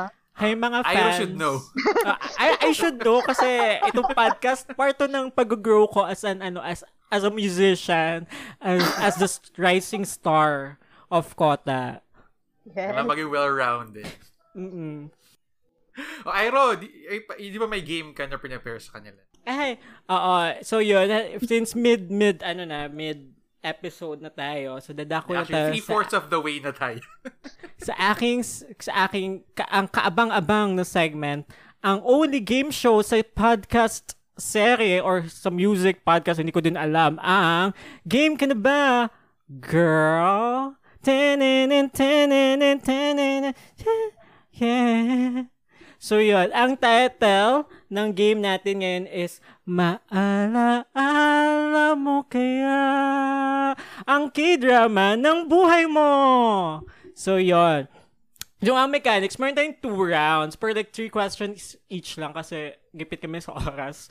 Hay 0.40 0.56
mga 0.56 0.80
fans. 0.88 0.96
Ira 0.96 1.10
should 1.20 1.36
know. 1.36 1.60
Ah, 2.08 2.16
I, 2.40 2.48
I 2.64 2.70
should 2.72 2.96
know 2.96 3.20
kasi 3.20 3.76
itong 3.92 4.08
podcast, 4.16 4.72
part 4.72 4.96
to 4.96 5.04
ng 5.04 5.28
pag-grow 5.30 5.84
ko 5.92 6.08
as 6.08 6.24
an, 6.24 6.40
ano, 6.40 6.64
as, 6.64 6.80
as 7.12 7.22
a 7.22 7.30
musician, 7.30 8.24
as, 8.56 8.80
as 8.98 9.14
the 9.20 9.28
rising 9.60 10.08
star 10.08 10.80
of 11.12 11.36
Kota. 11.36 12.00
Yes. 12.64 12.94
na 12.94 13.04
maging 13.04 13.30
well-rounded. 13.30 14.08
Mm-mm. 14.56 15.10
O, 16.24 16.30
Iro, 16.32 16.76
di, 16.76 16.88
pa- 17.26 17.36
di 17.36 17.58
ba 17.58 17.68
may 17.68 17.82
game 17.82 18.14
ka 18.14 18.24
na 18.24 18.40
prepare 18.40 18.78
sa 18.80 18.96
kanila? 19.00 19.20
Ay, 19.44 19.80
oo. 20.08 20.36
So 20.62 20.78
yun, 20.78 21.08
since 21.44 21.74
mid, 21.74 22.08
mid, 22.08 22.44
ano 22.44 22.64
na, 22.64 22.88
mid 22.88 23.36
episode 23.60 24.24
na 24.24 24.32
tayo, 24.32 24.80
so 24.80 24.92
dadako 24.92 25.36
na 25.36 25.44
tayo 25.44 25.48
Actually, 25.48 25.54
sa, 25.54 25.68
three-fourths 25.72 26.14
of 26.16 26.24
the 26.32 26.40
way 26.40 26.56
na 26.60 26.72
tayo. 26.72 27.00
sa 27.86 27.92
aking, 28.12 28.40
sa 28.80 28.92
aking, 29.08 29.44
ka, 29.52 29.68
ang 29.68 29.86
kaabang-abang 29.88 30.74
na 30.74 30.84
segment, 30.84 31.44
ang 31.80 32.00
only 32.04 32.40
game 32.40 32.72
show 32.72 33.00
sa 33.04 33.20
podcast 33.20 34.16
serye 34.40 35.04
or 35.04 35.28
sa 35.28 35.52
music 35.52 36.00
podcast, 36.00 36.40
hindi 36.40 36.52
ko 36.52 36.64
din 36.64 36.76
alam, 36.76 37.20
ang 37.20 37.76
Game 38.08 38.40
Ka 38.40 38.48
Na 38.48 38.56
Ba? 38.56 39.12
Girl? 39.48 40.76
Tenenen, 41.04 41.92
tenenen, 41.92 42.80
tenenen, 42.80 43.52
yeah. 44.56 45.48
So 46.00 46.16
yun, 46.16 46.48
ang 46.56 46.80
title 46.80 47.68
ng 47.92 48.16
game 48.16 48.40
natin 48.40 48.80
ngayon 48.80 49.04
is 49.12 49.44
Maalaala 49.68 50.88
mo 51.92 52.24
kaya 52.24 53.76
ang 54.08 54.32
k-drama 54.32 55.12
ng 55.20 55.44
buhay 55.44 55.84
mo. 55.84 56.08
So 57.12 57.36
yun. 57.36 57.84
Yung 58.64 58.80
ang 58.80 58.88
mechanics, 58.88 59.36
meron 59.36 59.52
tayong 59.52 59.76
two 59.76 59.92
rounds 59.92 60.56
per 60.56 60.72
like 60.72 60.88
three 60.88 61.12
questions 61.12 61.76
each 61.92 62.16
lang 62.16 62.32
kasi 62.32 62.72
gipit 62.96 63.20
kami 63.20 63.44
sa 63.44 63.60
oras. 63.60 64.08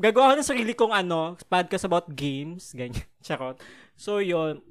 Gagawa 0.00 0.32
ko 0.32 0.40
ng 0.40 0.48
sarili 0.56 0.72
kong 0.72 0.96
ano, 0.96 1.36
podcast 1.52 1.84
about 1.84 2.08
games, 2.16 2.72
ganyan, 2.72 3.04
charot. 3.28 3.60
So 3.92 4.24
yun, 4.24 4.64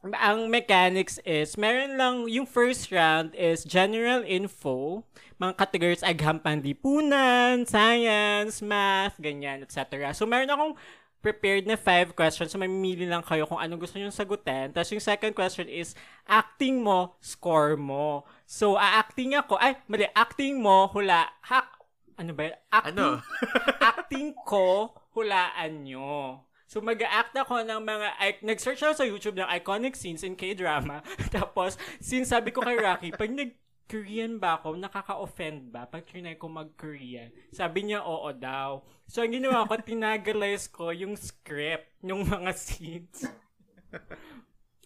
ang 0.00 0.48
mechanics 0.48 1.20
is, 1.28 1.60
meron 1.60 2.00
lang, 2.00 2.24
yung 2.24 2.48
first 2.48 2.88
round 2.88 3.36
is 3.36 3.68
general 3.68 4.24
info, 4.24 5.04
mga 5.36 5.56
categories 5.60 6.04
agham 6.04 6.40
pandipunan, 6.40 7.68
science, 7.68 8.64
math, 8.64 9.20
ganyan, 9.20 9.60
etc. 9.60 10.12
So, 10.16 10.24
meron 10.24 10.48
akong 10.48 10.74
prepared 11.20 11.68
na 11.68 11.76
five 11.76 12.16
questions. 12.16 12.48
So, 12.48 12.56
mamimili 12.56 13.04
lang 13.04 13.20
kayo 13.20 13.44
kung 13.44 13.60
anong 13.60 13.84
gusto 13.84 14.00
nyo 14.00 14.08
sagutin. 14.08 14.72
Tapos, 14.72 14.88
yung 14.88 15.04
second 15.04 15.36
question 15.36 15.68
is, 15.68 15.92
acting 16.24 16.80
mo, 16.80 17.20
score 17.20 17.76
mo. 17.76 18.24
So, 18.48 18.80
a-acting 18.80 19.36
ako, 19.36 19.60
ay, 19.60 19.76
mali, 19.84 20.08
acting 20.16 20.64
mo, 20.64 20.88
hula, 20.88 21.28
hak, 21.44 21.76
ano 22.16 22.32
ba 22.32 22.42
yun? 22.48 22.56
Acting, 22.72 22.96
Ano? 22.96 23.06
acting 23.92 24.28
ko, 24.48 24.96
hulaan 25.12 25.84
nyo. 25.84 26.44
So, 26.70 26.78
mag-act 26.78 27.34
ako 27.34 27.66
ng 27.66 27.82
mga, 27.82 28.08
I- 28.22 28.42
nag-search 28.46 28.78
ako 28.86 28.94
sa 28.94 29.02
YouTube 29.02 29.42
ng 29.42 29.50
iconic 29.58 29.98
scenes 29.98 30.22
in 30.22 30.38
K-drama. 30.38 31.02
Tapos, 31.34 31.74
since 31.98 32.30
sabi 32.30 32.54
ko 32.54 32.62
kay 32.62 32.78
Rocky, 32.78 33.10
pag 33.18 33.26
nag-Korean 33.26 34.38
ba 34.38 34.62
ako, 34.62 34.78
nakaka-offend 34.78 35.74
ba? 35.74 35.90
Pag 35.90 36.06
trinay 36.06 36.38
ko 36.38 36.46
mag-Korean. 36.46 37.34
Sabi 37.50 37.90
niya, 37.90 38.06
oo 38.06 38.30
daw. 38.30 38.86
So, 39.10 39.26
ang 39.26 39.34
ginawa 39.34 39.66
ko, 39.66 39.82
tinagalize 39.82 40.70
ko 40.70 40.94
yung 40.94 41.18
script, 41.18 41.90
yung 42.06 42.22
mga 42.22 42.54
scenes. 42.54 43.26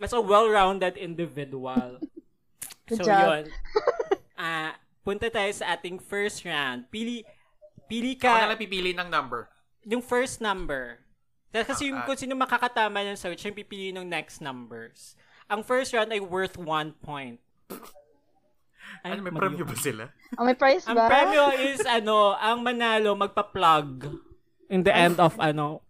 As 0.01 0.17
a 0.17 0.25
well-rounded 0.25 0.97
individual. 0.97 2.01
Good 2.89 2.97
so, 2.97 3.05
job. 3.05 3.21
yun. 3.21 3.45
Ah, 4.41 4.81
punta 5.05 5.29
tayo 5.29 5.53
sa 5.53 5.77
ating 5.77 6.01
first 6.01 6.49
round. 6.49 6.89
Pili, 6.89 7.29
pili 7.93 8.17
Ako 8.17 8.25
na 8.25 8.41
ka, 8.41 8.49
lang 8.49 8.57
pipili 8.57 8.97
ng 8.97 9.13
number. 9.13 9.53
yung 9.85 10.01
first 10.01 10.41
number. 10.41 11.04
Dahil 11.55 11.67
Kasi 11.71 11.83
yung 11.87 11.97
Ah, 11.97 12.03
ah. 12.03 12.07
kung 12.11 12.19
sino 12.19 12.35
makakatama 12.35 13.07
ng 13.07 13.15
search, 13.15 13.47
yung 13.47 13.55
pipili 13.55 13.95
ng 13.95 14.03
next 14.03 14.43
numbers. 14.43 15.15
Ang 15.47 15.63
first 15.63 15.95
round 15.95 16.11
ay 16.11 16.19
worth 16.19 16.59
one 16.59 16.91
point. 16.99 17.39
Ay, 19.07 19.15
Ano, 19.15 19.23
may 19.23 19.31
premyo 19.31 19.63
ba 19.63 19.77
sila? 19.79 20.11
Oh, 20.35 20.43
may 20.43 20.59
price 20.59 20.83
Ang 20.91 20.99
ba? 20.99 21.07
premyo 21.07 21.55
is, 21.63 21.79
ano, 21.87 22.35
ang 22.35 22.59
manalo 22.59 23.15
magpa-plug 23.15 24.19
in 24.67 24.83
the 24.83 24.91
end 24.91 25.23
of, 25.23 25.39
ano, 25.39 25.85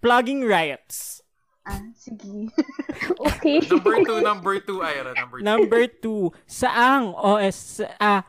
plugging 0.00 0.48
rights. 0.48 1.20
Ah, 1.66 1.82
sige. 1.92 2.48
Okay. 3.26 3.60
Number 3.68 4.00
two, 4.00 4.18
number 4.22 4.54
two, 4.62 4.78
Ira, 4.80 5.12
number 5.12 5.36
two. 5.36 5.44
Number 5.44 5.82
two, 5.90 6.22
saang 6.48 7.12
OS, 7.12 7.82
ah, 8.00 8.24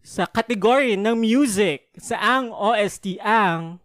sa 0.00 0.24
category 0.24 0.94
ng 0.94 1.18
music, 1.18 1.90
saang 1.98 2.48
OST 2.48 3.18
ang 3.20 3.82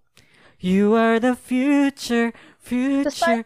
You 0.62 0.94
are 0.94 1.18
the 1.18 1.34
future, 1.34 2.30
future. 2.62 3.42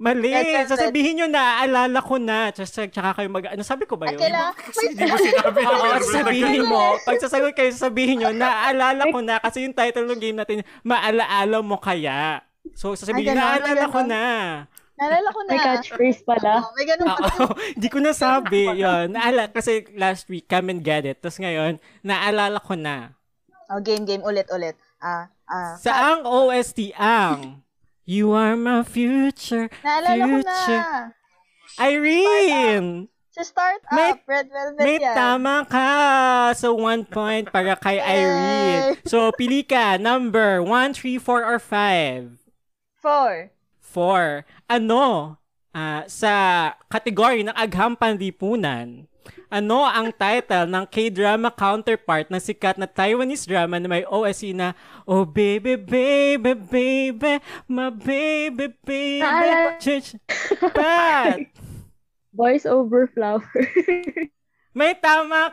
Mali. 0.00 0.32
Velvet. 0.32 0.64
Sasabihin 0.64 1.12
nyo 1.20 1.28
na, 1.28 1.60
aalala 1.60 2.00
ko 2.00 2.16
na. 2.16 2.48
Tsaka, 2.48 2.88
tsaka 2.88 3.20
kayo 3.20 3.28
mag... 3.28 3.52
Ano 3.52 3.60
sabi 3.60 3.84
ko 3.84 4.00
ba 4.00 4.08
At 4.08 4.16
yun? 4.16 4.20
kailangan, 4.24 4.54
Kasi 4.56 4.84
hindi 4.88 5.04
mo 5.04 5.16
sinabi 5.20 5.58
na 5.60 5.68
Oo, 5.68 5.84
meron 5.84 6.08
sabihin 6.08 6.62
na- 6.64 6.70
mo. 6.72 6.82
Pag 7.04 7.20
sasagot 7.20 7.52
kayo, 7.52 7.68
sabihin 7.76 8.16
nyo, 8.16 8.32
naaalala 8.32 9.12
ko 9.12 9.20
na. 9.20 9.36
Kasi 9.36 9.68
yung 9.68 9.76
title 9.76 10.08
ng 10.08 10.16
game 10.16 10.40
natin, 10.40 10.64
maalaala 10.80 11.60
mo 11.60 11.76
kaya. 11.76 12.40
So, 12.72 12.96
sasabihin, 12.96 13.28
Ay, 13.28 13.36
ganon, 13.36 13.44
naaalala 13.44 13.84
ko 13.92 14.00
na. 14.00 14.22
naalala 14.96 15.28
ko 15.28 15.40
na. 15.44 15.50
May 15.52 15.60
catchphrase 15.60 16.20
pala. 16.24 16.50
Oh, 16.64 16.72
may 16.72 16.84
ganun 16.88 17.08
pa. 17.12 17.28
Oo, 17.36 17.52
hindi 17.76 17.88
ko 17.92 17.98
nasabi. 18.00 18.62
Yun. 18.80 19.06
Naala, 19.12 19.52
kasi 19.52 19.84
last 20.00 20.32
week, 20.32 20.48
come 20.48 20.72
and 20.72 20.80
get 20.80 21.04
it. 21.04 21.20
Tapos 21.20 21.36
ngayon, 21.36 21.76
naalala 22.00 22.56
ko 22.56 22.72
na. 22.72 23.12
Oh, 23.68 23.84
game, 23.84 24.08
game. 24.08 24.24
Ulit, 24.24 24.48
ulit. 24.48 24.80
Ah, 24.96 25.28
ah. 25.50 25.74
Saang 25.76 26.22
OST 26.22 26.94
ang 26.94 27.62
You 28.06 28.32
are 28.34 28.54
my 28.58 28.82
future, 28.82 29.70
Naalala 29.82 30.10
ko 30.10 30.16
na. 30.18 30.26
future. 30.42 30.84
Irene! 31.78 33.06
Sa 33.30 33.42
startup, 33.46 33.94
May- 33.94 34.18
Red 34.26 34.46
Velvet 34.50 34.82
May 34.82 34.98
yan. 34.98 35.14
tama 35.14 35.62
ka! 35.70 35.90
So, 36.58 36.74
one 36.74 37.06
point 37.06 37.46
para 37.54 37.78
kay 37.78 38.02
Irene. 38.02 38.98
So, 39.06 39.30
pili 39.30 39.62
ka. 39.62 39.94
Number 40.02 40.58
1, 40.58 40.98
3, 40.98 41.18
4, 41.22 41.46
or 41.46 41.58
5? 41.62 42.42
Four. 42.98 43.54
4. 43.78 44.42
Ano? 44.66 45.38
ah, 45.70 46.02
sa 46.10 46.32
kategory 46.90 47.46
ng 47.46 47.54
Agham 47.54 47.94
Panlipunan, 47.94 49.06
ano 49.48 49.82
ang 49.82 50.10
title 50.10 50.66
ng 50.66 50.84
K-drama 50.86 51.50
counterpart 51.50 52.28
ng 52.28 52.38
sikat 52.38 52.78
na 52.78 52.86
Taiwanese 52.86 53.44
drama 53.44 53.76
na 53.76 53.88
may 53.88 54.04
OSC 54.04 54.54
na 54.54 54.72
Oh 55.04 55.24
baby, 55.24 55.74
baby, 55.74 56.54
baby, 56.54 57.32
my 57.66 57.90
baby, 57.90 58.70
baby. 58.80 59.20
Naalala- 59.20 59.78
Ch- 59.78 60.16
Pat! 60.70 61.50
Voice 62.30 62.62
over 62.62 63.10
flower. 63.10 63.42
May 64.70 64.94
tama. 64.94 65.50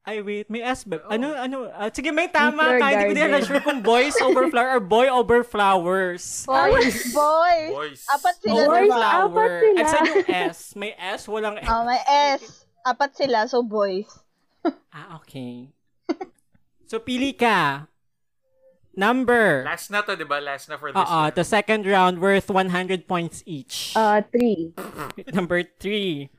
Ay, 0.00 0.24
wait. 0.24 0.48
May 0.48 0.64
S 0.64 0.88
ba? 0.88 1.04
Ano, 1.04 1.36
ano? 1.36 1.68
ah, 1.68 1.92
sige, 1.92 2.08
may 2.08 2.32
tama 2.32 2.80
ka. 2.80 2.86
Hindi 2.88 3.04
ko 3.04 3.12
din 3.12 3.24
alam 3.28 3.44
sure 3.44 3.60
kung 3.60 3.84
boys 3.84 4.16
over 4.24 4.48
flower 4.48 4.80
or 4.80 4.80
boy 4.80 5.04
over 5.04 5.44
flowers. 5.44 6.48
Boys. 6.48 7.12
Boys. 7.12 7.68
Boys. 7.68 8.00
Apat 8.08 8.34
sila, 8.40 8.56
Over 8.56 8.72
Boys, 8.72 8.88
diba? 8.88 9.04
apat 9.04 9.28
flower. 9.28 9.50
sila. 9.60 9.76
At 9.76 9.84
saan 9.84 10.04
yung 10.08 10.24
S? 10.48 10.58
May 10.72 10.92
S? 10.96 11.20
Walang 11.28 11.60
S. 11.60 11.68
Oh, 11.68 11.84
may 11.84 12.00
S. 12.08 12.57
Apat 12.88 13.10
sila, 13.14 13.44
so 13.44 13.60
boys. 13.60 14.08
Ah, 14.90 15.20
okay. 15.20 15.68
So, 16.88 16.98
pili 16.98 17.36
ka. 17.36 17.84
Number. 18.96 19.62
Last 19.62 19.94
na 19.94 20.02
to, 20.02 20.16
di 20.18 20.26
ba? 20.26 20.42
Last 20.42 20.66
na 20.66 20.74
for 20.74 20.90
this 20.90 20.98
Oo, 20.98 21.30
one. 21.30 21.36
the 21.36 21.46
second 21.46 21.86
round 21.86 22.18
worth 22.18 22.50
100 22.50 23.06
points 23.06 23.46
each. 23.46 23.94
Uh, 23.94 24.24
three. 24.26 24.74
Number 25.36 25.62
three. 25.78 26.32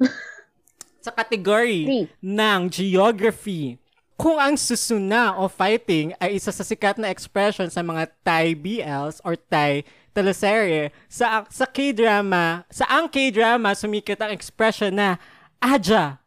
Sa 0.99 1.15
category 1.15 1.87
Three. 1.87 2.05
ng 2.19 2.67
geography, 2.67 3.79
kung 4.19 4.35
ang 4.35 4.59
susuna 4.59 5.39
o 5.39 5.47
fighting 5.47 6.11
ay 6.19 6.35
isa 6.35 6.51
sa 6.51 6.67
sikat 6.67 6.99
na 6.99 7.07
expression 7.07 7.71
sa 7.71 7.79
mga 7.79 8.11
Thai 8.27 8.51
BLs 8.59 9.23
or 9.23 9.39
Thai 9.39 9.87
teleserye, 10.11 10.91
sa, 11.07 11.47
sa 11.47 11.63
K-drama, 11.63 12.67
sa 12.67 12.83
ang 12.91 13.07
K-drama 13.07 13.71
sumikat 13.71 14.19
ang 14.19 14.35
expression 14.35 14.91
na 14.91 15.15
Aja. 15.63 16.19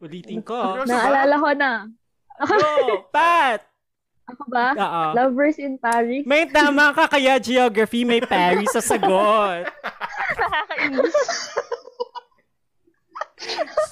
Ulitin 0.02 0.42
ko. 0.42 0.82
Naalala 0.82 1.34
ko 1.38 1.50
na. 1.54 1.72
Go, 2.42 2.58
Pat! 3.14 3.62
Ako 4.24 4.42
ba? 4.48 4.72
Oo. 4.74 5.02
Lovers 5.14 5.60
in 5.60 5.76
Paris. 5.78 6.24
May 6.26 6.48
tama 6.48 6.90
ka 6.96 7.06
kaya 7.06 7.38
geography, 7.38 8.02
may 8.02 8.24
Paris 8.24 8.72
sa 8.72 8.82
sagot. 8.82 9.68
Nakakainis. 10.36 11.14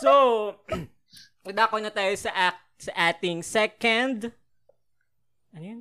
So, 0.01 0.57
dako 1.45 1.77
na 1.77 1.93
tayo 1.93 2.17
sa 2.17 2.33
act, 2.33 2.65
sa 2.81 3.13
ating 3.13 3.45
second 3.45 4.33
ano 5.53 5.65
yun? 5.65 5.81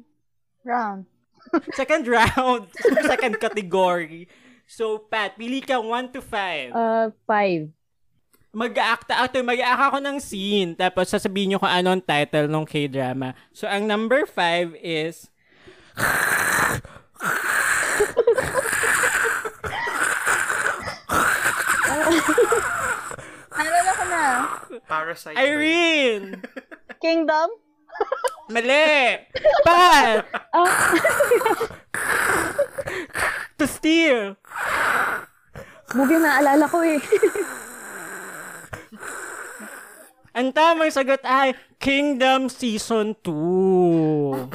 Round. 0.67 1.07
Second 1.79 2.07
round. 2.07 2.71
second 3.11 3.35
category. 3.39 4.27
So, 4.67 5.03
Pat, 5.03 5.35
pili 5.35 5.59
ka 5.59 5.83
1 5.83 6.15
to 6.15 6.21
5. 6.23 6.71
Uh, 6.71 7.11
five. 7.27 7.67
Mag-act 8.51 9.07
actor, 9.11 9.43
mag-act 9.43 9.91
ako 9.91 9.97
ng 9.99 10.17
scene. 10.19 10.75
Tapos 10.75 11.11
sasabihin 11.11 11.55
nyo 11.55 11.59
kung 11.59 11.71
ano 11.71 11.91
ang 11.95 12.03
title 12.03 12.47
ng 12.47 12.63
K-drama. 12.67 13.35
So, 13.51 13.67
ang 13.67 13.87
number 13.87 14.23
5 14.27 14.75
is 14.79 15.27
Naalala 23.51 23.91
ko 23.91 24.05
na. 24.07 24.23
Parasite. 24.87 25.35
Irene! 25.35 26.39
Kingdom? 27.03 27.51
Mali! 28.51 29.15
Pat! 29.63 30.27
Ah, 30.51 30.67
To 33.55 33.65
steal! 33.69 34.35
na 35.91 36.03
naalala 36.07 36.65
ko 36.67 36.83
eh. 36.83 36.99
Ang 40.31 40.55
tamang 40.55 40.91
sagot 40.91 41.19
ay 41.27 41.51
Kingdom 41.75 42.47
Season 42.47 43.11
2. 43.19 44.47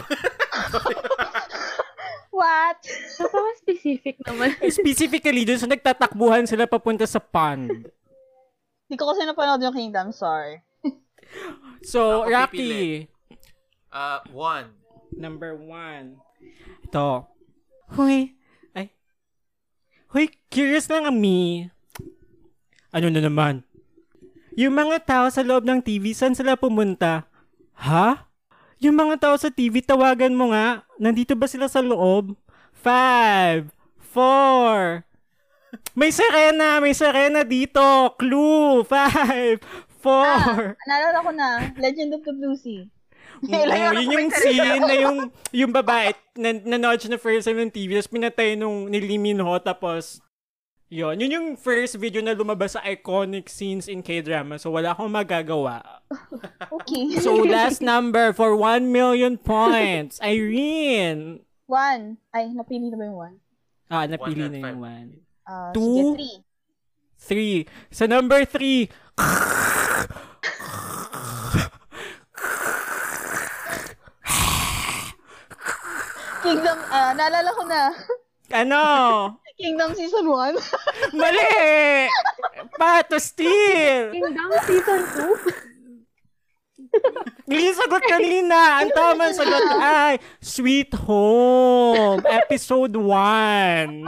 What? 2.36 2.78
Napaka-specific 3.20 4.16
naman. 4.24 4.56
Specifically, 4.68 5.44
dun 5.44 5.60
sa 5.60 5.68
nagtatakbuhan 5.68 6.44
sila 6.44 6.68
papunta 6.68 7.04
sa 7.04 7.20
pond. 7.20 7.68
Hindi 8.86 8.96
ko 8.96 9.08
kasi 9.08 9.24
napanood 9.24 9.64
yung 9.64 9.76
Kingdom, 9.76 10.12
sorry. 10.12 10.60
So, 11.84 12.24
Ako 12.24 12.32
Rocky, 12.32 12.56
pipili. 12.56 12.86
Uh, 13.96 14.20
one. 14.28 14.76
number 15.16 15.56
one. 15.56 16.20
Ito. 16.84 17.24
Huy. 17.96 18.36
Ay. 18.76 18.92
Huy, 20.12 20.28
curious 20.52 20.84
lang 20.92 21.08
ami. 21.08 21.72
Ano 22.92 23.08
na 23.08 23.24
naman? 23.24 23.64
Yung 24.52 24.76
mga 24.76 25.00
tao 25.00 25.26
sa 25.32 25.40
loob 25.40 25.64
ng 25.64 25.80
TV, 25.80 26.12
saan 26.12 26.36
sila 26.36 26.60
pumunta? 26.60 27.24
Ha? 27.80 28.28
Yung 28.84 29.00
mga 29.00 29.16
tao 29.16 29.36
sa 29.40 29.48
TV, 29.48 29.80
tawagan 29.80 30.36
mo 30.36 30.52
nga. 30.52 30.84
Nandito 31.00 31.32
ba 31.32 31.48
sila 31.48 31.64
sa 31.64 31.80
loob? 31.80 32.36
Five, 32.76 33.72
four, 33.96 35.08
may 35.96 36.12
sirena, 36.12 36.84
may 36.84 36.92
sirena 36.92 37.40
dito. 37.48 38.12
Clue, 38.20 38.84
five, 38.84 39.56
four, 40.04 40.76
Naalala 40.84 41.24
ko 41.24 41.32
na, 41.32 41.48
Legend 41.80 42.20
of 42.20 42.22
the 42.28 42.32
Blue 42.36 42.56
Sea. 42.60 42.92
Oo, 43.36 43.48
Kailangan 43.48 43.92
yun 43.96 44.08
yung 44.10 44.30
scene 44.32 44.80
na 44.80 44.94
yung, 44.96 45.18
yung 45.52 45.72
babae, 45.72 46.12
na, 46.34 46.56
nanood 46.56 46.98
siya 46.98 47.12
na 47.12 47.20
first 47.20 47.44
time 47.44 47.60
ng 47.60 47.72
TV, 47.72 47.94
tapos 47.94 48.08
pinatay 48.08 48.56
nung 48.56 48.88
ni 48.88 48.98
Lee 48.98 49.20
Min 49.20 49.40
Ho, 49.40 49.58
tapos, 49.60 50.20
yun, 50.86 51.18
yun 51.18 51.34
yung 51.34 51.48
first 51.54 51.98
video 51.98 52.22
na 52.22 52.32
lumabas 52.32 52.78
sa 52.78 52.84
iconic 52.86 53.50
scenes 53.50 53.86
in 53.86 54.00
K-drama, 54.00 54.56
so 54.56 54.70
wala 54.70 54.92
akong 54.92 55.10
magagawa. 55.10 55.82
Okay. 56.66 57.18
So, 57.18 57.42
last 57.42 57.82
number 57.82 58.30
for 58.30 58.54
1 58.54 58.90
million 58.90 59.34
points, 59.36 60.22
Irene. 60.22 61.42
one. 61.66 62.14
Ay, 62.30 62.54
napili 62.54 62.88
na 62.88 62.96
ba 62.96 63.04
yung 63.04 63.18
one? 63.18 63.36
Ah, 63.86 64.06
napili 64.06 64.46
One 64.46 64.50
na 64.50 64.58
yung 64.62 64.80
one. 64.82 65.08
Uh, 65.42 65.70
Two. 65.70 65.82
Sige, 65.82 66.14
three. 66.14 66.36
Three. 67.18 67.56
Sa 67.90 68.06
number 68.06 68.44
three, 68.44 68.86
Kingdom, 76.46 76.78
ah, 76.94 77.10
naalala 77.10 77.50
ko 77.50 77.62
na. 77.66 77.90
ano? 78.54 78.82
Kingdom 79.60 79.90
Season 79.96 80.22
1. 80.22 80.54
Mali! 81.18 82.06
Pato 82.76 83.16
steal! 83.18 84.12
Kingdom 84.14 84.50
Season 84.62 85.00
2? 85.10 85.66
Hindi 87.50 87.72
sagot 87.74 88.04
kanina. 88.06 88.84
Ang 88.84 88.92
tamang 88.94 89.32
sagot 89.34 89.64
ay 89.80 90.20
Sweet 90.38 90.92
Home, 91.08 92.22
Episode 92.28 92.94
1. 92.94 94.06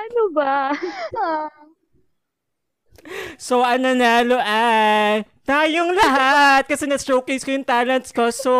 Ano 0.00 0.22
ba? 0.32 0.72
So, 3.36 3.66
ang 3.66 3.82
nanalo 3.82 4.38
ay 4.38 5.26
tayong 5.42 5.98
lahat 5.98 6.70
kasi 6.70 6.86
na-showcase 6.86 7.42
ko 7.42 7.50
yung 7.50 7.66
talents 7.66 8.14
ko. 8.14 8.30
So, 8.30 8.52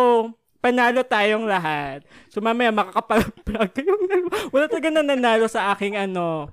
panalo 0.59 1.03
tayong 1.07 1.47
lahat. 1.47 2.03
So, 2.33 2.41
mamaya 2.41 2.73
makakapag-plug 2.73 3.69
kayong 3.77 4.09
dalawa. 4.09 4.33
Wala 4.57 4.65
talaga 4.65 4.89
nananalo 4.89 5.45
sa 5.45 5.69
aking 5.69 5.93
ano. 5.93 6.49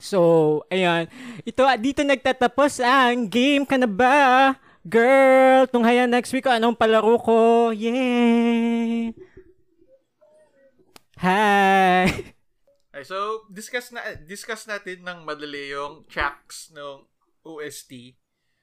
So, 0.00 0.64
ayan. 0.72 1.12
Ito, 1.44 1.68
dito 1.76 2.00
nagtatapos 2.00 2.80
ang 2.80 3.28
game 3.28 3.68
ka 3.68 3.76
na 3.76 3.84
ba? 3.84 4.56
Girl, 4.80 5.68
tunghaya 5.68 6.08
next 6.08 6.32
week, 6.32 6.48
anong 6.48 6.72
palaro 6.72 7.20
ko? 7.20 7.68
Yay! 7.76 9.12
Hi! 11.20 12.08
Ay, 12.88 13.04
so, 13.04 13.44
discuss 13.52 13.92
na 13.92 14.00
discuss 14.24 14.64
natin 14.64 15.04
ng 15.04 15.20
madali 15.28 15.68
yung 15.68 16.08
tracks 16.08 16.72
ng 16.72 17.04
OST. 17.44 18.16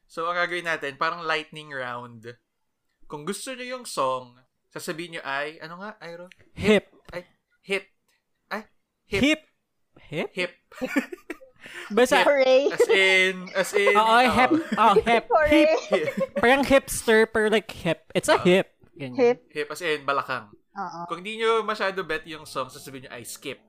So, 0.10 0.26
ang 0.26 0.42
gagawin 0.42 0.66
natin, 0.66 0.98
parang 0.98 1.22
lightning 1.22 1.70
round. 1.70 2.34
Kung 3.06 3.30
gusto 3.30 3.54
nyo 3.54 3.78
yung 3.78 3.86
song, 3.86 4.41
sasabihin 4.72 5.19
nyo 5.19 5.24
ay, 5.24 5.59
ano 5.59 5.78
nga, 5.78 5.99
Iro? 6.01 6.28
Hip. 6.55 6.88
Ay, 7.11 7.24
hit. 7.61 7.86
Ay, 8.47 8.63
hip. 9.05 9.22
Hip. 9.22 9.41
Hip? 10.07 10.28
Hip. 10.34 10.51
Basta, 11.91 12.24
hooray. 12.24 12.72
As 12.72 12.88
in, 12.89 13.36
as 13.53 13.72
in, 13.76 13.93
Oo, 13.93 14.01
oo. 14.01 14.32
hip. 14.32 14.51
Oh, 14.76 14.95
hip. 14.97 15.26
Hooray. 15.32 15.67
Hip. 15.91 16.07
Parang 16.36 16.63
hipster, 16.63 17.28
pero 17.28 17.47
like 17.47 17.69
hip. 17.69 18.07
It's 18.15 18.28
a 18.28 18.39
Ah. 18.39 18.43
hip. 18.43 18.67
Ganyan. 18.95 19.15
Hip. 19.15 19.39
hip, 19.51 19.67
as 19.69 19.84
in, 19.84 20.03
balakang. 20.03 20.49
Oo. 20.72 20.99
Kung 21.05 21.22
di 21.22 21.38
nyo 21.38 21.61
masyado 21.61 22.01
bet 22.01 22.24
yung 22.26 22.47
song, 22.47 22.72
sasabihin 22.72 23.07
nyo 23.07 23.11
ay 23.13 23.24
skip. 23.24 23.59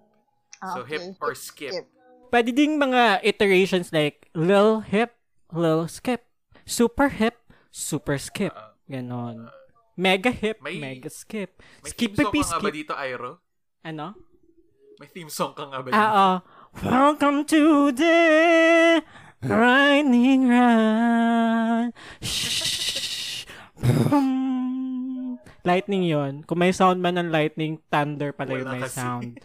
Ah, 0.62 0.78
So, 0.78 0.86
okay. 0.86 0.98
hip 0.98 1.18
or 1.18 1.34
skip. 1.34 1.74
Skip. 1.74 1.86
Pwede 2.32 2.54
ding 2.54 2.78
mga 2.80 3.20
iterations 3.22 3.92
like 3.92 4.30
lil 4.32 4.80
hip, 4.80 5.12
lil 5.52 5.84
skip, 5.84 6.24
super 6.64 7.10
hip, 7.12 7.36
super 7.68 8.16
skip. 8.16 8.54
Oo. 8.54 8.70
Ganon. 8.88 9.50
Mega 9.92 10.32
hip, 10.32 10.58
May- 10.64 10.80
mega 10.80 11.10
skip. 11.10 11.60
May 11.84 11.90
Skip 11.90 12.16
theme 12.16 12.24
song 12.24 12.32
pipi 12.32 12.40
ka 12.40 12.56
ba 12.56 12.60
skip. 12.64 12.72
dito, 12.72 12.92
Iro? 12.96 13.32
Ano? 13.84 14.06
May 14.96 15.08
theme 15.08 15.28
song 15.28 15.52
ka 15.52 15.68
nga 15.68 15.84
ba 15.84 15.88
dito? 15.88 15.98
Ah, 15.98 16.10
oh. 16.10 16.36
Welcome 16.80 17.44
to 17.44 17.92
the 17.92 18.18
lightning 19.44 20.48
round. 20.48 21.92
Shh. 22.24 23.44
Lightning 25.62 26.08
yon. 26.08 26.42
Kung 26.42 26.58
may 26.58 26.72
sound 26.72 26.98
man 26.98 27.20
ng 27.20 27.28
lightning, 27.28 27.78
thunder 27.86 28.32
pala 28.32 28.56
yung 28.56 28.72
may 28.72 28.82
kasi. 28.82 28.98
sound. 28.98 29.36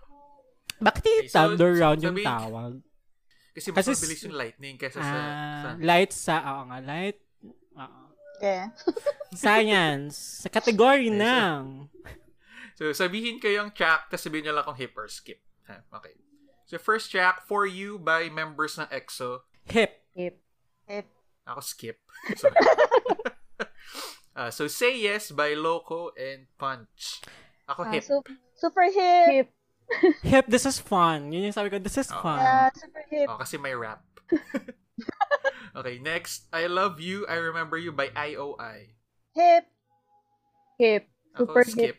Bakit 0.84 1.02
yung 1.06 1.14
Okay, 1.22 1.30
so, 1.30 1.36
thunder 1.38 1.72
round 1.78 2.00
yung 2.02 2.18
tawag? 2.20 2.72
Kasi 3.54 3.72
mas 3.72 3.76
Kasi 3.80 3.90
mabilis 3.94 4.20
yung 4.20 4.36
lightning 4.36 4.76
kaysa 4.76 5.00
sa, 5.00 5.06
sa... 5.06 5.16
Ah, 5.16 5.74
light 5.80 6.12
sa, 6.12 6.34
oo 6.44 6.62
nga, 6.68 6.78
light. 6.82 7.16
Okay. 8.36 8.60
Science. 9.34 10.44
Sa 10.44 10.48
category 10.48 11.08
Okay, 11.08 11.18
so- 11.18 11.24
ng. 11.24 11.60
So, 12.76 12.92
sabihin 12.92 13.40
ko 13.40 13.48
yung 13.48 13.72
track, 13.72 14.12
tapos 14.12 14.20
sabihin 14.20 14.44
nyo 14.44 14.60
lang 14.60 14.64
kung 14.64 14.76
hip 14.76 14.92
or 14.94 15.08
skip. 15.08 15.40
Ha, 15.64 15.80
okay. 15.96 16.12
So, 16.68 16.76
first 16.76 17.08
track, 17.08 17.48
For 17.48 17.64
You 17.64 17.96
by 17.96 18.28
members 18.28 18.76
ng 18.76 18.84
EXO. 18.92 19.48
Hip. 19.72 20.04
Hip. 20.12 20.36
Hip. 20.84 21.08
Ako 21.46 21.60
skip. 21.60 21.98
Sorry. 22.36 22.52
Ah, 24.36 24.52
so, 24.52 24.68
Say 24.68 25.00
Yes 25.00 25.32
by 25.32 25.56
Loco 25.56 26.12
and 26.12 26.44
Punch. 26.60 27.24
Ako 27.64 27.88
Ah, 27.88 27.96
hip. 27.96 28.04
su- 28.04 28.20
super 28.52 28.84
hip. 28.84 29.32
Hip. 29.32 29.48
Hip, 30.28 30.44
this 30.44 30.68
is 30.68 30.76
fun. 30.76 31.32
Yun 31.32 31.48
yung 31.48 31.56
sabi 31.56 31.72
ko, 31.72 31.80
this 31.80 31.96
is 31.96 32.12
Oo. 32.12 32.20
fun. 32.20 32.44
Yeah, 32.44 32.68
super 32.76 33.00
hip. 33.08 33.32
Oh, 33.32 33.40
kasi 33.40 33.56
may 33.56 33.72
rap. 33.72 34.04
okay, 35.76 35.96
next. 35.98 36.48
I 36.50 36.66
Love 36.66 36.98
You, 36.98 37.24
I 37.26 37.36
Remember 37.36 37.76
You 37.76 37.92
by 37.92 38.08
IOI. 38.10 38.96
Hip. 39.34 39.64
Hip. 40.78 41.04
Ako 41.36 41.52
Super 41.52 41.62
skip. 41.64 41.96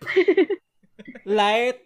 Light. 1.25 1.77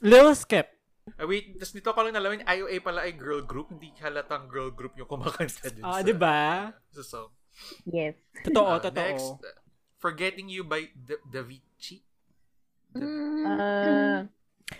Little 0.00 0.34
skip. 0.34 0.70
Ah, 1.14 1.22
wait, 1.24 1.54
tas 1.56 1.70
dito 1.70 1.90
ko 1.90 1.98
lang 2.02 2.14
nalaman, 2.14 2.42
IOA 2.42 2.78
pala 2.78 3.06
ay 3.06 3.14
girl 3.14 3.38
group. 3.40 3.70
Hindi 3.70 3.94
halatang 3.98 4.50
girl 4.50 4.70
group 4.70 4.94
yung 4.94 5.06
kumakanta 5.06 5.70
din 5.70 5.82
Ah, 5.82 5.98
sa, 5.98 6.02
di 6.02 6.14
ba? 6.14 6.70
sa 6.90 7.02
song. 7.02 7.30
Yes. 7.86 8.18
Totoo, 8.42 8.66
Ah, 8.68 8.82
totoo. 8.82 8.98
Next, 9.00 9.26
uh, 9.38 9.54
Forgetting 9.96 10.50
You 10.50 10.62
by 10.62 10.90
Da- 10.92 11.22
Davichi. 11.24 12.02
Mm. 12.92 13.44
Uh, 13.46 14.18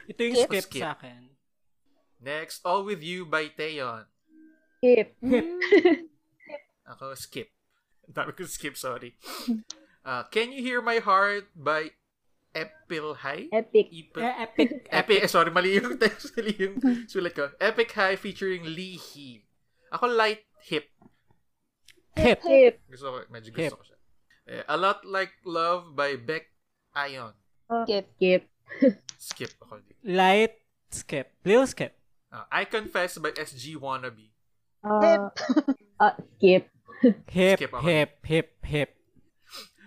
Ito 0.04 0.20
yung 0.22 0.36
Skip. 0.36 0.50
skip, 0.50 0.66
Skip. 0.66 0.82
sa 0.82 0.92
akin. 0.92 1.30
Next, 2.18 2.60
All 2.62 2.82
With 2.82 3.00
You 3.00 3.22
by 3.24 3.48
Taeyeon. 3.48 4.06
hip. 4.82 5.14
Hip. 6.86 6.94
Ako, 6.94 7.14
skip. 7.18 7.48
Ang 8.06 8.14
dami 8.14 8.30
ko 8.32 8.46
skip, 8.46 8.78
sorry. 8.78 9.18
Uh, 10.06 10.22
Can 10.30 10.54
You 10.54 10.62
Hear 10.62 10.78
My 10.78 11.02
Heart 11.02 11.50
by 11.58 11.90
Epil 12.54 13.26
High? 13.26 13.50
Epic. 13.50 13.90
Epil, 13.90 14.22
Eh, 14.22 14.34
epic. 14.38 14.68
Epic, 15.02 15.18
eh, 15.18 15.26
sorry, 15.26 15.50
mali 15.50 15.82
yung 15.82 15.98
text, 16.02 16.30
mali 16.38 16.54
yung 16.54 16.78
sulat 17.10 17.34
ko. 17.34 17.50
Epic 17.58 17.90
High 17.90 18.14
featuring 18.14 18.62
Lee 18.70 18.94
Hee. 18.94 19.42
Ako 19.90 20.06
light 20.06 20.46
hip. 20.62 20.94
Hip. 22.14 22.38
Hip. 22.46 22.86
Gusto 22.86 23.18
ko, 23.18 23.18
medyo 23.34 23.50
Hip. 23.50 23.74
ko 23.74 23.82
siya. 23.82 23.98
Eh, 24.46 24.62
A 24.70 24.78
Lot 24.78 25.02
Like 25.02 25.42
Love 25.42 25.98
by 25.98 26.14
Beck 26.14 26.54
Ion. 26.94 27.34
Skip. 27.82 28.06
Skip. 28.14 28.42
Skip 29.18 29.52
ako 29.58 29.82
dito. 29.82 29.98
Light 30.06 30.54
skip. 30.94 31.34
Little 31.42 31.66
skip. 31.66 31.98
Uh, 32.30 32.46
I 32.46 32.62
Confess 32.62 33.18
by 33.18 33.34
SG 33.34 33.74
Wannabe. 33.74 34.30
Uh, 34.86 35.34
uh, 35.98 36.14
skip. 36.38 36.70
Hip, 37.30 37.58
Skip 37.58 37.72
hip, 37.82 38.10
hip, 38.24 38.48
hip. 38.64 38.90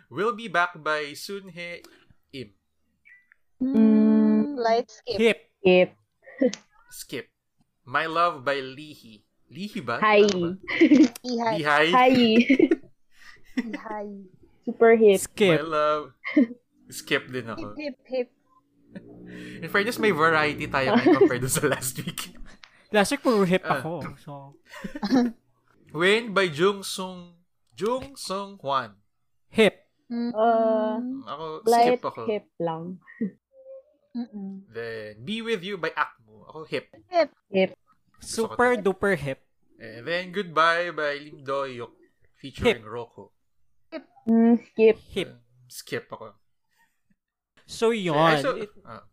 Will 0.09 0.33
Be 0.33 0.47
Back 0.47 0.77
by 0.77 1.13
Sunhae 1.13 1.81
Im. 2.33 2.49
Mm, 3.61 4.57
light 4.57 4.89
skip. 4.89 5.17
Hip. 5.17 5.39
Skip. 5.61 5.89
Skip. 6.91 7.25
My 7.85 8.05
Love 8.05 8.45
by 8.45 8.61
Lihi. 8.61 9.25
Lihi 9.49 9.81
ba? 9.81 9.97
Hi. 9.99 10.21
Ihay. 11.25 11.57
Lihi. 11.57 11.89
Hi. 11.89 12.13
Ihay. 13.59 14.07
Super 14.65 14.93
hit. 14.95 15.19
My 15.19 15.25
Skip. 15.25 15.59
Love. 15.65 16.05
Skip 16.89 17.23
din 17.29 17.45
Hip, 17.45 17.57
ako. 17.57 17.67
hip, 17.77 17.97
hip. 18.05 18.29
In 19.61 19.69
fairness, 19.69 20.01
may 20.01 20.09
variety 20.09 20.65
tayo 20.65 20.97
compared 20.97 21.45
sa 21.45 21.69
last 21.69 21.97
week. 22.01 22.33
Last 22.89 23.13
week, 23.13 23.21
puro 23.21 23.45
hip 23.45 23.61
Ah. 23.61 23.77
ako. 23.77 24.01
So, 24.17 24.31
Win 25.93 26.33
by 26.33 26.43
Jung 26.45 26.83
Sung 26.83 27.33
Jung 27.75 28.15
Sung 28.15 28.57
Hwan. 28.61 28.95
hip. 29.49 29.85
Uh, 30.09 30.97
Ako, 31.25 31.61
Light 31.69 31.97
skip 32.01 32.05
ako. 32.05 32.21
hip 32.25 32.45
lang. 32.57 32.97
mm-mm. 34.17 34.65
Then, 34.69 35.21
Be 35.21 35.41
With 35.41 35.61
You 35.61 35.77
by 35.77 35.93
Akmu. 35.93 36.49
Ako, 36.49 36.65
hip. 36.65 36.89
Hip. 37.49 37.77
Super 38.19 38.77
duper 38.77 39.13
hip. 39.17 39.41
And 39.79 40.05
then, 40.05 40.33
Goodbye 40.33 40.89
by 40.91 41.17
Lim 41.21 41.45
Do-hyuk 41.45 41.93
featuring 42.37 42.83
Roko. 42.85 43.31
Mm, 44.29 44.57
skip. 44.65 44.97
Hip. 45.13 45.29
Skip 45.69 46.05
ako. 46.09 46.33
So, 47.69 47.89
yun. 47.89 48.41
so- 48.41 48.57
It- 48.57 48.73
Ah. 48.85 49.05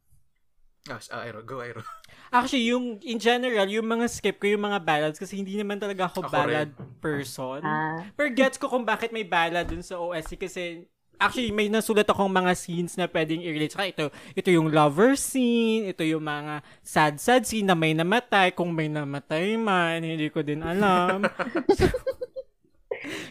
Ah, 0.87 1.03
s- 1.03 1.11
ah, 1.11 1.26
Aero. 1.26 1.43
Go, 1.43 1.59
Aero. 1.59 1.82
Actually, 2.34 2.70
yung, 2.70 2.99
in 3.03 3.18
general, 3.18 3.66
yung 3.66 3.87
mga 3.87 4.07
skip 4.11 4.39
ko, 4.39 4.47
yung 4.47 4.66
mga 4.66 4.82
ballads, 4.82 5.18
kasi 5.18 5.39
hindi 5.39 5.59
naman 5.59 5.78
talaga 5.78 6.11
ako, 6.11 6.26
Ako 6.26 6.30
ballad 6.30 6.70
person. 6.99 7.62
Ah. 7.62 8.03
Pero 8.14 8.28
gets 8.34 8.59
ko 8.59 8.70
kung 8.70 8.87
bakit 8.87 9.11
may 9.11 9.26
ballad 9.26 9.66
dun 9.66 9.82
sa 9.82 9.99
OSC 9.99 10.39
kasi 10.39 10.87
actually 11.16 11.49
may 11.49 11.72
nasulat 11.72 12.05
akong 12.05 12.28
mga 12.28 12.53
scenes 12.53 12.93
na 12.95 13.09
pwedeng 13.09 13.41
i-relate. 13.41 13.72
Saka 13.72 13.89
ito, 13.89 14.05
ito 14.37 14.49
yung 14.53 14.68
lover 14.68 15.16
scene, 15.16 15.89
ito 15.89 16.05
yung 16.05 16.22
mga 16.22 16.61
sad-sad 16.84 17.49
scene 17.49 17.64
na 17.64 17.78
may 17.78 17.97
namatay. 17.97 18.53
Kung 18.53 18.74
may 18.74 18.91
namatay 18.91 19.57
man, 19.57 20.05
hindi 20.05 20.28
ko 20.28 20.45
din 20.45 20.61
alam. 20.61 21.24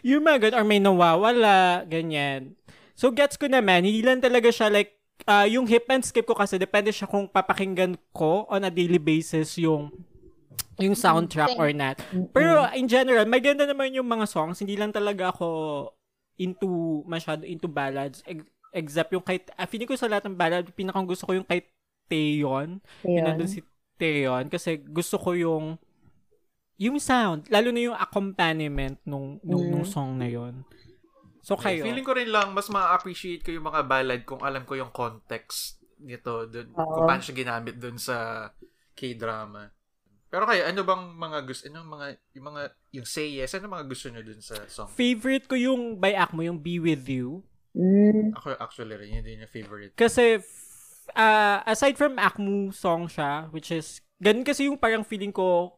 yung 0.07 0.23
mga 0.23 0.49
ganun, 0.49 0.57
or 0.59 0.65
may 0.65 0.81
nawawala, 0.81 1.83
ganyan. 1.85 2.55
So 2.95 3.11
gets 3.11 3.35
ko 3.35 3.51
naman, 3.51 3.83
hindi 3.83 4.01
lang 4.01 4.23
talaga 4.23 4.49
siya 4.49 4.71
like, 4.71 4.94
ah, 5.23 5.47
yung 5.47 5.63
hip 5.65 5.87
and 5.87 6.03
skip 6.03 6.27
ko 6.27 6.35
kasi 6.35 6.59
depende 6.59 6.91
siya 6.91 7.07
kung 7.07 7.25
papakinggan 7.25 7.95
ko 8.11 8.43
on 8.51 8.67
a 8.67 8.71
daily 8.71 8.99
basis 8.99 9.55
yung 9.55 9.89
yung 10.75 10.91
soundtrack 10.91 11.55
or 11.55 11.71
not. 11.71 11.95
Pero 12.35 12.67
in 12.75 12.83
general, 12.91 13.23
maganda 13.23 13.63
naman 13.63 13.95
yung 13.95 14.11
mga 14.11 14.27
songs. 14.27 14.59
Hindi 14.59 14.75
lang 14.75 14.91
talaga 14.91 15.31
ako 15.31 15.47
into, 16.35 16.99
masyado 17.07 17.47
into 17.47 17.71
ballads. 17.71 18.19
Ex- 18.27 18.43
except 18.75 19.15
yung 19.15 19.23
kay, 19.23 19.39
ah, 19.55 19.63
feeling 19.63 19.87
ko 19.87 19.95
sa 19.95 20.11
lahat 20.11 20.27
ng 20.27 20.35
ballad, 20.35 20.67
pinakang 20.75 21.07
gusto 21.07 21.23
ko 21.23 21.31
yung 21.31 21.47
kay 21.47 21.63
Taeyeon. 22.11 22.83
Yung 23.07 23.23
nandun 23.23 23.47
si 23.47 23.63
Taeyeon. 23.95 24.51
Kasi 24.51 24.83
gusto 24.83 25.15
ko 25.15 25.31
yung, 25.31 25.79
yung 26.75 26.99
sound. 26.99 27.47
Lalo 27.47 27.71
na 27.71 27.79
yung 27.79 27.95
accompaniment 27.95 28.99
nung, 29.07 29.39
nung, 29.47 29.63
Mm. 29.63 29.71
nung 29.71 29.87
song 29.87 30.19
na 30.19 30.27
yon 30.27 30.67
So 31.45 31.53
kayo. 31.53 31.85
Feeling 31.85 32.01
ko 32.01 32.17
rin 32.17 32.33
lang, 32.33 32.57
mas 32.57 32.65
ma-appreciate 32.73 33.45
ko 33.45 33.53
yung 33.53 33.69
mga 33.69 33.85
ballad 33.85 34.25
kung 34.25 34.41
alam 34.41 34.65
ko 34.65 34.73
yung 34.73 34.89
context 34.89 35.77
nito, 36.01 36.49
dun, 36.49 36.73
kung 36.73 37.05
Oo. 37.05 37.05
paano 37.05 37.21
siya 37.21 37.37
ginamit 37.37 37.77
dun 37.77 38.01
sa 38.01 38.49
K-drama. 38.97 39.69
Pero 40.25 40.49
kayo, 40.49 40.65
ano 40.65 40.81
bang 40.81 41.03
mga 41.13 41.39
gusto, 41.45 41.69
ano 41.69 41.85
mga, 41.85 42.07
yung 42.33 42.45
mga, 42.49 42.61
yung 42.97 43.05
say 43.05 43.29
yes, 43.29 43.53
ano 43.53 43.69
mga 43.69 43.85
gusto 43.85 44.09
nyo 44.09 44.25
dun 44.25 44.41
sa 44.41 44.57
song? 44.65 44.89
favorite 44.89 45.45
ko 45.45 45.53
yung 45.53 46.01
by 46.01 46.17
Akmo, 46.17 46.41
yung 46.41 46.57
Be 46.57 46.81
With 46.81 47.05
You. 47.05 47.45
Mm, 47.77 48.33
Ako 48.41 48.57
actually 48.57 48.97
rin, 48.97 49.21
yun 49.21 49.23
din 49.23 49.45
yung 49.45 49.53
favorite. 49.53 49.93
Kasi, 49.93 50.41
ah, 51.13 51.61
aside 51.69 51.93
from 51.93 52.17
Akmu 52.17 52.73
song 52.73 53.05
siya, 53.05 53.53
which 53.53 53.69
is, 53.69 54.01
ganun 54.17 54.41
kasi 54.41 54.65
yung 54.65 54.81
parang 54.81 55.05
feeling 55.05 55.31
ko, 55.31 55.77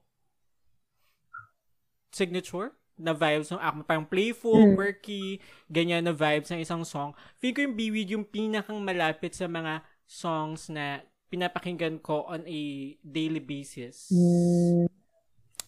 signature 2.15 2.71
na 2.97 3.13
vibes 3.13 3.53
ng 3.53 3.61
Akmu. 3.61 3.81
Parang 3.85 4.05
playful, 4.05 4.57
Mm. 4.57 4.75
quirky, 4.75 5.39
ganyan 5.69 6.01
na 6.03 6.11
vibes 6.11 6.49
ng 6.49 6.59
isang 6.59 6.81
song. 6.81 7.13
Feeling 7.37 7.55
ko 7.55 7.61
yung 7.63 7.77
Be 7.77 7.87
With 7.93 8.09
You 8.09 8.17
yung 8.19 8.27
pinakang 8.27 8.81
malapit 8.81 9.37
sa 9.37 9.45
mga 9.45 9.85
songs 10.09 10.67
na 10.67 11.05
pinapakinggan 11.29 12.01
ko 12.01 12.25
on 12.25 12.41
a 12.47 12.61
daily 13.05 13.39
basis. 13.39 14.09
mm, 14.09 14.89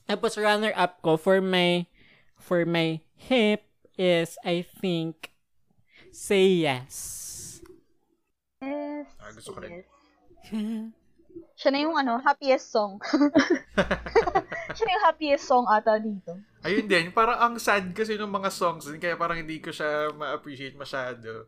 Tapos 0.09 0.33
runner-up 0.33 1.05
ko 1.05 1.21
for 1.21 1.37
my 1.37 1.85
for 2.33 2.65
my 2.65 2.97
hip 3.13 3.61
is 3.93 4.41
I 4.41 4.65
think 4.65 5.29
Say 6.09 6.65
Yes. 6.65 7.61
Yes. 8.57 9.05
Ah, 9.21 9.29
gusto 9.29 9.53
ko 9.53 9.61
rin. 9.61 9.85
Siya 11.53 11.69
na 11.69 11.79
yung 11.85 11.93
ano, 11.93 12.17
happiest 12.17 12.73
song. 12.73 12.97
Siya 14.75 14.83
na 14.83 14.95
yung 14.97 15.05
happiest 15.05 15.45
song 15.45 15.69
ata 15.69 16.01
dito. 16.01 16.33
Ayun 16.59 16.85
din, 16.85 17.05
parang 17.09 17.39
ang 17.39 17.55
sad 17.55 17.87
kasi 17.89 18.13
ng 18.13 18.27
mga 18.29 18.49
songs 18.49 18.83
din, 18.83 18.97
kaya 18.97 19.15
parang 19.15 19.37
hindi 19.37 19.57
ko 19.57 19.69
siya 19.69 20.11
ma-appreciate 20.11 20.75
masyado. 20.75 21.47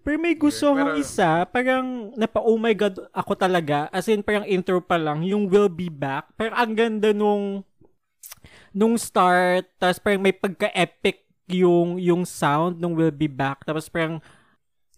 Pero 0.00 0.16
may 0.16 0.34
gusto 0.34 0.66
Okay, 0.68 0.74
akong 0.76 0.90
pero- 0.92 1.00
isa, 1.00 1.30
parang 1.44 1.86
napa 2.12 2.38
oh 2.38 2.54
my 2.56 2.70
god 2.72 2.98
ako 3.10 3.32
talaga. 3.34 3.86
As 3.88 4.06
in 4.06 4.20
parang 4.20 4.42
intro 4.44 4.78
pa 4.78 4.94
lang, 4.94 5.22
yung 5.22 5.46
Will 5.46 5.66
Be 5.66 5.86
Back. 5.86 6.34
Parang 6.34 6.54
ang 6.56 6.72
ganda 6.72 7.10
nung 7.12 7.62
nung 8.70 8.94
start, 8.96 9.66
tapos 9.76 9.98
parang 9.98 10.20
may 10.20 10.32
pagka-epic 10.32 11.22
yung 11.48 11.98
yung 11.98 12.22
sound 12.22 12.78
nung 12.78 12.94
Will 12.94 13.12
Be 13.12 13.26
Back. 13.26 13.62
Tapos 13.62 13.86
parang 13.86 14.18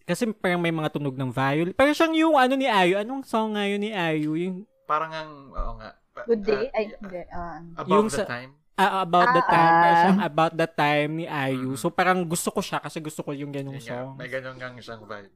kasi 0.05 0.29
parang 0.31 0.59
may 0.59 0.70
mga 0.70 0.89
tunog 0.91 1.12
ng 1.12 1.31
violin. 1.31 1.72
Parang 1.72 1.93
siyang 1.93 2.14
yung 2.14 2.35
ano 2.35 2.55
ni 2.55 2.64
Ayu. 2.66 2.97
Anong 2.97 3.25
song 3.25 3.57
nga 3.57 3.64
yun 3.64 3.81
ni 3.81 3.89
Ayu? 3.91 4.37
Yung 4.37 4.68
Parang 4.85 5.09
ang, 5.11 5.33
oo 5.49 5.72
nga. 5.75 5.97
Pa- 6.12 6.29
Good 6.29 6.45
day? 6.45 6.64
ah, 6.66 6.77
Ay, 6.77 6.85
hindi. 6.93 7.20
Ah, 7.27 7.53
ano. 7.57 7.68
About 7.75 7.89
Yung 7.91 8.07
the 8.07 8.12
sa- 8.14 8.29
time. 8.29 8.53
Ah, 8.77 9.03
about 9.03 9.31
the 9.31 9.41
Ah, 9.41 9.49
time. 9.49 9.75
Parang 9.77 9.95
ah. 9.95 10.01
siyang 10.01 10.20
about 10.22 10.53
the 10.55 10.68
time 10.68 11.11
ni 11.14 11.27
Ayu. 11.27 11.75
Mm. 11.75 11.79
So 11.79 11.89
parang 11.89 12.22
gusto 12.25 12.51
ko 12.51 12.59
siya 12.59 12.79
kasi 12.79 12.99
gusto 12.99 13.22
ko 13.22 13.31
yung 13.31 13.51
ganung 13.51 13.79
nga, 13.79 14.03
song. 14.05 14.18
may 14.18 14.27
ganun 14.27 14.57
kang 14.57 14.75
isang 14.75 15.03
vibe. 15.05 15.31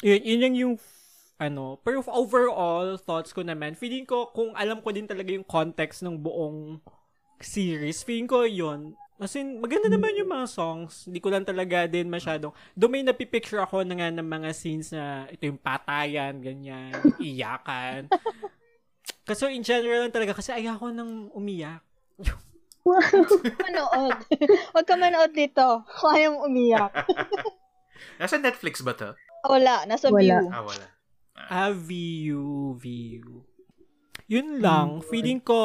yun, 0.00 0.20
yun 0.20 0.40
lang 0.40 0.54
yung 0.56 0.74
ano, 1.36 1.80
pero 1.80 2.04
overall 2.06 3.00
thoughts 3.00 3.32
ko 3.32 3.40
naman, 3.40 3.72
feeling 3.72 4.04
ko 4.04 4.28
kung 4.28 4.52
alam 4.52 4.84
ko 4.84 4.92
din 4.92 5.08
talaga 5.08 5.32
yung 5.32 5.44
context 5.44 6.04
ng 6.04 6.20
buong 6.20 6.76
series, 7.40 8.04
feeling 8.04 8.28
ko 8.28 8.44
yun. 8.44 8.92
As 9.16 9.36
in, 9.36 9.60
maganda 9.60 9.88
naman 9.88 10.16
yung 10.16 10.32
mga 10.32 10.48
songs. 10.48 11.04
Hindi 11.04 11.20
ko 11.20 11.28
lang 11.28 11.44
talaga 11.44 11.84
din 11.84 12.08
masyadong. 12.08 12.52
Doon 12.72 12.88
may 12.90 13.04
napipicture 13.04 13.60
ako 13.60 13.84
na 13.84 13.92
nga 13.94 14.08
ng 14.08 14.24
mga 14.24 14.48
scenes 14.52 14.92
na 14.92 15.28
ito 15.28 15.44
yung 15.44 15.60
patayan, 15.60 16.40
ganyan, 16.40 16.92
iyakan. 17.16 18.08
Kasi 19.28 19.52
in 19.52 19.60
general 19.60 20.08
lang 20.08 20.12
talaga, 20.12 20.32
kasi 20.32 20.50
ayoko 20.50 20.88
nang 20.90 21.28
umiyak. 21.32 21.84
Manood. 23.60 24.16
Huwag 24.72 24.86
ka 24.86 24.94
manood 24.96 25.32
dito. 25.36 25.84
Kaya 25.86 26.32
mo 26.32 26.48
umiyak. 26.48 26.92
Nasa 28.20 28.40
Netflix 28.40 28.80
ba 28.80 28.96
to? 28.96 29.12
Wala, 29.44 29.88
nasa 29.88 30.12
Wala. 30.12 30.20
view. 30.20 30.52
Ah, 30.52 30.64
wala. 30.64 30.86
Ah, 31.36 31.72
VU, 31.72 32.76
VU. 32.76 33.44
Yun 34.28 34.60
lang. 34.60 35.00
Feeling 35.00 35.40
ko, 35.40 35.58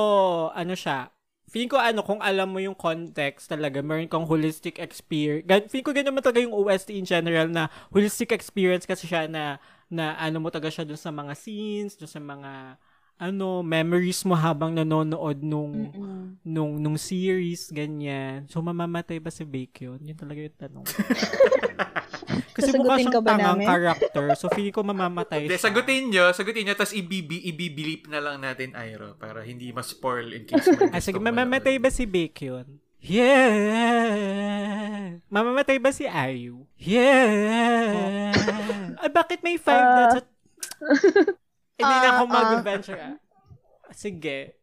ano 0.56 0.74
siya, 0.74 1.12
feeling 1.52 1.70
ko 1.70 1.78
ano, 1.78 2.02
kung 2.02 2.20
alam 2.20 2.50
mo 2.52 2.60
yung 2.60 2.76
context 2.76 3.52
talaga, 3.52 3.80
meron 3.80 4.10
kang 4.10 4.28
holistic 4.28 4.82
experience. 4.82 5.72
Feeling 5.72 5.86
ko 5.86 5.94
ganun 5.94 6.10
naman 6.16 6.24
talaga 6.26 6.42
yung 6.44 6.56
OST 6.56 6.90
in 6.98 7.06
general 7.06 7.48
na 7.48 7.70
holistic 7.94 8.34
experience 8.34 8.84
kasi 8.84 9.06
siya 9.06 9.30
na, 9.30 9.62
na 9.88 10.18
ano 10.18 10.42
mo 10.42 10.50
talaga 10.50 10.72
siya 10.72 10.88
dun 10.88 11.00
sa 11.00 11.14
mga 11.14 11.32
scenes, 11.38 11.96
dun 11.96 12.10
sa 12.10 12.20
mga, 12.20 12.80
ano, 13.16 13.64
memories 13.64 14.22
mo 14.24 14.36
habang 14.36 14.76
nanonood 14.76 15.40
nung, 15.40 15.88
Mm-mm. 15.88 16.36
nung, 16.44 16.76
nung 16.76 17.00
series, 17.00 17.72
ganyan. 17.72 18.44
So, 18.46 18.60
mamamatay 18.60 19.18
ba 19.18 19.32
si 19.32 19.48
Baekhyun? 19.48 20.04
Yun 20.04 20.20
talaga 20.20 20.40
yung 20.42 20.58
tanong. 20.58 20.86
Kasi 22.56 22.72
mukha 22.76 22.96
siyang 22.98 23.12
ka 23.12 23.20
ba 23.20 23.30
tangang 23.36 23.60
namin? 23.60 23.68
character. 23.68 24.26
So, 24.36 24.48
feeling 24.50 24.72
ko 24.72 24.84
mamamatay 24.84 25.48
siya. 25.48 25.60
sagutin 25.62 26.08
nyo, 26.08 26.32
sagutin 26.32 26.64
nyo, 26.64 26.76
tapos 26.76 26.92
ibibi, 26.92 27.40
ibibilip 27.46 28.08
na 28.08 28.20
lang 28.20 28.40
natin, 28.40 28.76
Airo, 28.76 29.16
para 29.16 29.44
hindi 29.44 29.72
ma-spoil 29.72 30.32
in 30.32 30.44
case 30.44 30.68
may 30.70 30.92
Ah, 30.96 31.00
sige, 31.00 31.16
mamamatay 31.16 31.80
ba 31.80 31.88
si 31.88 32.04
Baekhyun? 32.04 32.68
Yeah! 34.26 35.22
Mamamatay 35.28 35.78
ba 35.78 35.92
si 35.92 36.04
Ayu? 36.04 36.66
Yeah! 36.76 38.34
Ay, 38.98 39.10
bakit 39.10 39.40
may 39.40 39.56
five 39.56 39.78
Ah. 39.78 39.96
dots? 40.10 40.16
at- 40.20 40.32
Hindi 41.76 41.92
na 41.94 42.02
Ah, 42.02 42.14
ako 42.14 42.24
ah. 42.24 42.32
mag-venture. 42.32 42.98
ah. 42.98 43.16
Sige. 43.92 44.56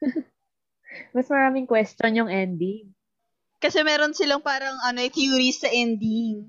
mas 1.14 1.26
maraming 1.26 1.66
question 1.66 2.14
yung 2.16 2.30
ending. 2.30 2.90
Kasi 3.58 3.82
meron 3.82 4.14
silang 4.14 4.40
parang 4.40 4.72
ano, 4.80 4.98
eh, 4.98 5.10
theories 5.10 5.60
sa 5.60 5.68
ending. 5.68 6.48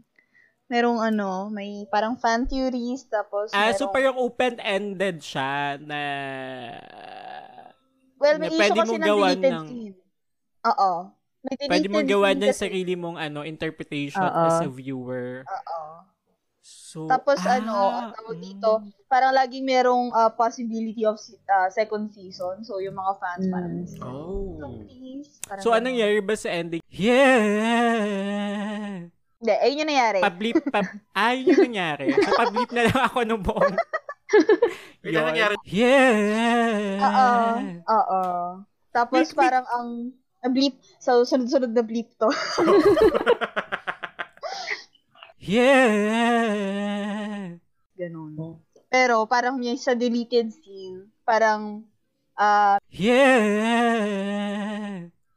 Merong 0.65 1.03
ano, 1.03 1.51
may 1.51 1.83
parang 1.85 2.15
fan 2.15 2.47
theories, 2.47 3.03
tapos 3.05 3.51
Ah, 3.51 3.69
so 3.71 3.85
merong- 3.85 3.91
parang 3.91 4.17
open-ended 4.17 5.19
siya 5.19 5.75
na... 5.77 6.01
well, 8.15 8.37
may 8.39 8.47
na 8.47 8.55
issue 8.63 8.77
kasi 8.77 8.95
ng 8.95 9.03
deleted 9.03 9.51
ng- 9.51 9.67
scene. 9.67 9.95
Oo. 10.63 10.91
May 11.41 11.57
Pwede 11.57 11.89
mo 11.89 11.99
gawa 11.99 12.31
ng 12.31 12.53
sarili 12.53 12.93
mong 12.93 13.17
ano 13.17 13.41
interpretation 13.41 14.21
Oo. 14.21 14.45
as 14.45 14.61
a 14.61 14.69
viewer. 14.69 15.41
Oo. 15.41 15.79
So, 16.61 17.09
Tapos 17.09 17.41
ah, 17.41 17.57
ano, 17.57 17.73
ang 17.89 18.13
tawag 18.13 18.37
mm. 18.37 18.45
dito, 18.45 18.85
parang 19.09 19.33
laging 19.33 19.65
merong 19.65 20.13
ah, 20.13 20.29
possibility 20.29 21.01
of 21.09 21.17
ah, 21.49 21.73
second 21.73 22.13
season. 22.13 22.61
So, 22.61 22.77
yung 22.77 22.93
mga 22.93 23.13
fans 23.17 23.49
parang, 23.49 23.81
Mm. 23.81 23.89
so, 23.89 24.05
Oh. 24.05 24.85
please. 24.85 25.41
Parang 25.49 25.63
So, 25.65 25.73
anong 25.73 25.97
nangyari 25.97 26.21
ba 26.21 26.37
sa 26.37 26.53
ending? 26.53 26.85
Yeah! 26.93 28.21
Hindi, 29.41 29.53
ayun 29.57 29.81
yung 29.81 29.89
nangyari. 29.89 30.19
Pablip, 30.21 30.61
pab... 30.69 30.85
Ah, 31.17 31.33
yun 31.33 31.49
yung 31.49 31.73
nangyari. 31.73 32.13
So, 32.13 32.29
pablip 32.37 32.69
na 32.69 32.85
lang 32.85 33.01
ako 33.09 33.25
nung 33.25 33.41
buong... 33.41 33.73
Wait, 35.01 35.17
ano 35.17 35.33
nangyari? 35.33 35.57
Yeah! 35.65 37.01
Oo. 37.01 37.57
Oo. 37.89 38.21
Tapos 38.93 39.31
wait. 39.31 39.39
parang 39.39 39.65
ang 39.71 40.13
ang 40.41 40.51
bleep. 40.53 40.77
So, 40.97 41.25
sunod-sunod 41.25 41.73
na 41.73 41.85
bleep 41.85 42.13
to. 42.17 42.29
Yeah! 45.41 46.53
Ganun. 47.97 48.61
Pero 48.93 49.25
parang 49.25 49.57
yung 49.57 49.81
sa 49.81 49.97
deleted 49.97 50.53
scene, 50.53 51.09
parang 51.25 51.81
ah, 52.37 52.77
Yeah! 52.93 54.21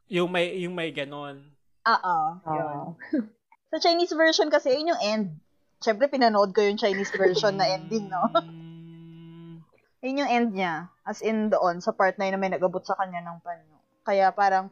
Yung 0.05 0.29
may, 0.29 0.61
yung 0.61 0.77
may 0.77 0.93
ganon. 0.93 1.41
oo. 1.89 2.17
Ah. 2.45 2.93
Sa 3.73 3.81
Chinese 3.81 4.13
version 4.13 4.53
kasi, 4.53 4.77
yun 4.77 4.93
yung 4.93 5.01
end. 5.01 5.41
Siyempre, 5.81 6.05
pinanood 6.05 6.53
ko 6.53 6.61
yung 6.61 6.77
Chinese 6.77 7.09
version 7.11 7.57
na 7.57 7.65
ending, 7.65 8.07
no? 8.07 8.29
Yun 10.05 10.21
yung 10.21 10.29
end 10.29 10.53
niya. 10.53 10.93
As 11.01 11.25
in 11.25 11.49
doon, 11.49 11.81
sa 11.81 11.89
part 11.89 12.13
na 12.21 12.29
yun 12.29 12.37
na 12.37 12.41
may 12.45 12.53
nagabot 12.53 12.85
sa 12.85 12.93
kanya 12.93 13.25
ng 13.25 13.41
panyo. 13.41 13.81
Kaya 14.05 14.29
parang, 14.29 14.69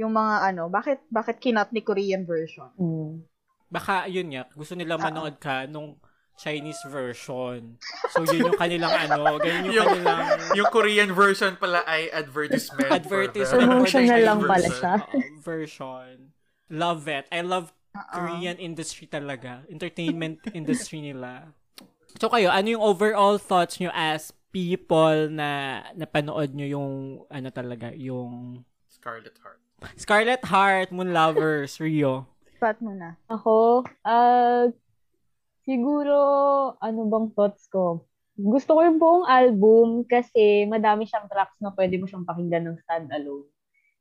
yung 0.00 0.16
mga 0.16 0.40
ano, 0.40 0.72
bakit 0.72 1.04
bakit 1.12 1.36
kinat 1.36 1.68
ni 1.70 1.84
Korean 1.84 2.24
version? 2.24 2.72
Mm. 2.80 3.28
Baka, 3.74 4.06
yun 4.06 4.30
nga, 4.30 4.46
gusto 4.52 4.72
nila 4.72 4.94
Oo. 4.94 5.02
manood 5.02 5.36
ka 5.36 5.66
nung 5.66 5.98
Chinese 6.34 6.82
version. 6.86 7.78
So, 8.10 8.22
yun 8.24 8.48
yung 8.48 8.58
kanilang 8.58 8.90
ano, 8.90 9.38
ganyan 9.38 9.66
yung 9.66 9.74
Yung- 9.76 9.90
kanilang 10.02 10.18
yung 10.54 10.68
Korean 10.68 11.10
version 11.10 11.54
pala 11.54 11.82
ay 11.84 12.10
advertisement. 12.10 12.90
advertisement. 12.90 13.50
for 13.50 13.58
the 13.58 13.66
Promotional 13.66 14.20
lang 14.20 14.38
pala 14.42 14.66
version. 14.66 14.78
siya. 14.78 14.94
uh, 14.98 15.38
version. 15.38 16.14
Love 16.66 17.06
it. 17.06 17.26
I 17.30 17.42
love 17.42 17.70
Oo. 17.92 18.10
Korean 18.10 18.58
industry 18.58 19.06
talaga. 19.06 19.62
Entertainment 19.66 20.42
industry 20.58 21.02
nila. 21.04 21.54
So 22.18 22.26
kayo, 22.26 22.50
ano 22.50 22.66
yung 22.68 22.82
overall 22.82 23.38
thoughts 23.38 23.78
nyo 23.78 23.90
as 23.90 24.34
people 24.50 25.30
na 25.30 25.82
napanood 25.94 26.50
nyo 26.50 26.66
yung 26.68 26.90
ano 27.26 27.48
talaga, 27.50 27.90
yung 27.90 28.62
Scarlet 28.86 29.38
Heart. 29.38 29.60
Scarlet 29.94 30.42
Heart, 30.44 30.88
Moon 30.90 31.10
Lovers, 31.10 31.78
Rio. 31.78 32.26
Pat 32.64 32.80
mo 32.80 32.96
na. 32.96 33.20
Ako, 33.28 33.84
ah, 34.08 34.72
siguro, 35.68 36.16
ano 36.80 37.00
bang 37.12 37.28
thoughts 37.36 37.68
ko? 37.68 38.08
Gusto 38.40 38.80
ko 38.80 38.80
yung 38.80 38.96
buong 38.96 39.28
album 39.28 40.08
kasi 40.08 40.64
madami 40.64 41.04
siyang 41.04 41.28
tracks 41.28 41.60
na 41.60 41.76
pwede 41.76 42.00
mo 42.00 42.08
siyang 42.08 42.24
pakinggan 42.24 42.64
ng 42.64 42.80
standalone. 42.80 43.52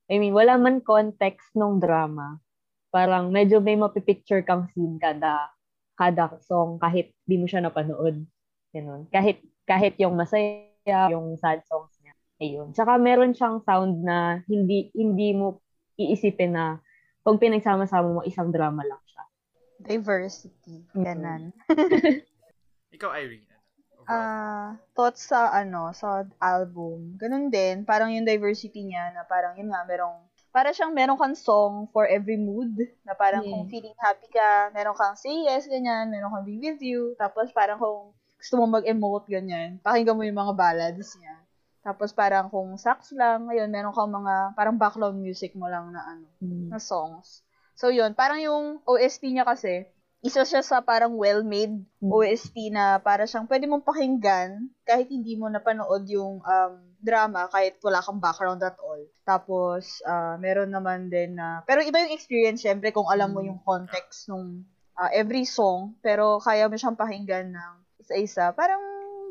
I 0.07 0.15
mean, 0.15 0.31
wala 0.31 0.55
man 0.55 0.79
context 0.79 1.51
ng 1.59 1.83
drama. 1.83 2.39
Parang 2.87 3.35
medyo 3.35 3.59
may 3.59 3.75
mapipicture 3.75 4.39
kang 4.47 4.71
scene 4.71 4.95
kada 4.95 5.51
kada 5.99 6.39
song 6.47 6.79
kahit 6.79 7.11
di 7.27 7.35
mo 7.35 7.51
siya 7.51 7.67
napanood. 7.67 8.23
Ganun. 8.71 9.11
Kahit 9.11 9.43
kahit 9.67 9.99
yung 9.99 10.15
masaya, 10.15 11.11
yung 11.11 11.35
sad 11.35 11.67
songs 11.67 11.91
niya. 11.99 12.15
Ayun. 12.39 12.71
Tsaka 12.71 12.95
meron 12.95 13.35
siyang 13.35 13.59
sound 13.67 14.01
na 14.07 14.39
hindi 14.47 14.87
hindi 14.95 15.35
mo 15.35 15.59
iisipin 15.99 16.55
na 16.55 16.82
pag 17.23 17.39
pinagsama-sama 17.39 18.19
mo 18.19 18.21
isang 18.27 18.51
drama 18.51 18.83
lang 18.83 18.99
siya. 19.07 19.23
Diversity. 19.79 20.83
Mm. 20.93 21.03
Ganon. 21.03 21.43
Ikaw, 22.95 23.09
Irene. 23.15 23.47
ano? 23.47 24.11
Ah, 24.11 24.69
thoughts 24.91 25.31
sa 25.31 25.49
ano, 25.55 25.95
sa 25.95 26.27
album. 26.43 27.15
Ganun 27.15 27.47
din, 27.47 27.87
parang 27.87 28.11
yung 28.11 28.27
diversity 28.27 28.83
niya 28.83 29.15
na 29.15 29.23
parang 29.23 29.55
yun 29.55 29.71
nga 29.71 29.87
merong 29.87 30.27
para 30.53 30.69
siyang 30.69 30.93
meron 30.93 31.17
kang 31.17 31.33
song 31.33 31.89
for 31.89 32.05
every 32.05 32.37
mood 32.37 32.69
na 33.01 33.17
parang 33.17 33.41
Yeah. 33.41 33.57
kung 33.57 33.65
feeling 33.73 33.97
happy 33.97 34.29
ka, 34.29 34.69
meron 34.69 34.93
kang 34.93 35.17
say 35.17 35.33
yes 35.49 35.65
ganyan, 35.65 36.13
meron 36.13 36.29
kang 36.29 36.45
be 36.45 36.61
with 36.61 36.77
you, 36.83 37.17
tapos 37.17 37.49
parang 37.49 37.81
kung 37.81 38.13
gusto 38.37 38.53
mo 38.61 38.69
mag-emote 38.69 39.25
ganyan, 39.31 39.81
pakinggan 39.81 40.13
mo 40.13 40.21
yung 40.21 40.37
mga 40.37 40.53
ballads 40.53 41.15
niya. 41.17 41.33
Tapos 41.83 42.15
parang 42.15 42.47
kung 42.47 42.79
sax 42.79 43.11
lang, 43.11 43.51
ayun, 43.51 43.67
meron 43.67 43.91
kang 43.91 44.07
mga 44.09 44.55
parang 44.55 44.79
background 44.79 45.19
music 45.19 45.51
mo 45.53 45.67
lang 45.67 45.91
na 45.91 46.01
ano, 46.07 46.27
Mm. 46.39 46.71
na 46.71 46.79
songs. 46.79 47.43
So 47.75 47.91
yun, 47.91 48.15
parang 48.15 48.39
yung 48.39 48.79
OST 48.83 49.29
niya 49.29 49.43
kasi, 49.43 49.83
isa 50.23 50.47
siya 50.47 50.63
sa 50.63 50.79
parang 50.79 51.19
well-made 51.19 51.83
Mm. 51.99 52.07
OST 52.07 52.71
na 52.71 52.95
para 52.97 53.27
siyang 53.27 53.43
pwede 53.45 53.67
mong 53.67 53.83
pakinggan 53.83 54.71
kahit 54.81 55.11
hindi 55.11 55.35
mo 55.35 55.51
napanood 55.51 56.07
yung 56.07 56.39
um, 56.39 56.73
drama, 57.03 57.51
kahit 57.51 57.75
wala 57.83 57.99
kang 57.99 58.23
background 58.23 58.63
at 58.63 58.79
all. 58.79 59.03
Tapos, 59.27 59.99
ah, 60.03 60.39
meron 60.39 60.71
naman 60.71 61.11
din 61.11 61.35
na, 61.35 61.59
pero 61.67 61.83
iba 61.83 61.99
yung 61.99 62.15
experience 62.15 62.63
syempre 62.63 62.95
kung 62.95 63.11
alam 63.11 63.35
mo 63.35 63.43
Mm. 63.43 63.47
yung 63.51 63.59
context 63.61 64.31
nung 64.31 64.63
ah, 64.95 65.11
every 65.11 65.43
song, 65.43 65.99
pero 65.99 66.39
kaya 66.39 66.69
mo 66.69 66.77
siyang 66.77 66.95
pakinggan 66.95 67.51
ng 67.51 67.73
isa-isa. 67.99 68.53
Parang 68.53 68.79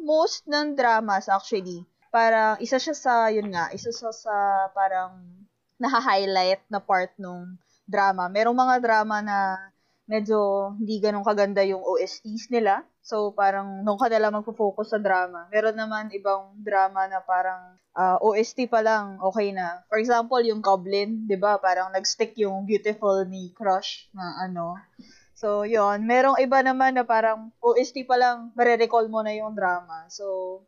most 0.02 0.42
ng 0.44 0.74
dramas 0.74 1.30
actually, 1.30 1.86
parang 2.12 2.60
isa 2.60 2.76
siya 2.76 2.92
sa, 2.92 3.14
yun 3.32 3.48
nga, 3.48 3.72
isa 3.72 3.88
siya 3.88 4.12
sa 4.12 4.34
parang 4.76 5.16
naha-highlight 5.80 6.62
na 6.68 6.78
part 6.78 7.10
nung 7.16 7.56
drama. 7.88 8.28
Merong 8.28 8.54
mga 8.54 8.76
drama 8.84 9.24
na 9.24 9.38
medyo 10.04 10.70
hindi 10.76 11.00
ganun 11.00 11.24
kaganda 11.24 11.64
yung 11.64 11.80
OSTs 11.80 12.52
nila. 12.52 12.84
So, 13.02 13.32
parang 13.32 13.82
nung 13.82 13.98
ka 13.98 14.06
na 14.12 14.22
lang 14.22 14.36
magpo-focus 14.36 14.94
sa 14.94 15.00
drama. 15.00 15.48
Meron 15.50 15.74
naman 15.74 16.12
ibang 16.14 16.54
drama 16.60 17.08
na 17.08 17.18
parang 17.24 17.80
ah, 17.96 18.20
OST 18.20 18.68
pa 18.68 18.84
lang, 18.84 19.18
okay 19.18 19.50
na. 19.50 19.82
For 19.88 19.98
example, 19.98 20.38
yung 20.44 20.60
Goblin, 20.60 21.26
di 21.26 21.34
ba? 21.40 21.58
Parang 21.58 21.90
nag-stick 21.90 22.36
yung 22.38 22.68
beautiful 22.68 23.24
ni 23.26 23.50
Crush 23.56 24.12
na 24.14 24.46
ano. 24.46 24.76
So, 25.34 25.66
yon 25.66 26.06
Merong 26.06 26.38
iba 26.38 26.62
naman 26.62 26.94
na 26.94 27.02
parang 27.02 27.50
OST 27.58 28.06
pa 28.06 28.14
lang, 28.14 28.54
marirecall 28.54 29.10
mo 29.10 29.26
na 29.26 29.34
yung 29.34 29.58
drama. 29.58 30.06
So, 30.06 30.62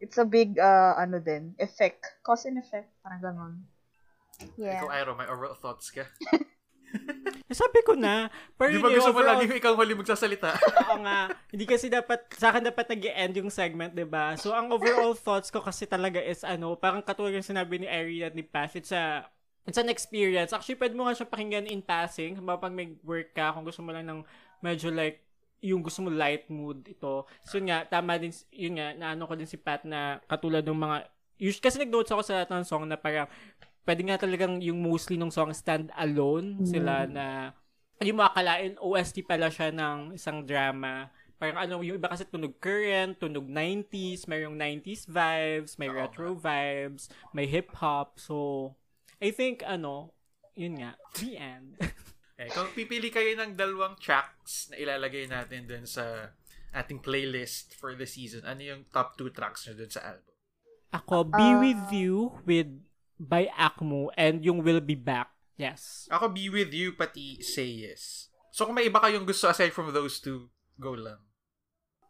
it's 0.00 0.16
a 0.16 0.24
big, 0.24 0.56
ah, 0.56 0.96
ano 0.96 1.20
din, 1.20 1.54
effect. 1.56 2.02
Cause 2.20 2.48
and 2.48 2.58
effect. 2.58 2.88
Parang 3.00 3.20
ganun. 3.20 3.54
Yeah. 4.56 4.80
Ikaw, 4.80 4.88
Iro, 4.96 5.12
may 5.14 5.28
overall 5.28 5.54
thoughts 5.54 5.92
ka. 5.92 6.08
Eh, 7.46 7.54
Sabi 7.54 7.86
ko 7.86 7.94
na, 7.94 8.26
pero 8.58 8.74
Di 8.74 8.82
ba 8.82 8.90
yung 8.90 8.98
gusto 8.98 9.14
mo 9.14 9.22
overall- 9.22 9.38
lagi 9.38 9.46
ikaw 9.46 9.78
huli 9.78 9.94
magsasalita? 9.94 10.54
Oo 10.90 10.98
nga. 11.02 11.30
Hindi 11.46 11.62
kasi 11.62 11.86
dapat, 11.86 12.26
sa 12.34 12.50
akin 12.50 12.66
dapat 12.66 12.86
nag 12.90 13.02
end 13.06 13.34
yung 13.38 13.50
segment, 13.50 13.94
'di 13.94 14.06
ba 14.06 14.34
So, 14.34 14.50
ang 14.50 14.74
overall 14.74 15.14
thoughts 15.14 15.50
ko 15.50 15.62
kasi 15.62 15.86
talaga 15.86 16.18
is, 16.18 16.42
ano, 16.42 16.74
parang 16.74 17.02
katulad 17.02 17.30
yung 17.30 17.46
sinabi 17.46 17.78
ni 17.78 17.86
Ari 17.86 18.26
at 18.26 18.34
ni 18.34 18.42
Pash, 18.42 18.74
it's 18.74 18.90
a, 18.90 19.22
it's 19.66 19.78
an 19.78 19.86
experience. 19.86 20.50
Actually, 20.50 20.78
pwede 20.78 20.94
mo 20.94 21.06
nga 21.06 21.14
siya 21.14 21.30
pakinggan 21.30 21.70
in 21.70 21.78
passing. 21.78 22.34
Halimbawa, 22.34 22.58
pag 22.58 22.74
may 22.74 22.98
work 23.02 23.34
ka, 23.34 23.54
kung 23.54 23.62
gusto 23.62 23.82
mo 23.82 23.94
lang 23.94 24.06
ng 24.06 24.22
medyo 24.58 24.90
like, 24.90 25.22
yung 25.60 25.84
gusto 25.84 26.00
mo 26.04 26.08
light 26.08 26.48
mood 26.48 26.84
ito. 26.88 27.28
So, 27.44 27.60
yun 27.60 27.68
nga, 27.68 27.84
tama 27.84 28.16
din, 28.16 28.32
yun 28.52 28.80
nga, 28.80 28.96
naano 28.96 29.28
ko 29.28 29.36
din 29.36 29.48
si 29.48 29.60
Pat 29.60 29.84
na 29.84 30.20
katulad 30.24 30.64
ng 30.64 30.76
mga, 30.76 30.96
us- 31.40 31.60
kasi 31.60 31.76
nag-notes 31.80 32.12
ako 32.12 32.22
sa 32.24 32.34
lahat 32.40 32.50
ng 32.52 32.64
song 32.64 32.84
na 32.88 32.96
parang, 32.96 33.28
pwede 33.84 34.00
nga 34.04 34.20
talagang 34.20 34.60
yung 34.60 34.80
mostly 34.80 35.16
ng 35.20 35.32
song 35.32 35.52
stand 35.52 35.92
alone 35.96 36.60
sila 36.68 37.04
na 37.08 37.26
hindi 38.00 38.16
mo 38.16 38.24
akalain 38.24 38.80
OST 38.80 39.28
pala 39.28 39.52
siya 39.52 39.68
ng 39.68 40.16
isang 40.16 40.44
drama. 40.48 41.12
Parang 41.36 41.56
ano, 41.60 41.80
yung 41.84 41.96
iba 42.00 42.08
kasi 42.08 42.24
tunog 42.28 42.56
current, 42.60 43.16
tunog 43.16 43.44
90s, 43.48 44.28
mayroong 44.28 44.56
90s 44.56 45.08
vibes, 45.08 45.76
may 45.76 45.88
retro 45.88 46.36
vibes, 46.36 47.08
may 47.32 47.44
hip-hop. 47.48 48.20
So, 48.20 48.72
I 49.20 49.32
think, 49.32 49.64
ano, 49.64 50.12
yun 50.56 50.80
nga, 50.80 50.96
the 51.16 51.36
end. 51.40 51.76
eh, 52.40 52.48
kung 52.48 52.72
pipili 52.72 53.12
kayo 53.12 53.36
ng 53.36 53.52
dalawang 53.52 54.00
tracks 54.00 54.72
na 54.72 54.80
ilalagay 54.80 55.28
natin 55.28 55.68
dun 55.68 55.84
sa 55.84 56.32
ating 56.72 57.04
playlist 57.04 57.76
for 57.76 57.92
the 57.92 58.08
season, 58.08 58.48
ano 58.48 58.64
yung 58.64 58.82
top 58.88 59.20
two 59.20 59.28
tracks 59.28 59.68
nyo 59.68 59.76
dun 59.76 59.92
sa 59.92 60.16
album? 60.16 60.32
Ako, 60.96 61.28
Be 61.28 61.44
Ah. 61.44 61.60
With 61.60 61.84
You 61.92 62.16
with 62.48 62.72
by 63.20 63.52
Akmu 63.52 64.08
and 64.16 64.40
yung 64.40 64.64
Will 64.64 64.80
Be 64.80 64.96
Back. 64.96 65.28
Yes. 65.60 66.08
Ako, 66.08 66.32
Be 66.32 66.48
With 66.48 66.72
You, 66.72 66.96
pati 66.96 67.44
Say 67.44 67.84
Yes. 67.84 68.32
So, 68.56 68.64
kung 68.64 68.74
may 68.74 68.88
iba 68.88 68.98
kayong 68.98 69.28
gusto 69.28 69.52
aside 69.52 69.76
from 69.76 69.92
those 69.92 70.18
two, 70.18 70.48
go 70.80 70.96
lang. 70.96 71.20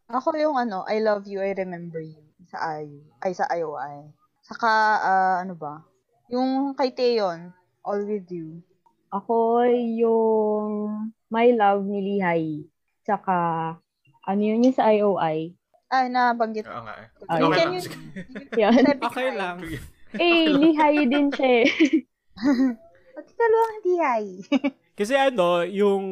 Ako 0.07 0.31
yung 0.39 0.55
ano, 0.55 0.87
I 0.87 1.03
love 1.03 1.27
you, 1.27 1.43
I 1.43 1.51
remember 1.59 1.99
you 1.99 2.23
sa 2.47 2.79
IU, 2.79 3.03
ay 3.23 3.35
sa 3.35 3.51
IOI. 3.51 4.15
Saka, 4.47 4.71
ah, 5.03 5.37
ano 5.43 5.59
ba? 5.59 5.83
Yung 6.31 6.73
kay 6.79 6.95
Taeyon, 6.95 7.51
All 7.83 8.07
With 8.07 8.31
You. 8.31 8.63
Ako 9.11 9.67
yung 9.75 10.71
My 11.27 11.51
Love 11.51 11.83
ni 11.83 11.99
Lihay. 12.01 12.63
Tsaka, 13.03 13.35
ano 14.23 14.41
yun 14.41 14.63
yung 14.63 14.77
sa 14.77 14.87
IOI? 14.89 15.51
Ah, 15.91 16.07
nabanggit. 16.07 16.71
Oo 16.71 16.87
nga. 16.87 16.95
eh. 16.95 17.07
Ah, 17.27 17.43
okay 17.47 17.67
lang. 17.67 17.75
Yan. 18.55 18.85
Okay 19.11 19.29
lang. 19.35 19.57
eh, 20.15 20.47
Lihay 20.49 21.07
din 21.07 21.27
siya 21.31 21.67
eh. 21.67 21.69
Pati 23.15 23.31
dalawang 23.35 23.73
hindi 23.83 23.95
hay. 23.99 24.25
Kasi 24.95 25.15
ano, 25.15 25.67
yung 25.67 26.05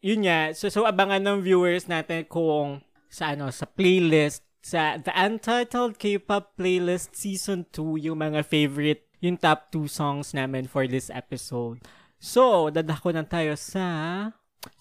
yun 0.00 0.20
nga, 0.24 0.56
so, 0.56 0.72
so 0.72 0.88
abangan 0.88 1.20
ng 1.20 1.38
viewers 1.42 1.84
natin 1.84 2.24
kung 2.24 2.80
sa 3.08 3.36
ano, 3.36 3.52
sa 3.52 3.68
playlist, 3.68 4.40
sa 4.60 4.96
The 4.96 5.12
Untitled 5.12 5.96
K-Pop 5.96 6.56
Playlist 6.56 7.12
Season 7.12 7.68
2, 7.72 8.08
yung 8.08 8.18
mga 8.18 8.40
favorite, 8.42 9.04
yung 9.20 9.36
top 9.36 9.68
2 9.70 9.84
songs 9.88 10.32
namin 10.32 10.64
for 10.64 10.88
this 10.88 11.08
episode. 11.08 11.80
So, 12.18 12.66
dadako 12.74 13.14
na 13.14 13.22
tayo 13.22 13.54
sa 13.54 13.86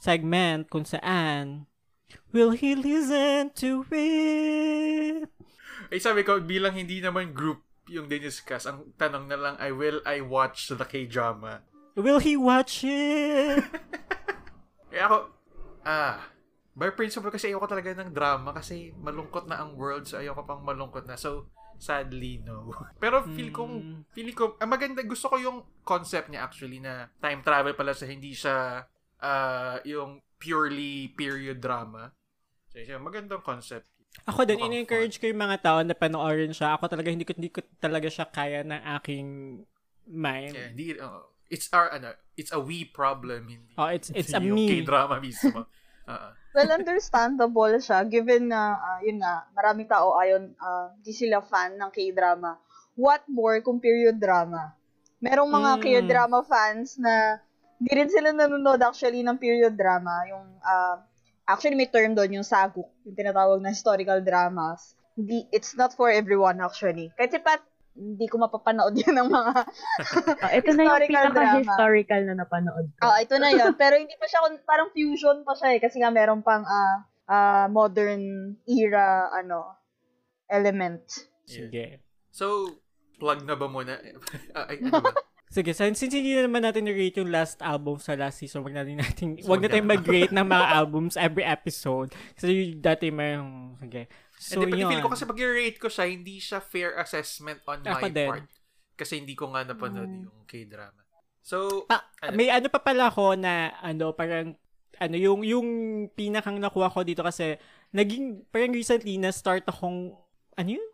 segment 0.01 0.65
kung 0.73 0.89
saan 0.89 1.69
Will 2.33 2.57
he 2.57 2.73
listen 2.73 3.53
to 3.61 3.85
it? 3.93 5.29
Ay, 5.87 5.99
sabi 6.01 6.25
ko, 6.25 6.41
bilang 6.41 6.75
hindi 6.75 6.99
naman 6.99 7.31
group 7.31 7.63
yung 7.87 8.11
diniscuss, 8.11 8.67
ang 8.67 8.91
tanong 8.99 9.31
na 9.31 9.39
lang 9.39 9.55
ay, 9.61 9.71
will 9.71 10.03
I 10.03 10.19
watch 10.19 10.67
the 10.67 10.83
K-drama? 10.83 11.63
Will 11.95 12.19
he 12.19 12.35
watch 12.35 12.83
it? 12.83 13.63
Kaya 14.91 15.03
ako, 15.07 15.17
ah, 15.87 16.19
by 16.77 16.91
principle 16.93 17.31
kasi 17.31 17.49
ayoko 17.49 17.65
talaga 17.65 17.95
ng 17.95 18.13
drama 18.13 18.53
kasi 18.53 18.93
malungkot 18.97 19.49
na 19.49 19.65
ang 19.65 19.73
world 19.73 20.05
so 20.05 20.19
ayoko 20.19 20.45
pang 20.45 20.61
malungkot 20.61 21.07
na. 21.09 21.17
So, 21.17 21.49
sadly, 21.77 22.41
no. 22.41 22.69
Pero 23.01 23.23
feel 23.23 23.49
kong, 23.49 23.73
Mm. 23.77 24.01
feel 24.11 24.31
ko, 24.33 24.57
ang 24.57 24.69
maganda, 24.69 25.01
gusto 25.01 25.29
ko 25.29 25.37
yung 25.37 25.57
concept 25.81 26.29
niya 26.29 26.43
actually 26.43 26.77
na 26.77 27.07
time 27.17 27.41
travel 27.41 27.73
pala 27.73 27.93
sa 27.93 28.05
hindi 28.05 28.33
siya 28.33 28.83
ah, 29.17 29.81
yung 29.81 30.21
purely 30.37 31.09
period 31.13 31.57
drama. 31.57 32.13
So, 32.69 32.77
siya, 32.77 33.01
magandang 33.01 33.41
concept. 33.41 33.89
Ako 34.25 34.45
din, 34.45 34.61
in-encourage 34.61 35.17
ko 35.17 35.25
yung 35.25 35.41
mga 35.41 35.57
tao 35.61 35.79
na 35.81 35.93
panoorin 35.93 36.53
siya. 36.53 36.77
Ako 36.77 36.85
talaga, 36.85 37.09
hindi 37.09 37.25
ko, 37.25 37.33
hindi 37.33 37.49
ko 37.49 37.61
talaga 37.77 38.09
siya 38.09 38.25
kaya 38.29 38.61
ng 38.61 38.81
aking 38.97 39.27
mind. 40.09 40.53
Kaya 40.53 40.67
hindi, 40.73 40.93
uh, 40.97 41.25
it's 41.49 41.69
our, 41.73 41.89
ano, 41.89 42.13
it's 42.33 42.53
a 42.53 42.61
we 42.61 42.85
problem, 42.85 43.49
hindi. 43.49 43.73
Oh, 43.77 43.89
it's 43.89 44.09
it's 44.13 44.33
a 44.33 44.41
me. 44.41 44.81
K-drama 44.81 45.17
mismo. 45.17 45.65
Oo. 46.13 46.29
Well, 46.57 46.73
understandable 46.73 47.69
siya 47.77 48.01
given 48.09 48.49
na, 48.49 48.73
ah, 48.73 48.99
yun 49.05 49.21
nga, 49.21 49.45
maraming 49.53 49.85
tao 49.85 50.17
ayon, 50.17 50.57
ah, 50.57 50.89
di 51.05 51.13
sila 51.13 51.37
fan 51.45 51.77
ng 51.77 51.93
K-drama. 51.93 52.57
What 52.97 53.29
more 53.29 53.61
kung 53.61 53.77
period 53.77 54.17
drama? 54.17 54.73
Merong 55.21 55.53
mga 55.53 55.71
Mm. 55.77 55.81
K-drama 55.85 56.41
fans 56.41 56.97
na 56.97 57.37
di 57.77 57.93
rin 57.93 58.09
sila 58.09 58.33
nanonood 58.33 58.81
actually 58.81 59.21
ng 59.21 59.37
period 59.37 59.77
drama. 59.77 60.25
Yung, 60.33 60.57
ah, 60.65 61.05
actually 61.45 61.77
may 61.77 61.93
term 61.93 62.17
doon, 62.17 62.41
yung 62.41 62.47
saguk, 62.47 62.89
yung 63.05 63.13
tinatawag 63.13 63.61
na 63.61 63.69
historical 63.69 64.17
dramas. 64.25 64.97
Di, 65.13 65.45
it's 65.53 65.77
not 65.77 65.93
for 65.93 66.09
everyone 66.09 66.57
actually. 66.57 67.13
Kahit 67.13 67.37
si 67.37 67.39
Pat, 67.41 67.61
hindi 67.97 68.29
ko 68.29 68.37
mapapanood 68.37 68.93
yun 69.01 69.17
ng 69.17 69.29
mga 69.33 69.53
Oh, 70.45 70.51
ito 70.53 70.69
na 70.77 70.81
yung 70.85 70.93
Historical 71.01 71.25
pinaka-historical 71.33 72.21
na 72.29 72.35
napanood 72.37 72.87
ko. 72.93 73.01
Ah, 73.01 73.17
ito 73.19 73.35
na 73.41 73.49
yun. 73.49 73.73
Pero 73.73 73.97
hindi 73.97 74.13
pa 74.15 74.29
siya, 74.29 74.45
parang 74.63 74.93
fusion 74.93 75.41
pa 75.41 75.57
siya 75.57 75.75
eh. 75.75 75.79
Kasi 75.81 75.97
nga 75.99 76.13
meron 76.13 76.45
pang 76.45 76.61
ah 76.61 77.09
ah, 77.27 77.67
modern 77.67 78.55
era, 78.65 79.29
ano, 79.35 79.75
element. 80.47 81.03
Sige. 81.43 82.01
So, 82.31 82.79
plug 83.19 83.43
na 83.43 83.55
ba 83.59 83.67
muna? 83.67 83.99
Ay, 84.55 84.79
ano 84.81 85.03
ba? 85.03 85.11
Sige, 85.47 85.71
since, 85.71 86.03
since 86.03 86.11
hindi 86.11 86.35
naman 86.35 86.59
natin 86.59 86.83
na-rate 86.83 87.23
yung 87.23 87.31
last 87.31 87.63
album 87.63 88.03
sa 88.03 88.19
last 88.19 88.43
season, 88.43 88.67
wag 88.67 88.75
natin 88.75 88.99
natin, 88.99 89.39
So, 89.39 89.55
wag 89.55 89.63
na 89.63 89.71
tayong 89.71 89.95
mag-rate 89.95 90.35
ng 90.35 90.43
mga 90.43 90.65
albums 90.75 91.15
every 91.15 91.47
episode. 91.47 92.11
Kasi 92.35 92.75
dati 92.75 93.15
may, 93.15 93.39
sige. 93.79 94.11
So, 94.37 94.61
yun. 94.61 94.85
feel 94.85 95.01
ko 95.01 95.09
kasi 95.09 95.25
pag 95.25 95.41
rate 95.41 95.81
ko 95.81 95.89
siya, 95.89 96.05
hindi 96.05 96.37
siya 96.37 96.61
fair 96.61 96.93
assessment 96.95 97.59
on 97.65 97.81
Ako 97.81 98.05
my 98.05 98.11
din. 98.13 98.29
part. 98.29 98.45
Kasi 98.93 99.17
hindi 99.17 99.33
ko 99.33 99.49
nga 99.49 99.65
napanood 99.65 100.05
Mm. 100.07 100.23
yung 100.29 100.39
K-drama. 100.45 101.01
So, 101.41 101.85
Ah, 101.87 102.05
ano? 102.21 102.35
may 102.35 102.49
ano 102.49 102.67
pa 102.67 102.77
pala 102.77 103.09
ako 103.09 103.33
na, 103.33 103.73
ano, 103.79 104.11
parang, 104.11 104.53
ano, 104.97 105.15
yung, 105.15 105.41
yung 105.41 105.67
pinakang 106.11 106.57
nakuha 106.57 106.89
ko 106.89 107.01
dito 107.01 107.21
kasi, 107.21 107.57
naging, 107.89 108.45
parang 108.49 108.73
recently, 108.73 109.17
na-start 109.17 109.63
akong, 109.65 110.13
ano 110.53 110.69
yun? 110.69 110.87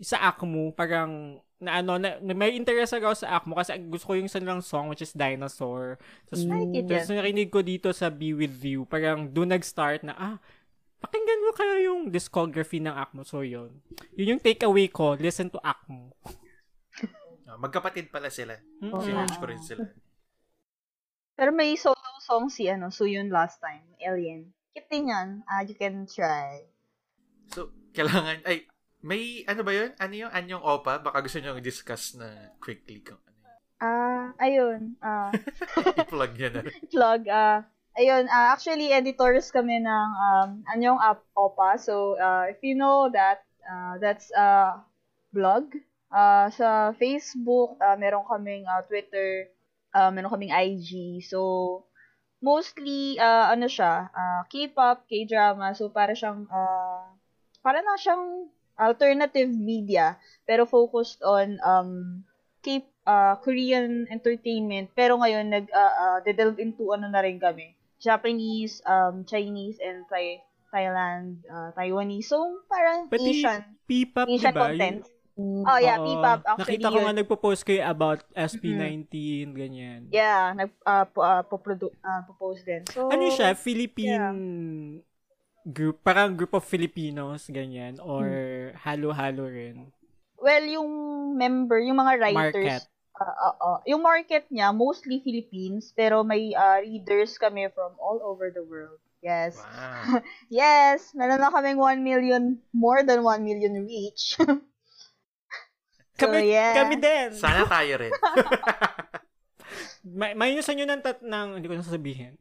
Sa 0.00 0.16
Akmu, 0.18 0.72
parang, 0.74 1.38
na 1.60 1.78
ano, 1.78 2.00
na, 2.00 2.16
na 2.18 2.32
may 2.32 2.56
interest 2.56 2.96
ako 2.96 3.12
sa 3.12 3.36
Akmu 3.36 3.52
kasi 3.52 3.76
gusto 3.86 4.08
ko 4.08 4.12
yung 4.16 4.32
isang 4.32 4.48
lang 4.48 4.64
song 4.64 4.88
which 4.88 5.04
is 5.04 5.12
Dinosaur. 5.12 6.00
Tapos, 6.26 6.42
Mm. 6.42 6.52
Ay, 6.52 6.64
kid 6.72 6.84
tapos 6.88 7.08
narinig 7.12 7.48
ko 7.52 7.60
dito 7.60 7.92
sa 7.92 8.08
Be 8.08 8.32
With 8.32 8.64
You, 8.64 8.88
parang 8.88 9.28
doon 9.28 9.52
nag-start 9.52 10.00
na, 10.02 10.16
ah, 10.16 10.36
pakinggan 11.00 11.40
mo 11.42 11.50
kaya 11.56 11.76
yung 11.88 12.12
discography 12.12 12.78
ng 12.78 12.92
Akmu. 12.92 13.24
So, 13.24 13.40
yun. 13.40 13.80
Yun 14.14 14.36
yung 14.36 14.42
takeaway 14.44 14.92
ko, 14.92 15.16
listen 15.16 15.48
to 15.48 15.58
Akmu. 15.64 16.12
ah, 17.48 17.56
magkapatid 17.56 18.12
pala 18.12 18.28
sila. 18.28 18.60
Mm-mm. 18.84 19.00
Sinerge 19.00 19.36
ko 19.40 19.46
rin 19.48 19.62
sila. 19.64 19.88
Pero 21.34 21.50
may 21.56 21.72
solo 21.74 21.96
song 22.20 22.52
si, 22.52 22.68
ano, 22.68 22.92
Suyun 22.92 23.32
last 23.32 23.64
time, 23.64 23.82
Alien. 24.04 24.52
Cute 24.76 24.88
din 24.92 25.08
yan. 25.08 25.28
Ah, 25.48 25.64
you 25.64 25.72
can 25.74 26.04
try. 26.04 26.68
So, 27.50 27.72
kailangan, 27.96 28.44
ay, 28.44 28.68
may, 29.00 29.42
ano 29.48 29.64
ba 29.64 29.72
yun? 29.72 29.90
Ano 29.96 30.12
yung 30.14 30.30
anyong 30.30 30.60
opa? 30.60 31.00
Baka 31.00 31.24
gusto 31.24 31.40
nyo 31.40 31.56
discuss 31.58 32.14
na 32.20 32.52
quickly 32.60 33.00
kung 33.00 33.18
ano 33.24 33.38
yun. 33.40 33.58
Ah, 33.80 34.24
ayun. 34.36 34.80
Ah, 35.00 35.32
I-plug 36.04 36.36
nyo 36.36 36.48
na. 36.52 36.60
plug. 36.92 37.22
Ah, 37.32 37.64
ayun. 37.98 38.26
Ah, 38.30 38.54
actually, 38.54 38.92
editors 38.92 39.50
kami 39.50 39.80
ng 39.82 40.10
um, 40.26 40.50
Anyong 40.74 41.00
App 41.00 41.22
Opa. 41.36 41.78
So, 41.78 42.16
ah, 42.20 42.46
if 42.50 42.58
you 42.62 42.74
know 42.74 43.08
that, 43.12 43.42
ah, 43.66 43.96
that's 43.98 44.30
a 44.34 44.80
blog. 45.32 45.74
Ah, 46.10 46.50
sa 46.50 46.92
Facebook, 46.98 47.78
ah, 47.82 47.94
meron 47.98 48.26
kaming 48.26 48.66
ah, 48.66 48.82
Twitter, 48.82 49.50
ah, 49.94 50.10
meron 50.10 50.30
kaming 50.34 50.54
IG. 50.54 51.22
So, 51.22 51.40
mostly, 52.42 53.18
ah, 53.20 53.52
ano 53.54 53.66
siya, 53.70 54.10
ah, 54.12 54.42
K-pop, 54.50 55.06
K-drama. 55.10 55.72
So, 55.78 55.90
para 55.90 56.12
siyang, 56.14 56.46
ah, 56.50 57.14
para 57.62 57.80
na 57.84 57.94
siyang 58.00 58.50
alternative 58.80 59.52
media, 59.52 60.16
pero 60.48 60.64
focused 60.64 61.20
on 61.22 61.60
um, 61.62 62.24
K 62.64 62.80
ah, 63.06 63.36
Korean 63.40 64.08
entertainment. 64.10 64.90
Pero 64.96 65.20
ngayon, 65.20 65.46
nag 65.52 65.66
ah, 65.72 65.94
ah, 66.02 66.18
de-delve 66.24 66.58
into 66.60 66.90
ano 66.92 67.06
na 67.08 67.20
rin 67.24 67.36
kami. 67.40 67.76
Japanese, 68.00 68.80
um, 68.82 69.22
Chinese, 69.22 69.76
and 69.78 70.08
Thai, 70.08 70.40
Thailand, 70.72 71.44
ah, 71.46 71.70
Taiwanese. 71.72 72.26
So, 72.26 72.40
parang 72.64 73.06
Pati 73.06 73.44
Asian. 73.44 73.60
P-pop, 73.84 74.26
Asian 74.26 74.50
diba? 74.50 74.62
content. 74.62 75.00
Mm. 75.36 75.64
Oh, 75.64 75.78
yeah. 75.78 75.96
P-pop. 75.96 76.40
Actually, 76.44 76.80
Nakita 76.80 76.88
ko 76.88 76.96
yun. 76.96 77.04
nga 77.04 77.14
nagpo-post 77.16 77.62
kayo 77.62 77.82
about 77.84 78.20
SB19, 78.34 79.12
ganyan. 79.52 80.00
Yeah, 80.08 80.52
nag 80.52 80.72
uh, 80.82 81.06
po, 81.06 81.20
uh, 81.20 81.42
poprodu- 81.42 81.96
ah, 82.00 82.24
popost 82.24 82.64
din. 82.64 82.84
So, 82.88 83.08
Ano 83.08 83.28
siya? 83.30 83.52
Philippine 83.54 85.00
group? 85.64 86.00
Parang 86.00 86.36
group 86.36 86.52
of 86.52 86.64
Filipinos, 86.64 87.48
ganyan? 87.48 88.00
Or 88.00 88.24
Hmm. 88.24 88.76
halo-halo 88.78 89.44
rin? 89.44 89.88
Well, 90.36 90.64
yung 90.64 90.90
member, 91.36 91.78
yung 91.78 91.98
mga 91.98 92.12
writers, 92.16 92.36
Market. 92.80 92.82
Ah, 93.20 93.36
ah, 93.36 93.56
ah. 93.60 93.78
yung 93.84 94.00
market 94.00 94.48
niya, 94.48 94.72
mostly 94.72 95.20
Philippines, 95.20 95.92
pero 95.92 96.24
may 96.24 96.56
ah, 96.56 96.80
readers 96.80 97.36
kami 97.36 97.68
from 97.70 97.92
all 98.00 98.18
over 98.24 98.48
the 98.48 98.64
world. 98.64 98.98
Yes. 99.20 99.60
Wow. 99.60 100.24
Yes, 100.48 101.12
meron 101.12 101.44
na 101.44 101.52
kaming 101.52 101.76
1 101.76 102.00
million, 102.00 102.58
more 102.72 103.04
than 103.04 103.20
1 103.20 103.44
million 103.44 103.84
reach. 103.84 104.34
so, 106.18 106.24
Kami, 106.26 106.48
yeah. 106.48 106.72
kami 106.72 106.96
din. 106.96 107.36
Sana 107.36 107.68
tayo 107.68 108.00
rin. 108.00 108.12
May, 110.00 110.32
mayusan 110.32 110.80
nyo 110.80 110.86
ng, 110.88 111.04
tat, 111.04 111.20
ng, 111.20 111.60
hindi 111.60 111.68
ko 111.68 111.76
na 111.76 111.84
sasabihin. 111.84 112.40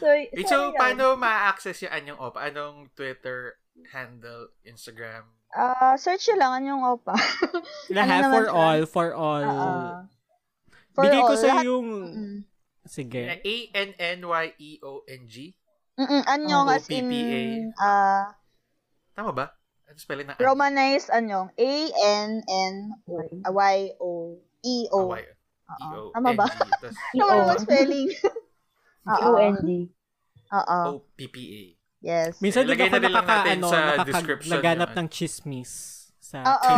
So, 0.00 0.12
so, 0.44 0.56
yun. 0.68 0.76
paano 0.76 1.16
ma-access 1.16 1.80
yung 1.84 1.92
anyong 1.92 2.20
opa? 2.20 2.48
Anong 2.48 2.92
Twitter 2.92 3.56
handle, 3.88 4.52
Instagram? 4.64 5.28
Ah, 5.54 5.94
search 5.94 6.26
nyo 6.26 6.34
lang 6.36 6.52
anyong 6.58 6.82
opa. 6.84 7.14
Lahat, 7.94 8.20
naman 8.20 8.34
for 8.34 8.44
siya? 8.44 8.52
all, 8.52 8.84
for 8.84 9.14
all. 9.14 9.40
Ah, 9.40 10.04
for 10.90 11.00
Bigay 11.00 11.20
ko 11.20 11.28
all, 11.28 11.36
sa 11.36 11.46
lahat- 11.48 11.64
yung, 11.64 11.86
Mm. 12.10 12.44
sige. 12.84 13.40
A-N-N-Y-E-O-N-G? 13.40 15.54
Mm-mm, 15.94 16.26
anyong 16.26 16.66
Oh, 16.66 16.68
as 16.68 16.90
in, 16.90 17.70
ah, 17.76 18.34
Tama 19.14 19.30
ba? 19.30 19.54
Ano 19.86 19.94
spelling 19.94 20.26
ng 20.26 20.34
Romanized 20.36 21.06
anyong. 21.08 21.54
A-N-N-Y-O-E-O. 21.54 22.98
Hawaii. 24.98 25.22
Oo. 25.64 25.80
E-O. 25.80 26.12
Tama 26.12 26.34
ba? 26.34 26.44
Tapos 26.50 26.92
Tama 27.14 27.24
ba 27.24 27.36
E-O. 27.36 27.46
ba 27.46 27.54
spelling? 27.56 28.10
Oo. 29.06 29.38
C-O-N-G. 29.38 29.88
Oo. 30.50 30.98
O-P-P-A. 30.98 31.73
Yes. 32.04 32.36
Minsan 32.36 32.68
din 32.68 32.76
Ilagay 32.76 32.92
ako 32.92 32.98
nakaka, 33.00 33.32
natin 33.32 33.56
ano, 33.56 33.68
sa 33.72 33.78
nakaka, 33.80 34.04
description 34.04 34.52
naganap 34.52 34.88
yung- 34.92 34.98
ng 35.00 35.08
chismis 35.08 35.72
sa 36.20 36.36
Oo. 36.44 36.72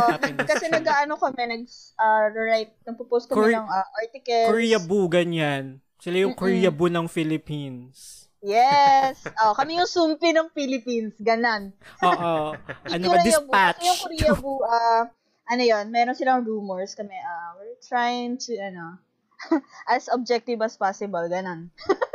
Kasi 0.46 0.64
nag-ano 0.70 1.14
kami, 1.18 1.42
nag, 1.50 1.62
uh, 1.98 2.26
write, 2.30 2.74
nagpo-post 2.86 3.26
kami 3.26 3.50
Kore- 3.50 3.58
ng 3.58 3.66
ah, 3.66 3.86
articles. 3.98 4.46
Korea 4.46 4.78
Boo, 4.78 5.10
ganyan. 5.10 5.82
Sila 5.98 6.22
yung 6.22 6.38
Mm-mm. 6.38 6.46
Korea 6.46 6.70
Boo 6.70 6.86
ng 6.86 7.10
Philippines. 7.10 8.30
Yes. 8.38 9.26
Oh, 9.42 9.58
kami 9.58 9.74
yung 9.74 9.90
sumpi 9.90 10.30
ng 10.30 10.54
Philippines. 10.54 11.18
Ganan. 11.18 11.74
Oo. 12.06 12.54
ano 12.86 13.04
ba, 13.10 13.18
dispatch. 13.18 13.82
Kasi 13.82 13.90
yung 13.90 14.00
Korea 14.06 14.32
Boo, 14.38 14.62
ah, 14.62 15.10
ano 15.46 15.62
yon 15.62 15.90
meron 15.90 16.14
silang 16.14 16.46
rumors 16.46 16.94
kami, 16.94 17.18
ah, 17.18 17.58
we're 17.58 17.74
trying 17.82 18.38
to, 18.38 18.54
ano, 18.62 19.02
as 19.90 20.06
objective 20.06 20.62
as 20.62 20.78
possible, 20.78 21.26
ganon. 21.26 21.74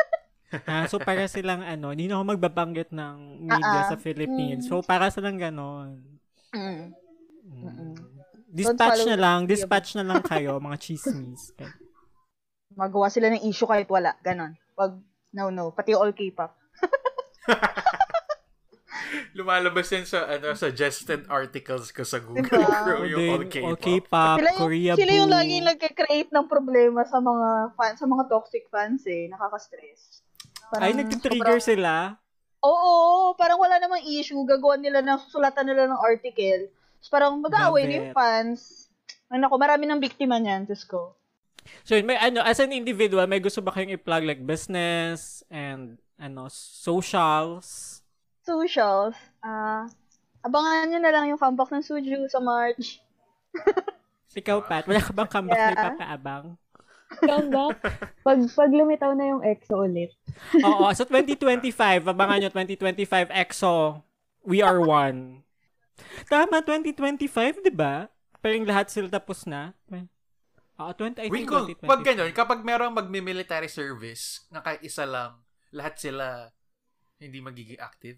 Ah, 0.67 0.83
so 0.83 0.99
para 0.99 1.23
silang 1.25 1.63
ano, 1.63 1.95
hindi 1.95 2.11
na 2.11 2.19
ako 2.19 2.35
magbabanggit 2.35 2.91
ng 2.91 3.15
media 3.47 3.71
Ah, 3.71 3.83
ah. 3.87 3.89
sa 3.91 3.97
Philippines. 3.97 4.67
Mm. 4.67 4.69
So 4.69 4.83
para 4.83 5.07
silang 5.07 5.39
ganon. 5.39 6.03
Mm. 6.51 6.91
Mm. 7.47 7.95
Dispatch 8.51 9.07
na 9.07 9.15
lang, 9.15 9.47
dispatch 9.47 9.95
na 9.95 10.03
lang 10.03 10.19
kayo, 10.19 10.59
mga 10.65 10.75
chismis. 10.75 11.55
Okay. 11.55 11.71
Magawa 12.75 13.07
sila 13.07 13.31
ng 13.31 13.47
issue 13.47 13.67
kahit 13.67 13.87
wala, 13.87 14.11
ganon. 14.19 14.59
Pag, 14.75 14.99
no, 15.31 15.47
no, 15.47 15.71
pati 15.71 15.95
all 15.95 16.11
K-pop. 16.11 16.51
Lumalabas 19.31 19.87
yan 19.87 20.03
sa 20.03 20.27
ano 20.27 20.51
suggested 20.55 21.23
articles 21.27 21.91
ko 21.91 22.03
sa 22.03 22.19
Google 22.19 22.43
Diba? 22.43 22.83
Chrome 22.83 23.07
yung 23.07 23.27
all 23.31 23.45
K-pop. 23.47 23.67
all 23.67 23.79
K-pop, 23.79 24.37
sila 24.39 24.49
yung, 24.51 24.59
Korea 24.59 24.91
sila 24.95 25.11
yung 25.15 25.31
Boo. 25.31 25.37
laging 25.39 25.65
nagka-create 25.67 26.29
ng 26.31 26.45
problema 26.47 27.01
sa 27.07 27.17
mga 27.19 27.47
fan, 27.75 27.93
sa 27.95 28.05
mga 28.05 28.23
toxic 28.27 28.67
fans 28.67 29.03
eh. 29.07 29.31
Nakaka-stress. 29.31 30.27
Ay, 30.79 30.95
nagtitrigger 30.95 31.59
sobrang- 31.59 31.63
sila. 31.63 31.93
Oo, 32.61 33.33
parang 33.35 33.57
wala 33.57 33.81
namang 33.81 34.05
issue. 34.05 34.37
Gagawa 34.45 34.77
nila 34.77 35.01
ng, 35.01 35.19
susulatan 35.27 35.65
nila 35.65 35.89
ng 35.89 35.99
article. 35.99 36.69
Tapos 36.69 37.09
parang 37.09 37.33
mag-aaway 37.41 37.89
na 37.89 37.93
yung 37.97 38.11
fans. 38.13 38.87
Ay, 39.27 39.41
naku, 39.41 39.57
marami 39.57 39.89
ng 39.89 39.97
biktima 39.97 40.37
niyan, 40.37 40.69
Diyos 40.69 40.85
ko. 40.85 41.17
So, 41.85 41.97
may 42.05 42.17
ano, 42.17 42.41
as 42.45 42.61
an 42.61 42.73
individual, 42.73 43.25
may 43.25 43.41
gusto 43.41 43.61
ba 43.61 43.73
kayong 43.73 43.97
i-plug 43.97 44.25
like 44.25 44.41
business 44.45 45.41
and 45.49 45.97
ano, 46.21 46.49
socials? 46.49 47.99
Socials, 48.45 49.17
ah, 49.41 49.85
abangan 50.41 50.89
nyo 50.89 50.99
na 51.01 51.13
lang 51.13 51.29
yung 51.29 51.41
comeback 51.41 51.69
ng 51.73 51.85
Suju 51.85 52.29
sa 52.29 52.41
March. 52.41 53.01
Ikaw, 54.37 54.63
Pat, 54.65 54.85
wala 54.87 55.01
ka 55.01 55.11
bang 55.11 55.29
comeback 55.29 55.59
na 55.75 55.97
Yeah. 55.97 56.49
Comeback. 57.19 57.77
Pag, 58.23 58.39
pag 58.55 58.71
lumitaw 58.71 59.11
na 59.17 59.25
yung 59.35 59.41
EXO 59.43 59.83
ulit. 59.83 60.15
Oo, 60.63 60.87
so 60.95 61.03
2025, 61.03 62.07
abangan 62.07 62.37
nyo 62.39 62.49
2025 62.53 63.29
EXO, 63.29 63.99
We 64.47 64.63
Are 64.63 64.79
One. 64.79 65.43
Tama, 66.31 66.63
2025, 66.63 67.61
di 67.61 67.73
ba? 67.73 68.07
Parang 68.41 68.65
lahat 68.65 68.89
sila 68.89 69.11
tapos 69.11 69.45
na. 69.45 69.75
Oo, 70.81 70.91
20, 70.97 71.21
I 71.21 71.29
Wait, 71.29 71.45
think 71.45 71.49
kung, 71.51 71.65
2025. 71.69 71.91
pag 71.91 72.01
ganun, 72.01 72.31
kapag 72.33 72.59
merong 72.65 72.93
magmi-military 72.97 73.69
service, 73.69 74.47
na 74.49 74.65
kahit 74.65 74.81
isa 74.81 75.05
lang, 75.05 75.37
lahat 75.69 75.99
sila 76.01 76.49
hindi 77.21 77.37
magiging 77.39 77.77
active. 77.77 78.17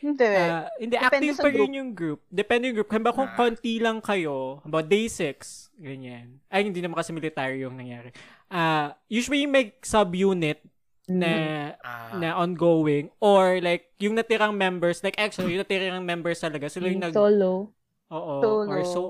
Hindi. 0.00 0.24
Ah, 0.24 0.70
hindi, 0.74 0.94
Depende 0.94 1.28
active 1.28 1.36
pa 1.36 1.50
group. 1.50 1.60
rin 1.60 1.72
yung 1.74 1.90
group. 1.92 2.20
Depende 2.26 2.62
yung 2.64 2.76
group. 2.78 2.88
Kaya 2.88 3.12
kung 3.12 3.28
Ah. 3.28 3.36
konti 3.36 3.76
lang 3.76 3.98
kayo, 3.98 4.62
about 4.64 4.86
day 4.86 5.04
6, 5.04 5.68
ganyan. 5.76 6.40
Ay, 6.48 6.64
hindi 6.64 6.80
naman 6.80 6.96
kasi 6.96 7.10
military 7.10 7.60
yung 7.60 7.74
nangyari. 7.74 8.08
Ah, 8.46 8.96
usually 9.06 9.44
may 9.44 9.74
subunit 9.78 10.62
na 11.04 11.32
Ah, 11.76 12.16
na 12.16 12.32
ongoing 12.34 13.12
or 13.20 13.60
like 13.60 13.92
yung 13.98 14.16
natirang 14.16 14.56
members 14.56 15.04
like 15.04 15.20
actually 15.20 15.52
yung 15.52 15.60
natirang 15.60 16.00
members 16.00 16.40
talaga 16.40 16.64
sila 16.64 16.88
yung 16.88 16.96
Yung 16.96 17.04
nag 17.04 17.12
solo. 17.12 17.76
oo 18.08 18.34
Solo. 18.40 18.64
or 18.64 18.80
so 18.86 19.00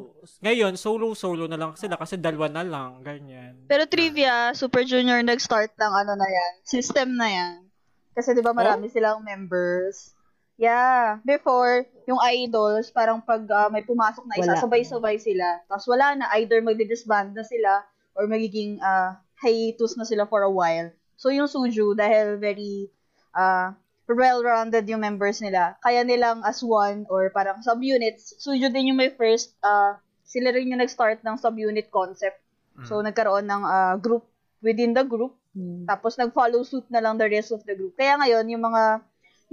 ngayon 0.40 0.74
solo 0.74 1.14
solo 1.14 1.46
na 1.46 1.54
lang 1.54 1.70
sila 1.74 1.94
kasi 1.94 2.18
dalawa 2.18 2.50
na 2.50 2.66
lang 2.66 2.98
ganyan 2.98 3.62
Pero 3.64 3.86
trivia, 3.86 4.50
Super 4.52 4.82
Junior 4.82 5.22
nag-start 5.22 5.70
ng 5.72 5.92
ano 5.94 6.12
na 6.14 6.26
yan, 6.26 6.52
system 6.64 7.14
na 7.14 7.28
yan. 7.28 7.63
Kasi 8.14 8.32
di 8.32 8.42
ba 8.42 8.54
Oh? 8.54 8.56
marami 8.56 8.86
silang 8.88 9.20
members. 9.26 10.14
Yeah. 10.54 11.18
Before, 11.26 11.82
yung 12.06 12.22
idols, 12.22 12.94
parang 12.94 13.18
pag 13.26 13.42
ah, 13.50 13.66
may 13.66 13.82
pumasok 13.82 14.22
na 14.30 14.38
isa, 14.38 14.54
Wala. 14.54 14.62
sabay-sabay 14.62 15.16
sila. 15.18 15.66
Tapos 15.66 15.86
wala 15.90 16.14
na, 16.14 16.30
either 16.38 16.62
magdi-disband 16.62 17.34
na 17.34 17.42
sila 17.42 17.82
or 18.14 18.30
magiging 18.30 18.78
ah, 18.78 19.18
hiatus 19.42 19.98
na 19.98 20.06
sila 20.06 20.30
for 20.30 20.46
a 20.46 20.50
while. 20.50 20.94
So 21.18 21.34
yung 21.34 21.50
Suju, 21.50 21.98
dahil 21.98 22.38
very 22.38 22.86
ah, 23.34 23.74
well-rounded 24.06 24.86
yung 24.86 25.02
members 25.02 25.42
nila, 25.42 25.74
kaya 25.82 26.06
nilang 26.06 26.46
as 26.46 26.62
one 26.62 27.02
or 27.10 27.34
parang 27.34 27.58
subunits, 27.66 28.38
Suju 28.38 28.70
din 28.70 28.94
yung 28.94 29.00
may 29.02 29.10
first, 29.10 29.58
ah, 29.66 29.98
sila 30.22 30.54
rin 30.54 30.70
yung 30.70 30.78
nag-start 30.78 31.26
ng 31.26 31.34
subunit 31.34 31.90
concept. 31.90 32.38
So, 32.86 32.98
nagkaroon 33.02 33.46
ng 33.46 33.62
ah, 33.62 33.94
group 33.98 34.26
within 34.58 34.94
the 34.94 35.02
group. 35.06 35.34
Hmm. 35.54 35.86
Tapos, 35.86 36.18
nag-follow 36.18 36.66
suit 36.66 36.84
na 36.90 36.98
lang 36.98 37.14
the 37.14 37.30
rest 37.30 37.54
of 37.54 37.62
the 37.62 37.78
group. 37.78 37.94
Kaya 37.94 38.18
ngayon, 38.18 38.44
yung 38.50 38.62
mga, 38.66 38.82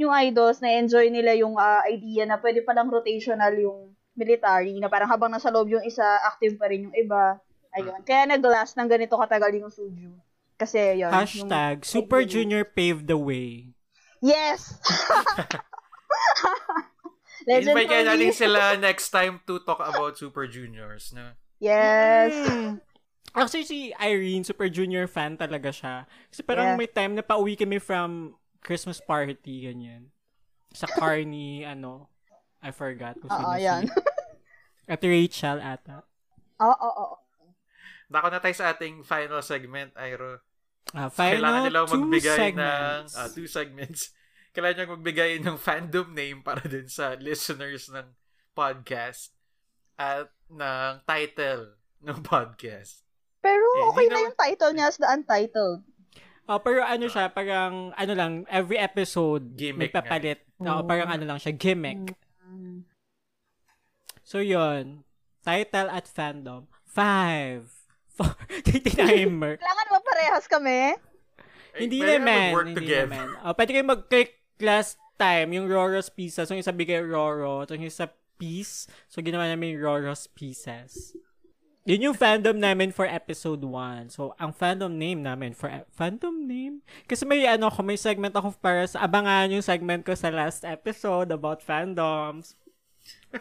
yung 0.02 0.12
idols, 0.12 0.60
na-enjoy 0.60 1.14
nila 1.14 1.38
yung 1.38 1.56
ah, 1.62 1.86
idea 1.86 2.26
na 2.26 2.42
pwede 2.42 2.66
palang 2.66 2.90
rotational 2.90 3.54
yung 3.54 3.94
military, 4.18 4.76
na 4.82 4.90
parang 4.90 5.08
habang 5.08 5.32
nasa 5.32 5.54
loob 5.54 5.70
yung 5.70 5.86
isa, 5.86 6.04
active 6.28 6.58
pa 6.58 6.68
rin 6.68 6.90
yung 6.90 6.96
iba. 6.98 7.38
Ayun. 7.78 8.02
Kaya 8.04 8.28
nag-last 8.28 8.76
ng 8.76 8.90
ganito 8.90 9.16
katagal 9.16 9.56
yung 9.56 9.72
Suju. 9.72 10.12
Kasi, 10.60 11.00
yun. 11.00 11.14
hashtag 11.14 11.86
yung- 11.86 11.88
Super 11.88 12.22
Junior 12.26 12.66
paved 12.68 13.08
the 13.08 13.18
way 13.18 13.72
Yes! 14.22 14.78
Legend 17.50 17.74
Invite 17.74 17.90
kaya 17.90 18.06
for 18.06 18.10
natin 18.14 18.32
sila 18.38 18.62
next 18.86 19.10
time 19.10 19.42
to 19.50 19.58
talk 19.66 19.82
about 19.82 20.14
Super 20.14 20.46
Juniors. 20.46 21.10
No? 21.10 21.34
Yes. 21.58 22.30
Mm. 22.38 22.78
Actually, 23.32 23.64
si 23.64 23.80
Irene, 23.96 24.44
Super 24.44 24.68
Junior 24.68 25.08
fan 25.08 25.40
talaga 25.40 25.72
siya. 25.72 26.04
Kasi 26.28 26.44
parang 26.44 26.76
Yeah. 26.76 26.80
may 26.80 26.90
time 26.90 27.16
na 27.16 27.24
pauwi 27.24 27.56
kami 27.56 27.80
from 27.80 28.36
Christmas 28.60 29.00
party, 29.00 29.66
ganyan. 29.66 30.12
Sa 30.76 30.84
car 30.86 31.24
ni, 31.24 31.64
ano, 31.74 32.12
I 32.60 32.70
forgot 32.70 33.16
kung 33.18 33.32
sino 33.32 33.48
Oo, 33.48 33.56
si... 33.56 33.64
yan. 33.64 33.84
At 34.92 35.00
Rachel 35.00 35.58
ata. 35.64 36.04
Oo, 36.60 36.76
oo, 36.76 36.92
oo. 37.08 37.18
Dako 38.12 38.28
na 38.28 38.44
tayo 38.44 38.52
sa 38.52 38.76
ating 38.76 39.08
final 39.08 39.40
segment, 39.40 39.96
Iro. 39.96 40.44
Ah, 40.92 41.08
Kailangan 41.08 41.16
final 41.16 41.64
nilang 41.64 41.88
two 41.88 41.96
magbigay 42.04 42.36
segments. 42.36 43.14
ng 43.16 43.16
ah, 43.16 43.30
two 43.32 43.48
segments. 43.48 44.02
Kailangan 44.54 44.76
nilang 44.76 44.94
magbigay 45.00 45.32
ng 45.40 45.56
fandom 45.56 46.12
name 46.12 46.44
para 46.44 46.60
dun 46.68 46.92
sa 46.92 47.16
listeners 47.16 47.88
ng 47.88 48.12
podcast 48.52 49.32
at 49.96 50.28
ng 50.52 51.00
title 51.08 51.80
ng 52.04 52.20
podcast. 52.20 53.08
Pero 53.42 53.66
Eh, 53.66 53.84
okay 53.90 54.06
hindi 54.06 54.14
na 54.14 54.22
yung 54.24 54.38
title 54.38 54.72
niya 54.72 54.86
as 54.88 54.98
the 54.98 55.08
untitled. 55.08 55.82
Oh, 56.46 56.60
pero 56.60 56.84
ano 56.84 57.06
siya, 57.06 57.30
parang, 57.30 57.94
ano 57.94 58.14
lang, 58.14 58.32
every 58.48 58.76
episode, 58.76 59.56
Gimmick 59.56 59.90
nagpapalit. 59.90 60.42
Oo, 60.60 60.82
Oh. 60.82 60.84
parang 60.84 61.08
ano 61.08 61.24
lang 61.24 61.38
siya, 61.38 61.54
gimmick. 61.54 62.12
Mm. 62.44 62.84
So, 64.22 64.40
yun. 64.40 65.02
Title 65.42 65.90
at 65.90 66.06
fandom. 66.06 66.70
Five. 66.84 67.72
Four. 68.16 68.36
timer. 68.92 69.56
Kailangan 69.58 69.86
ba 69.88 70.00
parehas 70.04 70.46
kami? 70.46 70.94
Eh, 71.72 71.80
hindi 71.80 72.04
naman. 72.04 72.52
mag-work 72.52 72.68
Hindi 72.68 72.80
together. 72.84 73.08
naman. 73.32 73.42
Oh, 73.42 73.54
pwede 73.56 73.70
kayo 73.72 73.86
mag-click 73.88 74.32
last 74.60 75.00
time, 75.16 75.56
yung 75.56 75.66
Roro's 75.66 76.12
Pieces. 76.12 76.46
So, 76.46 76.54
yung 76.54 76.62
isa 76.62 76.76
bigay 76.76 77.00
Roro. 77.00 77.64
So, 77.64 77.74
yung 77.74 77.88
isa 77.88 78.12
piece. 78.36 78.86
So, 79.08 79.24
ginawa 79.24 79.48
namin 79.48 79.74
yung 79.74 79.82
Roro's 79.82 80.28
Pieces. 80.28 81.16
Yun 81.92 82.08
yung 82.08 82.16
fandom 82.16 82.56
namin 82.56 82.96
for 82.96 83.04
episode 83.04 83.60
1. 83.68 84.16
So, 84.16 84.32
ang 84.40 84.56
fandom 84.56 84.96
name 84.96 85.20
namin 85.20 85.52
for... 85.52 85.68
e- 85.68 85.84
fandom 85.92 86.48
name? 86.48 86.80
Kasi 87.04 87.28
may 87.28 87.44
ano 87.44 87.68
ko, 87.68 87.84
may 87.84 88.00
segment 88.00 88.32
ako 88.32 88.56
para 88.64 88.88
sa... 88.88 89.04
Abangan 89.04 89.52
yung 89.52 89.60
segment 89.60 90.08
ko 90.08 90.16
sa 90.16 90.32
last 90.32 90.64
episode 90.64 91.36
about 91.36 91.60
fandoms. 91.60 92.56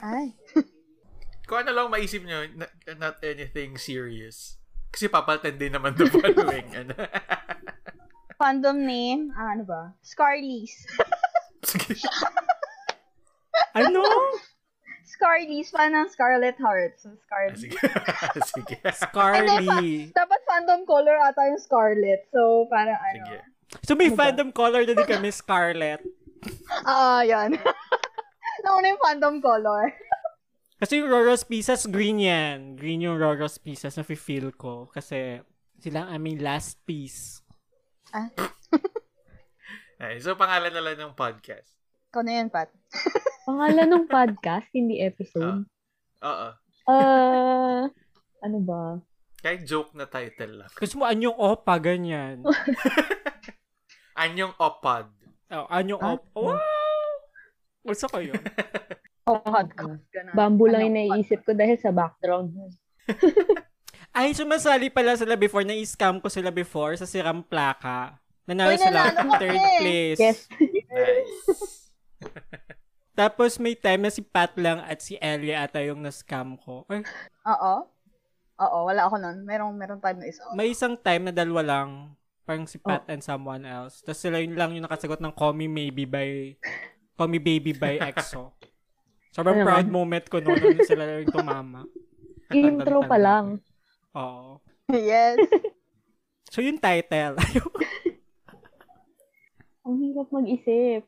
Ay. 0.03 0.35
Kung 1.47 1.63
ano 1.63 1.71
lang 1.71 1.95
maisip 1.95 2.27
nyo, 2.27 2.43
not, 2.59 2.75
not 2.99 3.17
anything 3.23 3.79
serious. 3.79 4.59
Kasi 4.91 5.07
papalitan 5.07 5.55
din 5.55 5.71
naman 5.71 5.95
the 5.95 6.11
following. 6.11 6.67
ano. 6.83 6.95
Fandom 8.35 8.83
name, 8.83 9.31
ah, 9.39 9.55
ano 9.55 9.63
ba? 9.63 9.95
Scarlies. 10.03 10.91
Sige. 11.71 12.03
Ano? 13.79 14.03
Scarlies, 15.21 15.69
fan 15.69 15.93
ng 15.93 16.09
Scarlet 16.09 16.57
Heart. 16.57 16.97
So, 16.97 17.13
Scarlet. 17.29 17.61
Sige. 17.61 17.77
Sige. 18.57 18.77
Carly. 19.13 20.09
Dapat 20.17 20.41
fandom 20.49 20.89
color 20.89 21.21
ata 21.21 21.45
yung 21.45 21.61
Scarlet. 21.61 22.25
So, 22.33 22.65
parang 22.73 22.97
ano. 22.97 23.21
Sige. 23.21 23.37
So, 23.85 23.93
may 23.93 24.09
Ano 24.09 24.17
fandom 24.17 24.49
color 24.49 24.89
na 24.89 24.97
din 24.97 25.05
kami, 25.05 25.29
Scarlet. 25.29 26.01
Ah, 26.89 27.21
yan. 27.21 27.53
Nauna 28.65 28.97
yung 28.97 29.03
fandom 29.05 29.45
color. 29.45 29.93
Kasi 30.81 31.05
yung 31.05 31.13
Roro's 31.13 31.45
Pieces, 31.45 31.85
green 31.85 32.17
yan. 32.17 32.81
Green 32.81 33.05
yung 33.05 33.21
Roro's 33.21 33.61
Pieces 33.61 33.93
na 33.93 34.09
feel 34.09 34.49
ko. 34.57 34.89
Kasi 34.89 35.45
sila 35.77 36.09
ang 36.09 36.17
aming 36.17 36.41
last 36.41 36.81
piece. 36.89 37.45
Ah, 38.17 38.33
Ay, 40.01 40.17
so, 40.25 40.33
pangalan 40.33 40.73
na 40.73 40.81
lang 40.81 40.97
ng 40.97 41.13
podcast. 41.13 41.77
ikaw 42.09 42.25
na 42.25 42.41
yun, 42.41 42.49
Pat. 42.49 42.73
Pangalan 43.47 43.89
ng 43.91 44.07
podcast, 44.11 44.67
hindi 44.75 45.01
episode. 45.03 45.65
Oo. 46.23 46.49
Ah, 46.91 47.87
ano 48.43 48.59
ba? 48.63 48.99
Kahit 49.41 49.65
joke 49.65 49.95
na 49.97 50.05
title 50.05 50.65
lang. 50.65 50.71
Gusto 50.75 51.01
mo 51.01 51.05
anyong 51.09 51.37
opa, 51.39 51.81
ganyan. 51.81 52.45
Anyong 54.21 54.53
Opad. 54.61 55.09
Oh, 55.49 55.65
anyong 55.73 56.03
Ah, 56.05 56.21
opa. 56.21 56.53
Wow! 56.61 57.11
Gusto 57.89 58.05
ko 58.13 58.21
yun. 58.21 58.37
Oh, 59.25 59.41
podcast. 59.41 60.05
Ganun. 60.13 60.35
Bamboo 60.37 60.69
lang 60.69 60.85
Ano, 60.85 60.89
yung 60.93 60.97
naiisip 61.01 61.41
ko 61.49 61.57
dahil 61.57 61.81
sa 61.81 61.89
background. 61.89 62.53
Ay, 64.13 64.37
sumasali 64.37 64.93
pala 64.93 65.17
sila 65.17 65.41
before. 65.41 65.65
Na-scam 65.65 66.21
ko 66.21 66.29
sila 66.29 66.53
before 66.53 67.01
sa 67.01 67.09
Siram 67.09 67.41
Plaka. 67.41 68.21
Nanalo 68.45 68.77
Uy, 68.77 68.83
sila 68.83 69.09
ka 69.09 69.23
third 69.41 69.61
place. 69.81 70.21
Yes. 70.21 70.39
Nice. 70.91 71.80
Tapos 73.21 73.61
may 73.61 73.77
time 73.77 74.01
na 74.01 74.11
si 74.11 74.25
Pat 74.25 74.57
lang 74.57 74.81
at 74.81 74.97
si 74.99 75.21
Ellie 75.21 75.53
ata 75.53 75.77
yung 75.79 76.01
na-scam 76.01 76.57
ko. 76.57 76.89
Ay, 76.89 77.05
Oo. 77.45 77.85
Oo, 78.59 78.79
wala 78.87 79.05
ako 79.05 79.17
nun. 79.17 79.45
Merong, 79.45 79.73
merong 79.75 80.01
time 80.01 80.19
na 80.19 80.27
isa. 80.27 80.41
may 80.53 80.69
isang 80.69 80.97
time 80.97 81.29
na 81.29 81.35
dalawa 81.35 81.61
lang. 81.63 81.89
Parang 82.43 82.65
si 82.65 82.77
Pat 82.77 83.05
Oh. 83.05 83.13
and 83.13 83.21
someone 83.21 83.63
else. 83.63 84.01
Tapos 84.01 84.19
sila 84.19 84.41
yun 84.41 84.57
lang 84.57 84.73
yung 84.73 84.83
nakasagot 84.83 85.21
ng 85.21 85.33
Call 85.33 85.53
Me 85.53 85.69
Maybe 85.69 86.05
by 86.05 86.57
Call 87.15 87.29
Me 87.29 87.37
Baby 87.37 87.73
by 87.73 88.01
EXO. 88.09 88.57
Sobrang 89.31 89.61
proud 89.61 89.87
moment 89.87 90.25
ko 90.27 90.41
noon 90.41 90.57
nung 90.57 90.81
sila 90.83 91.05
yung 91.15 91.29
tumama. 91.29 91.85
Intro 92.51 93.05
pa 93.05 93.15
lang. 93.15 93.61
Oo. 94.17 94.59
yes. 94.89 95.37
So 96.51 96.59
yung 96.59 96.83
title. 96.83 97.39
Ang 99.81 99.95
hirap 99.97 100.27
mag-isip. 100.29 101.07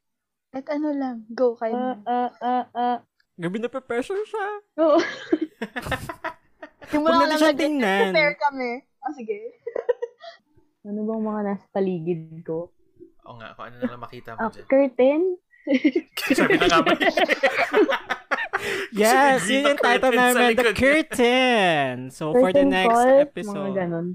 At 0.52 0.68
ano 0.68 0.92
lang, 0.92 1.24
go 1.32 1.56
kayo. 1.56 1.72
Ah, 1.72 1.96
na. 1.96 2.04
ah, 2.04 2.30
ah, 2.44 2.64
ah. 2.76 2.96
Gabi 3.40 3.56
na 3.56 3.72
pressure 3.72 4.20
siya. 4.28 4.48
Oo. 4.84 5.00
Yung 6.92 7.08
natin 7.08 7.24
lang 7.24 7.40
siya 7.40 7.56
tingnan. 7.56 8.12
prepare 8.12 8.36
kami. 8.36 8.70
Ah, 9.00 9.12
sige. 9.16 9.38
Ano 10.82 11.06
bang 11.06 11.22
mga 11.22 11.40
nasa 11.46 11.62
paligid 11.70 12.42
ko? 12.42 12.74
Oo 13.22 13.38
nga, 13.38 13.54
kung 13.54 13.70
ano 13.70 13.78
na 13.78 13.86
lang 13.86 14.02
makita 14.02 14.34
mo 14.34 14.38
Ah, 14.42 14.50
dyan. 14.50 14.66
curtain? 14.66 15.22
Sabi 16.34 16.58
na 16.58 16.66
nga? 16.66 16.82
Yes, 18.90 19.46
yun 19.46 19.62
yung 19.62 19.78
title 19.78 20.10
curtain 20.10 20.18
namin, 20.18 20.58
The. 20.58 20.74
Curtain. 20.74 21.94
So, 22.10 22.34
for 22.34 22.50
the 22.50 22.66
Curtain 22.66 22.74
next 22.74 22.90
call? 22.90 23.06
Mga 23.06 23.22
episode, 23.30 23.74
ganon. 23.78 24.06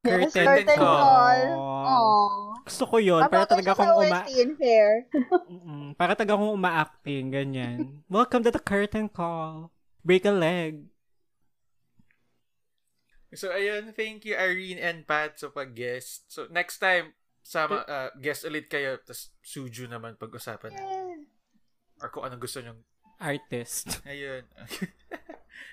Yes, 0.00 0.32
Curtain 0.32 0.46
curtain 0.48 0.78
call. 0.80 0.96
call. 0.96 1.40
Aww. 1.44 1.84
Aww. 1.84 2.50
gusto 2.64 2.84
ko 2.88 2.96
yun. 2.96 3.20
Para 3.28 3.44
talaga 3.44 3.76
akong 3.76 3.94
uma... 4.00 4.24
Fair. 4.56 4.92
Mm, 5.50 5.92
para 5.92 6.16
talaga 6.16 6.40
akong 6.40 6.56
uma-acting, 6.56 7.24
ganyan. 7.28 8.00
Welcome 8.08 8.40
to 8.48 8.54
the 8.54 8.62
Curtain 8.62 9.12
Call. 9.12 9.68
Break 10.00 10.24
a 10.24 10.32
leg. 10.32 10.88
So, 13.36 13.52
ayun, 13.52 13.92
thank 13.92 14.24
you, 14.24 14.32
Irene 14.40 14.80
and 14.80 15.04
Pat, 15.04 15.36
sa 15.36 15.52
pag-guest. 15.52 16.32
So, 16.32 16.48
next 16.48 16.80
time, 16.80 17.12
sama, 17.44 17.84
uh, 17.84 18.08
guest 18.16 18.48
ulit 18.48 18.72
kayo, 18.72 18.96
tapos 19.04 19.36
Suju 19.44 19.84
naman 19.84 20.16
pag-usapan 20.16 20.80
natin. 20.80 21.28
Or 22.00 22.08
kung 22.08 22.24
anong 22.24 22.40
gusto 22.40 22.64
nyo. 22.64 22.72
Artist. 23.20 24.00
Ayun. 24.08 24.48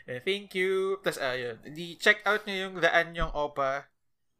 Eh, 0.07 0.23
thank 0.23 0.55
you. 0.55 0.99
Tapos, 1.03 1.19
ayun. 1.19 1.59
Di, 1.67 1.95
check 1.99 2.23
out 2.27 2.43
nyo 2.47 2.55
yung 2.55 2.75
Daan 2.79 3.11
Yung 3.15 3.31
Opa. 3.31 3.87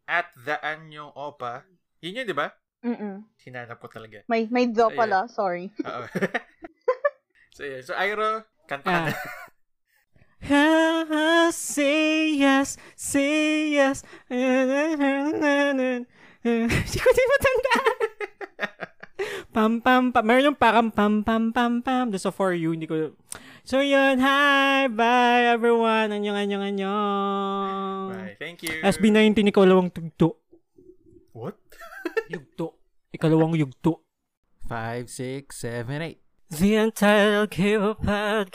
At 0.08 0.32
Daan 0.40 0.88
Yung 0.90 1.12
Opa. 1.14 1.68
Yun 2.00 2.18
yun, 2.18 2.26
di 2.26 2.32
ba? 2.32 2.48
Mm-mm. 2.80 3.28
Hinanap 3.44 3.78
ko 3.78 3.92
talaga. 3.92 4.24
May, 4.32 4.48
may 4.48 4.72
do 4.72 4.88
Ayun. 4.88 4.96
pala, 4.96 5.28
sorry. 5.28 5.68
Oo. 5.84 6.06
so, 7.56 7.62
yun. 7.62 7.84
So, 7.84 7.92
Iro, 7.94 8.48
kanta 8.66 8.88
ka 8.88 8.92
Ah. 8.96 9.12
na. 9.12 9.14
Say 11.52 12.38
yes, 12.38 12.78
say 12.94 13.74
yes. 13.74 14.06
Hindi 14.30 14.70
ko 17.02 17.10
din 17.12 17.28
matandaan. 17.28 17.96
pam, 19.52 19.74
pam, 19.82 20.04
pam. 20.14 20.24
Meron 20.24 20.54
yung 20.54 20.60
parang 20.60 20.88
pam, 20.94 21.26
pam, 21.26 21.50
pam, 21.52 21.82
pam. 21.82 22.06
Doon 22.08 22.22
sa 22.22 22.30
For 22.32 22.54
You, 22.54 22.72
hindi 22.72 22.86
ko... 22.86 23.18
So 23.68 23.84
yun, 23.84 24.24
hi, 24.24 24.88
bye 24.88 25.52
everyone. 25.52 26.16
Anyong, 26.16 26.40
anyong, 26.40 26.64
anyong. 26.72 28.16
Bye. 28.16 28.40
Thank 28.40 28.64
you. 28.64 28.80
SB19, 28.80 29.52
ikalawang 29.52 29.92
tugto. 29.92 30.40
What? 31.36 31.60
Yugto. 32.32 32.80
Ikalawang 33.12 33.60
yugto. 33.60 34.08
5, 34.72 35.12
6, 35.12 35.52
7, 35.52 36.00
8. 36.00 36.16
The 36.48 36.76
Untitled 36.80 37.52
Cable 37.52 38.00
Podcast. 38.00 38.48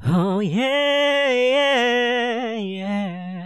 Oh, 0.00 0.40
yeah, 0.40 1.28
yeah, 1.28 2.56
yeah. 2.56 3.39